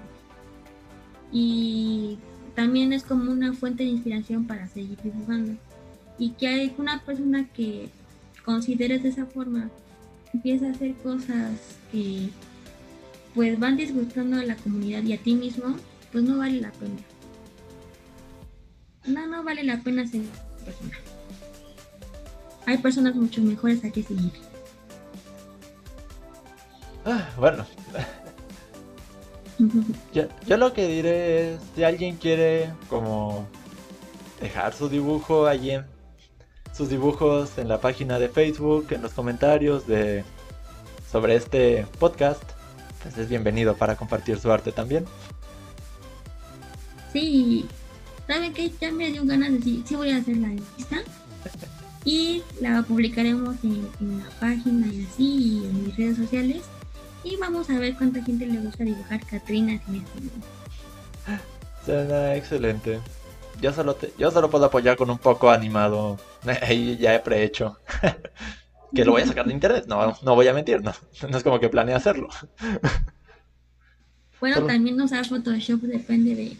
Y 1.31 2.19
también 2.53 2.93
es 2.93 3.01
como 3.01 3.31
una 3.31 3.53
fuente 3.53 3.81
de 3.81 3.89
inspiración 3.89 4.45
para 4.45 4.67
seguir 4.67 4.99
dibujando. 5.01 5.53
Y 6.19 6.33
que 6.33 6.47
hay 6.47 6.75
una 6.77 7.01
persona 7.03 7.47
que 7.47 7.89
consideres 8.45 9.01
de 9.01 9.09
esa 9.09 9.25
forma 9.25 9.71
empieza 10.31 10.67
a 10.67 10.71
hacer 10.73 10.93
cosas 10.97 11.77
que 11.91 12.29
pues 13.33 13.59
van 13.59 13.77
disgustando 13.77 14.37
a 14.37 14.43
la 14.43 14.55
comunidad 14.57 15.01
y 15.01 15.13
a 15.13 15.17
ti 15.17 15.33
mismo, 15.33 15.75
pues 16.11 16.23
no 16.23 16.37
vale 16.37 16.61
la 16.61 16.71
pena. 16.73 16.97
No, 19.09 19.27
no 19.27 19.43
vale 19.43 19.63
la 19.63 19.77
pena 19.81 20.07
ser 20.07 20.21
persona. 20.63 20.97
Hay 22.65 22.77
personas 22.77 23.15
mucho 23.15 23.41
mejores 23.41 23.83
a 23.83 23.89
que 23.89 24.03
seguir. 24.03 24.31
Ah, 27.05 27.27
bueno. 27.37 27.65
yo, 30.13 30.23
yo 30.45 30.57
lo 30.57 30.73
que 30.73 30.87
diré 30.87 31.53
es, 31.53 31.59
si 31.75 31.83
alguien 31.83 32.17
quiere 32.17 32.71
como 32.87 33.47
dejar 34.39 34.73
su 34.73 34.87
dibujo 34.87 35.47
allí 35.47 35.71
en 35.71 35.85
sus 36.71 36.89
dibujos 36.89 37.57
en 37.57 37.67
la 37.67 37.81
página 37.81 38.19
de 38.19 38.29
Facebook, 38.29 38.87
en 38.91 39.01
los 39.01 39.13
comentarios 39.13 39.87
de 39.87 40.23
sobre 41.11 41.35
este 41.35 41.87
podcast, 41.97 42.43
pues 43.01 43.17
es 43.17 43.27
bienvenido 43.27 43.75
para 43.75 43.95
compartir 43.95 44.39
su 44.39 44.51
arte 44.51 44.71
también. 44.71 45.05
Sí, 47.11 47.67
¿sabe 48.29 48.53
qué? 48.53 48.71
Ya 48.79 48.91
me 48.91 49.11
dio 49.11 49.25
ganas 49.25 49.49
de 49.51 49.57
decir, 49.57 49.83
sí 49.85 49.95
voy 49.95 50.11
a 50.11 50.17
hacer 50.17 50.37
la 50.37 50.49
lista 50.49 50.97
y 52.05 52.43
la 52.61 52.83
publicaremos 52.83 53.55
en, 53.63 53.87
en 53.99 54.19
la 54.19 54.29
página 54.39 54.87
y 54.87 55.03
así 55.11 55.23
y 55.61 55.65
en 55.65 55.85
mis 55.85 55.97
redes 55.97 56.17
sociales 56.17 56.61
y 57.23 57.35
vamos 57.37 57.69
a 57.69 57.79
ver 57.79 57.95
cuánta 57.97 58.23
gente 58.23 58.45
le 58.45 58.59
gusta 58.59 58.83
dibujar 58.83 59.25
Catrinas 59.25 59.81
en 59.89 59.95
este. 59.95 60.19
Suena 61.85 62.35
excelente. 62.35 62.99
Yo 63.61 63.73
solo, 63.73 63.95
te- 63.95 64.13
yo 64.17 64.31
solo 64.31 64.49
puedo 64.49 64.65
apoyar 64.65 64.95
con 64.95 65.09
un 65.09 65.17
poco 65.17 65.49
animado. 65.49 66.17
Ahí 66.61 66.97
ya 66.97 67.15
he 67.15 67.19
prehecho. 67.19 67.77
que 68.95 69.03
lo 69.03 69.11
voy 69.11 69.23
a 69.23 69.27
sacar 69.27 69.45
de 69.47 69.53
internet. 69.53 69.85
No, 69.87 70.15
no 70.21 70.35
voy 70.35 70.47
a 70.47 70.53
mentir. 70.53 70.81
No, 70.81 70.93
no 71.29 71.37
es 71.37 71.43
como 71.43 71.59
que 71.59 71.67
planee 71.69 71.95
hacerlo. 71.95 72.29
Bueno, 74.39 74.55
Solo- 74.55 74.67
también 74.67 75.01
usar 75.01 75.25
Photoshop 75.27 75.81
depende 75.81 76.35
de, 76.35 76.57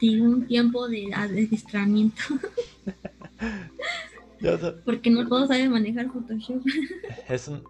de 0.00 0.22
un 0.22 0.46
tiempo 0.46 0.88
de 0.88 1.12
adiestramiento, 1.14 2.22
porque 4.84 5.10
no 5.10 5.26
todos 5.26 5.48
saben 5.48 5.70
manejar 5.72 6.10
Photoshop. 6.10 6.62
es, 7.28 7.48
un- 7.48 7.64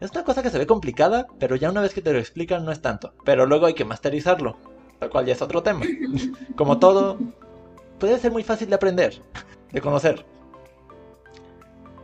es 0.00 0.10
una 0.10 0.24
cosa 0.24 0.42
que 0.42 0.50
se 0.50 0.58
ve 0.58 0.66
complicada, 0.66 1.26
pero 1.38 1.56
ya 1.56 1.70
una 1.70 1.80
vez 1.80 1.94
que 1.94 2.02
te 2.02 2.12
lo 2.12 2.18
explican 2.18 2.64
no 2.64 2.72
es 2.72 2.82
tanto. 2.82 3.14
Pero 3.24 3.46
luego 3.46 3.66
hay 3.66 3.74
que 3.74 3.84
masterizarlo, 3.84 4.56
lo 5.00 5.10
cual 5.10 5.26
ya 5.26 5.32
es 5.32 5.42
otro 5.42 5.62
tema. 5.62 5.84
Como 6.56 6.78
todo, 6.78 7.18
puede 7.98 8.18
ser 8.18 8.32
muy 8.32 8.42
fácil 8.42 8.68
de 8.68 8.74
aprender, 8.74 9.22
de 9.72 9.80
conocer. 9.80 10.24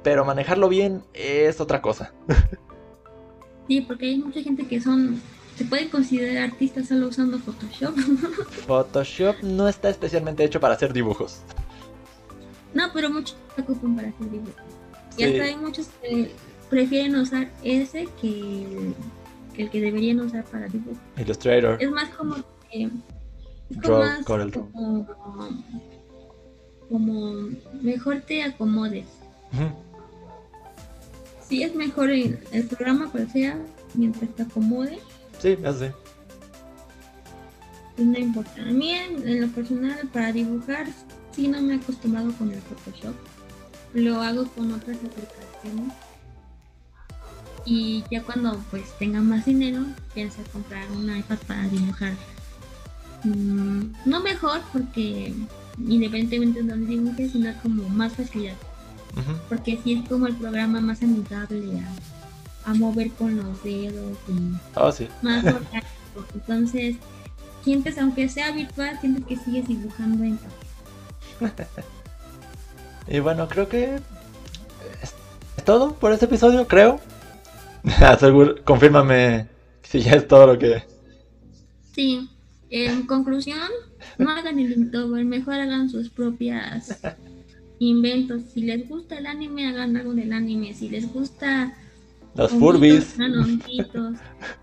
Pero 0.03 0.25
manejarlo 0.25 0.69
bien 0.69 1.03
es 1.13 1.61
otra 1.61 1.83
cosa. 1.83 2.15
Sí, 3.67 3.83
porque 3.83 4.07
hay 4.07 4.19
mucha 4.19 4.41
gente 4.43 4.67
que 4.67 4.81
son, 4.81 5.21
se 5.59 5.65
pueden 5.65 5.89
considerar 5.89 6.51
artistas 6.51 6.87
solo 6.87 7.09
usando 7.09 7.41
Photoshop. 7.41 7.97
Photoshop 8.67 9.43
no 9.43 9.69
está 9.69 9.91
especialmente 9.91 10.45
hecho 10.45 10.61
para 10.61 10.75
hacer 10.75 10.93
dibujos. 10.93 11.41
no, 12.75 12.85
pero 12.95 13.11
muchos 13.11 13.37
se 13.57 13.63
ocupan 13.63 13.97
para 13.97 14.09
hacer 14.09 14.31
dibujos. 14.31 14.55
Y 15.17 15.25
hasta 15.25 15.43
hay 15.43 15.57
muchos 15.57 15.89
que 16.01 16.31
prefieren 16.71 17.17
usar 17.17 17.51
ese 17.65 18.07
que 18.21 18.29
el 18.29 18.95
que, 19.53 19.63
el 19.63 19.71
que 19.71 19.81
deberían 19.81 20.21
usar 20.21 20.45
para 20.45 20.69
dibujos. 20.69 20.99
Illustrator. 21.17 21.83
Es 21.83 21.91
más 21.91 22.09
como 22.11 22.37
que... 22.71 22.89
Es 23.71 23.77
como 23.83 23.99
más 23.99 24.25
como, 24.25 25.07
como 26.89 27.49
mejor 27.83 28.21
te 28.21 28.45
acomodes. 28.45 29.07
Ujú. 29.53 29.73
Sí, 31.49 31.65
es 31.65 31.75
mejor 31.75 32.11
el, 32.11 32.39
el 32.53 32.65
programa 32.67 33.11
cual 33.11 33.29
sea, 33.33 33.59
mientras 33.95 34.31
te 34.37 34.43
acomode, 34.43 35.01
Sí, 35.39 35.57
eso 35.63 35.79
sí. 35.79 35.87
pues 37.97 38.09
no 38.09 38.19
importa. 38.19 38.63
A 38.63 38.73
mí 38.73 38.93
en, 38.93 39.41
lo 39.41 39.49
personal 39.49 40.09
para 40.13 40.33
dibujar 40.33 40.87
sí 41.35 41.49
no 41.49 41.61
me 41.61 41.75
he 41.75 41.77
acostumbrado 41.77 42.33
con 42.33 42.53
el 42.53 42.61
Photoshop. 42.61 43.15
Lo 43.95 44.21
hago 44.21 44.47
con 44.49 44.73
otras 44.73 44.97
aplicaciones. 44.97 45.95
Y 47.65 48.05
ya 48.11 48.23
cuando 48.23 48.63
pues 48.71 48.97
tenga 48.99 49.21
más 49.21 49.45
dinero, 49.45 49.85
pienso 50.15 50.39
comprar 50.53 50.91
un 50.93 51.15
iPad 51.17 51.39
para 51.47 51.69
dibujar. 51.69 52.15
Mm, 53.25 53.93
no 54.05 54.21
mejor 54.21 54.61
porque 54.73 55.35
independientemente 55.87 56.63
de 56.63 56.69
donde 56.69 56.87
dibuje, 56.87 57.29
sino 57.29 57.53
como 57.63 57.89
más 57.89 58.13
facilidad. 58.15 58.57
Porque 59.49 59.79
sí 59.83 59.95
es 59.95 60.09
como 60.09 60.29
el 60.29 60.37
programa 60.37 60.81
más 60.81 61.03
amigable 61.03 61.81
a, 61.81 62.18
a 62.69 62.75
mover 62.75 63.11
con 63.13 63.37
los 63.37 63.63
dedos 63.63 64.17
y 64.29 64.53
Oh, 64.77 64.93
sí. 64.93 65.09
más 65.23 65.45
orgánico. 65.45 65.87
Entonces, 66.35 66.97
sientes, 67.65 67.97
aunque 67.99 68.29
sea 68.29 68.51
virtual, 68.53 68.99
sientes 69.01 69.25
que 69.27 69.37
sigues 69.37 69.67
dibujando 69.69 70.25
en 70.25 70.39
papel. 71.41 71.67
Y 73.11 73.21
bueno, 73.21 73.49
creo 73.49 73.71
que 73.71 73.95
es 75.57 75.65
todo 75.65 75.95
por 75.95 76.13
este 76.13 76.27
episodio, 76.27 76.69
creo. 76.69 77.01
Aseguro, 78.03 78.63
confírmame 78.65 79.47
si 79.83 80.01
ya 80.01 80.13
es 80.13 80.29
todo 80.29 80.47
lo 80.47 80.59
que... 80.59 80.83
Sí, 81.95 82.29
en 82.69 83.07
conclusión, 83.07 83.59
no 84.19 84.31
hagan 84.31 84.59
el 84.59 84.73
Inktober, 84.73 85.25
mejor 85.25 85.55
hagan 85.55 85.89
sus 85.89 86.11
propias 86.11 87.01
inventos. 87.79 88.43
Si 88.53 88.61
les 88.61 88.87
gusta 88.87 89.17
el 89.17 89.25
anime, 89.27 89.67
hagan 89.69 89.97
algo 89.97 90.13
del 90.13 90.35
anime. 90.35 90.75
Si 90.75 90.91
les 90.91 91.11
gusta 91.11 91.75
Los 92.39 92.53
Furbies. 92.53 93.17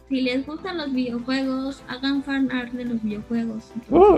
Si 0.09 0.21
les 0.21 0.45
gustan 0.45 0.77
los 0.77 0.93
videojuegos, 0.93 1.83
hagan 1.87 2.23
fan 2.23 2.49
art 2.51 2.71
de 2.71 2.85
los 2.85 3.03
videojuegos. 3.03 3.65
Uh. 3.89 4.17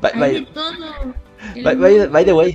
By, 0.00 0.12
by- 0.18 0.32
de 0.34 0.42
todo. 0.46 1.14
By- 1.64 2.08
by- 2.08 2.24
the 2.24 2.32
way, 2.32 2.54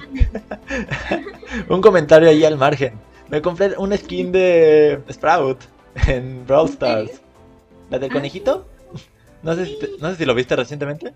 un 1.69 1.81
comentario 1.81 2.29
ahí 2.29 2.43
al 2.45 2.57
margen. 2.57 2.93
Me 3.29 3.41
compré 3.41 3.75
una 3.77 3.97
skin 3.97 4.31
de 4.31 5.01
Sprout 5.11 5.59
en 6.07 6.45
Brawl 6.47 6.69
Stars. 6.69 7.21
¿La 7.89 7.99
del 7.99 8.09
Ah, 8.09 8.13
conejito? 8.13 8.65
No 9.43 9.53
sé, 9.55 9.65
si 9.65 9.79
te- 9.79 9.89
no 9.99 10.11
sé 10.11 10.15
si 10.17 10.25
lo 10.25 10.33
viste 10.35 10.55
recientemente. 10.55 11.13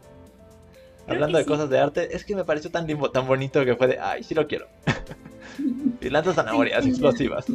Hablando 1.08 1.38
de 1.38 1.43
sí. 1.43 1.49
cosas 1.49 1.70
de 1.70 1.80
arte, 1.80 2.16
es 2.16 2.26
que 2.26 2.36
me 2.36 2.43
pareció 2.43 2.72
tan, 2.72 2.88
limbo- 2.88 3.12
tan 3.12 3.28
bonito 3.28 3.64
que 3.64 3.76
fue 3.76 3.88
de, 3.88 3.99
ay, 3.99 4.24
sí 4.24 4.34
lo 4.34 4.47
quiero. 4.47 4.68
y 6.01 6.10
zanahorias 6.34 6.84
Sí, 6.84 6.89
explosivas. 6.89 7.45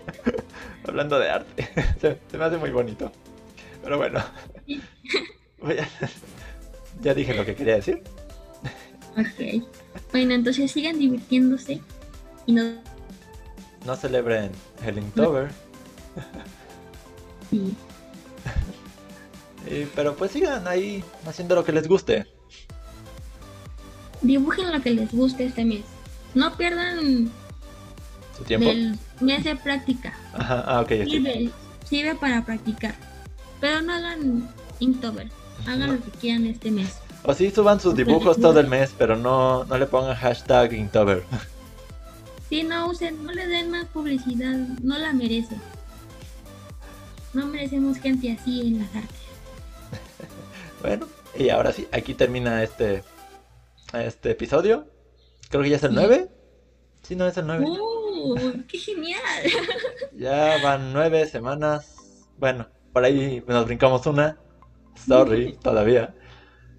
Hablando 0.86 1.18
de 1.18 1.30
arte, 1.30 1.68
se, 2.00 2.18
se 2.30 2.38
me 2.38 2.44
hace 2.44 2.58
muy 2.58 2.70
bonito. 2.70 3.10
Pero 3.82 3.98
bueno, 3.98 4.20
ya 7.00 7.14
dije 7.14 7.34
lo 7.34 7.44
que 7.44 7.54
quería 7.54 7.76
decir. 7.76 8.02
Ok. 9.18 9.64
Bueno, 10.12 10.34
entonces 10.34 10.70
sigan 10.70 10.98
divirtiéndose 10.98 11.80
y 12.46 12.52
no 12.52 12.62
No 13.84 13.96
celebren 13.96 14.50
el 14.84 14.98
Inktober, 14.98 15.50
sí, 17.50 17.74
y- 19.70 19.84
pero 19.94 20.14
pues 20.16 20.30
sigan 20.32 20.66
ahí 20.68 21.02
haciendo 21.26 21.54
lo 21.54 21.64
que 21.64 21.72
les 21.72 21.88
guste. 21.88 22.26
Dibujen 24.22 24.72
lo 24.72 24.80
que 24.80 24.90
les 24.90 25.12
guste 25.12 25.46
este 25.46 25.64
mes. 25.64 25.82
No 26.34 26.56
pierdan 26.56 27.30
Su 28.36 28.44
tiempo. 28.44 28.68
el 28.68 28.98
mes 29.20 29.44
de 29.44 29.56
práctica. 29.56 30.14
Ajá, 30.34 30.64
ah, 30.66 30.80
ok. 30.80 30.88
Sirve, 30.88 31.50
sirve 31.88 32.14
para 32.14 32.44
practicar. 32.44 32.94
Pero 33.60 33.82
no 33.82 33.94
hagan 33.94 34.48
Inktober. 34.80 35.28
Hagan 35.66 35.94
lo 35.94 36.04
que 36.04 36.10
quieran 36.10 36.46
este 36.46 36.70
mes. 36.70 36.98
O 37.22 37.34
sí, 37.34 37.50
suban 37.50 37.80
sus 37.80 37.94
dibujos 37.96 38.38
todo 38.38 38.60
el 38.60 38.68
mes, 38.68 38.94
pero 38.96 39.16
no, 39.16 39.64
no 39.64 39.78
le 39.78 39.86
pongan 39.86 40.14
hashtag 40.14 40.74
Inktober. 40.74 41.24
Si 42.48 42.62
no 42.64 42.88
usen, 42.88 43.24
no 43.24 43.32
le 43.32 43.46
den 43.46 43.70
más 43.70 43.86
publicidad. 43.86 44.54
No 44.82 44.98
la 44.98 45.12
merecen. 45.12 45.60
No 47.32 47.46
merecemos 47.46 47.98
gente 47.98 48.32
así 48.32 48.60
en 48.60 48.78
las 48.80 48.94
artes. 48.94 49.10
Bueno, 50.82 51.08
y 51.36 51.48
ahora 51.48 51.72
sí, 51.72 51.88
aquí 51.90 52.14
termina 52.14 52.62
este, 52.62 53.02
este 54.04 54.30
episodio. 54.32 54.86
Creo 55.48 55.62
que 55.62 55.70
ya 55.70 55.76
es 55.76 55.84
el 55.84 55.90
Sí. 55.90 55.96
9. 55.96 56.28
Sí, 57.02 57.16
no 57.16 57.26
es 57.26 57.36
el 57.36 57.46
9. 57.46 57.64
¡Uh! 57.68 58.34
¡Qué 58.68 58.78
genial! 58.78 59.20
Ya 60.16 60.56
van 60.62 60.92
9 60.92 61.26
semanas. 61.26 61.96
Bueno, 62.38 62.66
por 62.92 63.04
ahí 63.04 63.42
nos 63.46 63.66
brincamos 63.66 64.06
una. 64.06 64.38
Sorry, 65.06 65.56
todavía. 65.62 66.14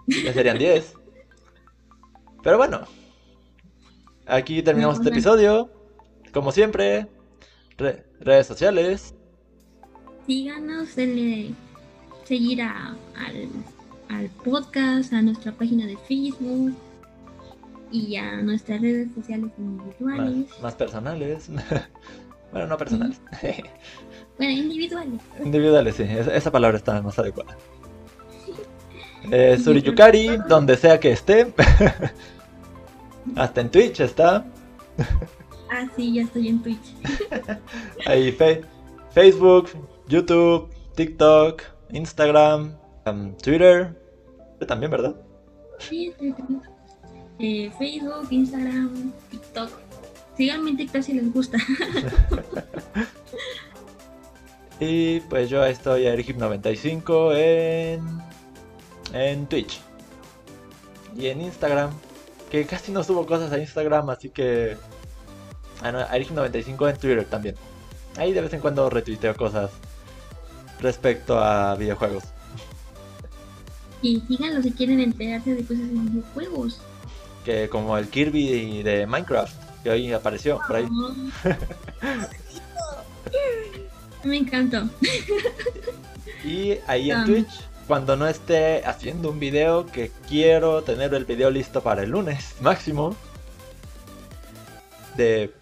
Ya 0.07 0.33
serían 0.33 0.57
10. 0.57 0.93
Pero 2.43 2.57
bueno. 2.57 2.81
Aquí 4.25 4.61
terminamos 4.61 4.97
este 4.97 5.09
episodio. 5.09 5.71
Como 6.33 6.51
siempre, 6.51 7.07
redes 7.77 8.47
sociales. 8.47 9.13
Síganos, 10.25 10.95
denle 10.95 11.53
seguir 12.25 12.61
a, 12.61 12.97
al, 14.09 14.29
podcast, 14.43 15.13
a 15.13 15.21
nuestra 15.21 15.53
página 15.53 15.85
de 15.85 15.95
Facebook 15.97 16.75
y 17.91 18.15
a 18.15 18.41
nuestras 18.41 18.81
redes 18.81 19.09
sociales 19.13 19.51
individuales. 19.57 20.47
Más, 20.61 20.75
personales. 20.75 21.49
bueno, 22.51 22.67
no 22.67 22.77
personales. 22.77 23.21
bueno, 24.37 24.51
individuales. 24.51 25.21
Individuales, 25.43 25.95
sí. 25.95 26.03
Esa, 26.03 26.51
palabra 26.51 26.77
está 26.77 27.01
más 27.01 27.17
adecuada. 27.19 27.55
Eh, 29.29 29.57
Suriyukari, 29.61 30.37
donde 30.47 30.77
sea 30.77 31.01
que 31.01 31.11
esté. 31.11 31.53
Hasta 33.35 33.59
en 33.59 33.69
Twitch 33.69 33.99
está. 33.99 34.45
ah, 35.69 35.85
sí, 35.97 36.13
ya 36.13 36.21
estoy 36.21 36.47
en 36.47 36.63
Twitch. 36.63 36.95
Ahí, 38.05 38.31
Facebook, 39.11 39.71
YouTube, 40.07 40.69
TikTok, 40.95 41.61
Instagram, 41.89 42.77
um, 43.05 43.35
Twitter. 43.35 43.99
También, 44.65 44.91
¿verdad? 44.91 45.15
Sí, 45.79 46.13
eh, 47.39 47.71
Facebook, 47.77 48.27
Instagram, 48.31 49.11
TikTok. 49.31 49.71
Síganme 50.35 50.71
en 50.71 50.77
TikTok 50.77 51.01
si 51.01 51.13
les 51.13 51.33
gusta. 51.33 51.57
y 54.79 55.19
pues 55.21 55.49
yo 55.49 55.65
estoy 55.65 56.07
a 56.07 56.15
Ergip95 56.15 57.35
en, 57.35 58.01
en 59.13 59.47
Twitch. 59.47 59.79
Y 61.15 61.27
en 61.27 61.41
Instagram. 61.41 61.91
Que 62.51 62.65
casi 62.65 62.91
no 62.91 63.03
subo 63.03 63.25
cosas 63.25 63.51
a 63.51 63.57
Instagram, 63.57 64.09
así 64.09 64.29
que... 64.29 64.77
Ah, 65.81 65.91
no, 65.91 65.99
95 65.99 66.89
en 66.89 66.97
Twitter 66.97 67.25
también. 67.25 67.55
Ahí 68.17 68.33
de 68.33 68.41
vez 68.41 68.53
en 68.53 68.61
cuando 68.61 68.89
retuiteo 68.89 69.35
cosas 69.35 69.71
respecto 70.79 71.39
a 71.39 71.75
videojuegos. 71.75 72.23
Y 74.01 74.21
díganlo 74.21 74.61
si 74.61 74.71
quieren 74.71 74.99
enterarse 74.99 75.55
de 75.55 75.61
cosas 75.61 75.87
de 75.87 75.99
videojuegos. 75.99 76.79
Que 77.47 77.69
como 77.69 77.97
el 77.97 78.09
Kirby 78.09 78.83
de 78.83 79.07
Minecraft, 79.07 79.55
que 79.81 79.89
hoy 79.89 80.11
apareció 80.11 80.59
por 80.67 80.75
ahí. 80.75 80.85
Me 84.25 84.35
encantó. 84.35 84.89
y 86.43 86.73
ahí 86.87 87.09
en 87.09 87.23
Twitch, 87.23 87.61
cuando 87.87 88.17
no 88.17 88.27
esté 88.27 88.85
haciendo 88.85 89.29
un 89.29 89.39
video, 89.39 89.85
que 89.85 90.11
quiero 90.27 90.81
tener 90.83 91.13
el 91.13 91.23
video 91.23 91.49
listo 91.49 91.81
para 91.81 92.03
el 92.03 92.09
lunes 92.09 92.55
máximo, 92.59 93.15
de 95.15 95.53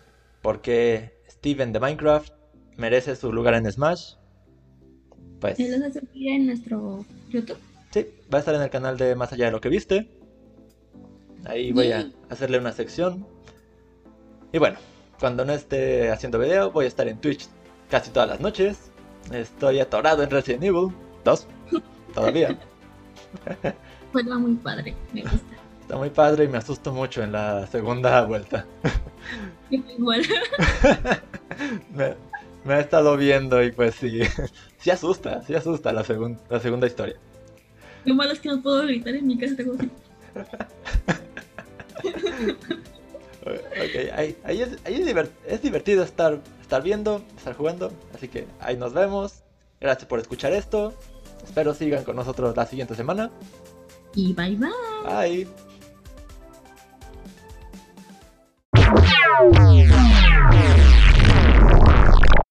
por 0.42 0.62
qué 0.62 1.14
Steven 1.30 1.72
de 1.72 1.80
Minecraft 1.80 2.34
merece 2.78 3.16
su 3.16 3.32
lugar 3.32 3.54
en 3.54 3.72
Smash 3.72 4.16
pues. 5.40 5.58
¿Se 5.58 5.78
los 5.78 5.96
a 5.96 6.00
en 6.16 6.48
nuestro 6.48 7.06
YouTube? 7.30 7.58
Sí, 7.92 8.08
va 8.34 8.38
a 8.38 8.40
estar 8.40 8.56
en 8.56 8.62
el 8.64 8.70
canal 8.72 8.98
de 8.98 9.16
Más 9.16 9.32
Allá 9.32 9.46
de 9.46 9.52
lo 9.52 9.62
que 9.62 9.70
viste. 9.70 10.10
Ahí 11.46 11.72
voy 11.72 11.92
a 11.92 12.10
hacerle 12.30 12.58
una 12.60 12.72
sección. 12.72 13.26
Y 14.52 14.58
bueno, 14.58 14.78
cuando 15.20 15.46
no 15.46 15.54
esté 15.54 16.12
haciendo 16.12 16.40
video, 16.40 16.72
voy 16.72 16.86
a 16.86 16.88
estar 16.88 17.08
en 17.08 17.20
Twitch 17.20 17.48
casi 17.90 18.12
todas 18.12 18.30
las 18.30 18.40
noches. 18.40 18.92
Estoy 19.32 19.80
atorado 19.80 20.24
en 20.24 20.30
Resident 20.30 20.64
Evil 20.64 20.94
2, 21.24 21.48
todavía. 22.14 22.58
Va 24.16 24.38
muy 24.38 24.56
padre, 24.56 24.96
me 25.14 25.22
gusta. 25.24 25.56
Está 25.82 25.98
muy 25.98 26.10
padre 26.10 26.46
y 26.46 26.48
me 26.48 26.58
asusto 26.58 26.94
mucho 26.94 27.22
en 27.22 27.34
la 27.34 27.68
segunda 27.68 28.24
vuelta. 28.24 28.66
Igual. 29.70 30.24
me, 31.94 32.16
me 32.64 32.74
ha 32.74 32.80
estado 32.80 33.18
viendo 33.18 33.62
y 33.62 33.72
pues 33.72 33.96
sí, 33.96 34.22
sí 34.78 34.90
asusta, 34.90 35.44
sí 35.44 35.54
asusta 35.54 35.92
la, 35.92 36.04
la 36.50 36.60
segunda 36.60 36.88
historia. 36.88 37.18
Lo 38.06 38.16
malo 38.16 38.32
es 38.32 38.40
que 38.40 38.50
no 38.50 38.62
puedo 38.62 38.84
gritar 38.84 39.16
en 39.16 39.28
mi 39.28 39.38
casa, 39.38 39.56
tengo 39.56 39.76
ok, 43.42 44.14
ahí, 44.14 44.38
ahí, 44.44 44.62
es, 44.62 44.78
ahí 44.86 44.96
es, 45.46 45.62
divertido 45.62 46.04
estar, 46.04 46.42
estar 46.62 46.82
viendo, 46.82 47.22
estar 47.38 47.56
jugando, 47.56 47.92
así 48.14 48.28
que 48.28 48.48
ahí 48.60 48.78
nos 48.78 48.94
vemos. 48.94 49.44
Gracias 49.80 50.08
por 50.08 50.20
escuchar 50.20 50.54
esto. 50.54 50.94
Espero 51.44 51.74
sigan 51.74 52.04
con 52.04 52.16
nosotros 52.16 52.56
la 52.56 52.66
siguiente 52.66 52.96
semana. 52.96 53.30
Y 54.16 54.34
bye 54.34 54.56
bye. 54.56 54.70
Bye. 55.06 55.48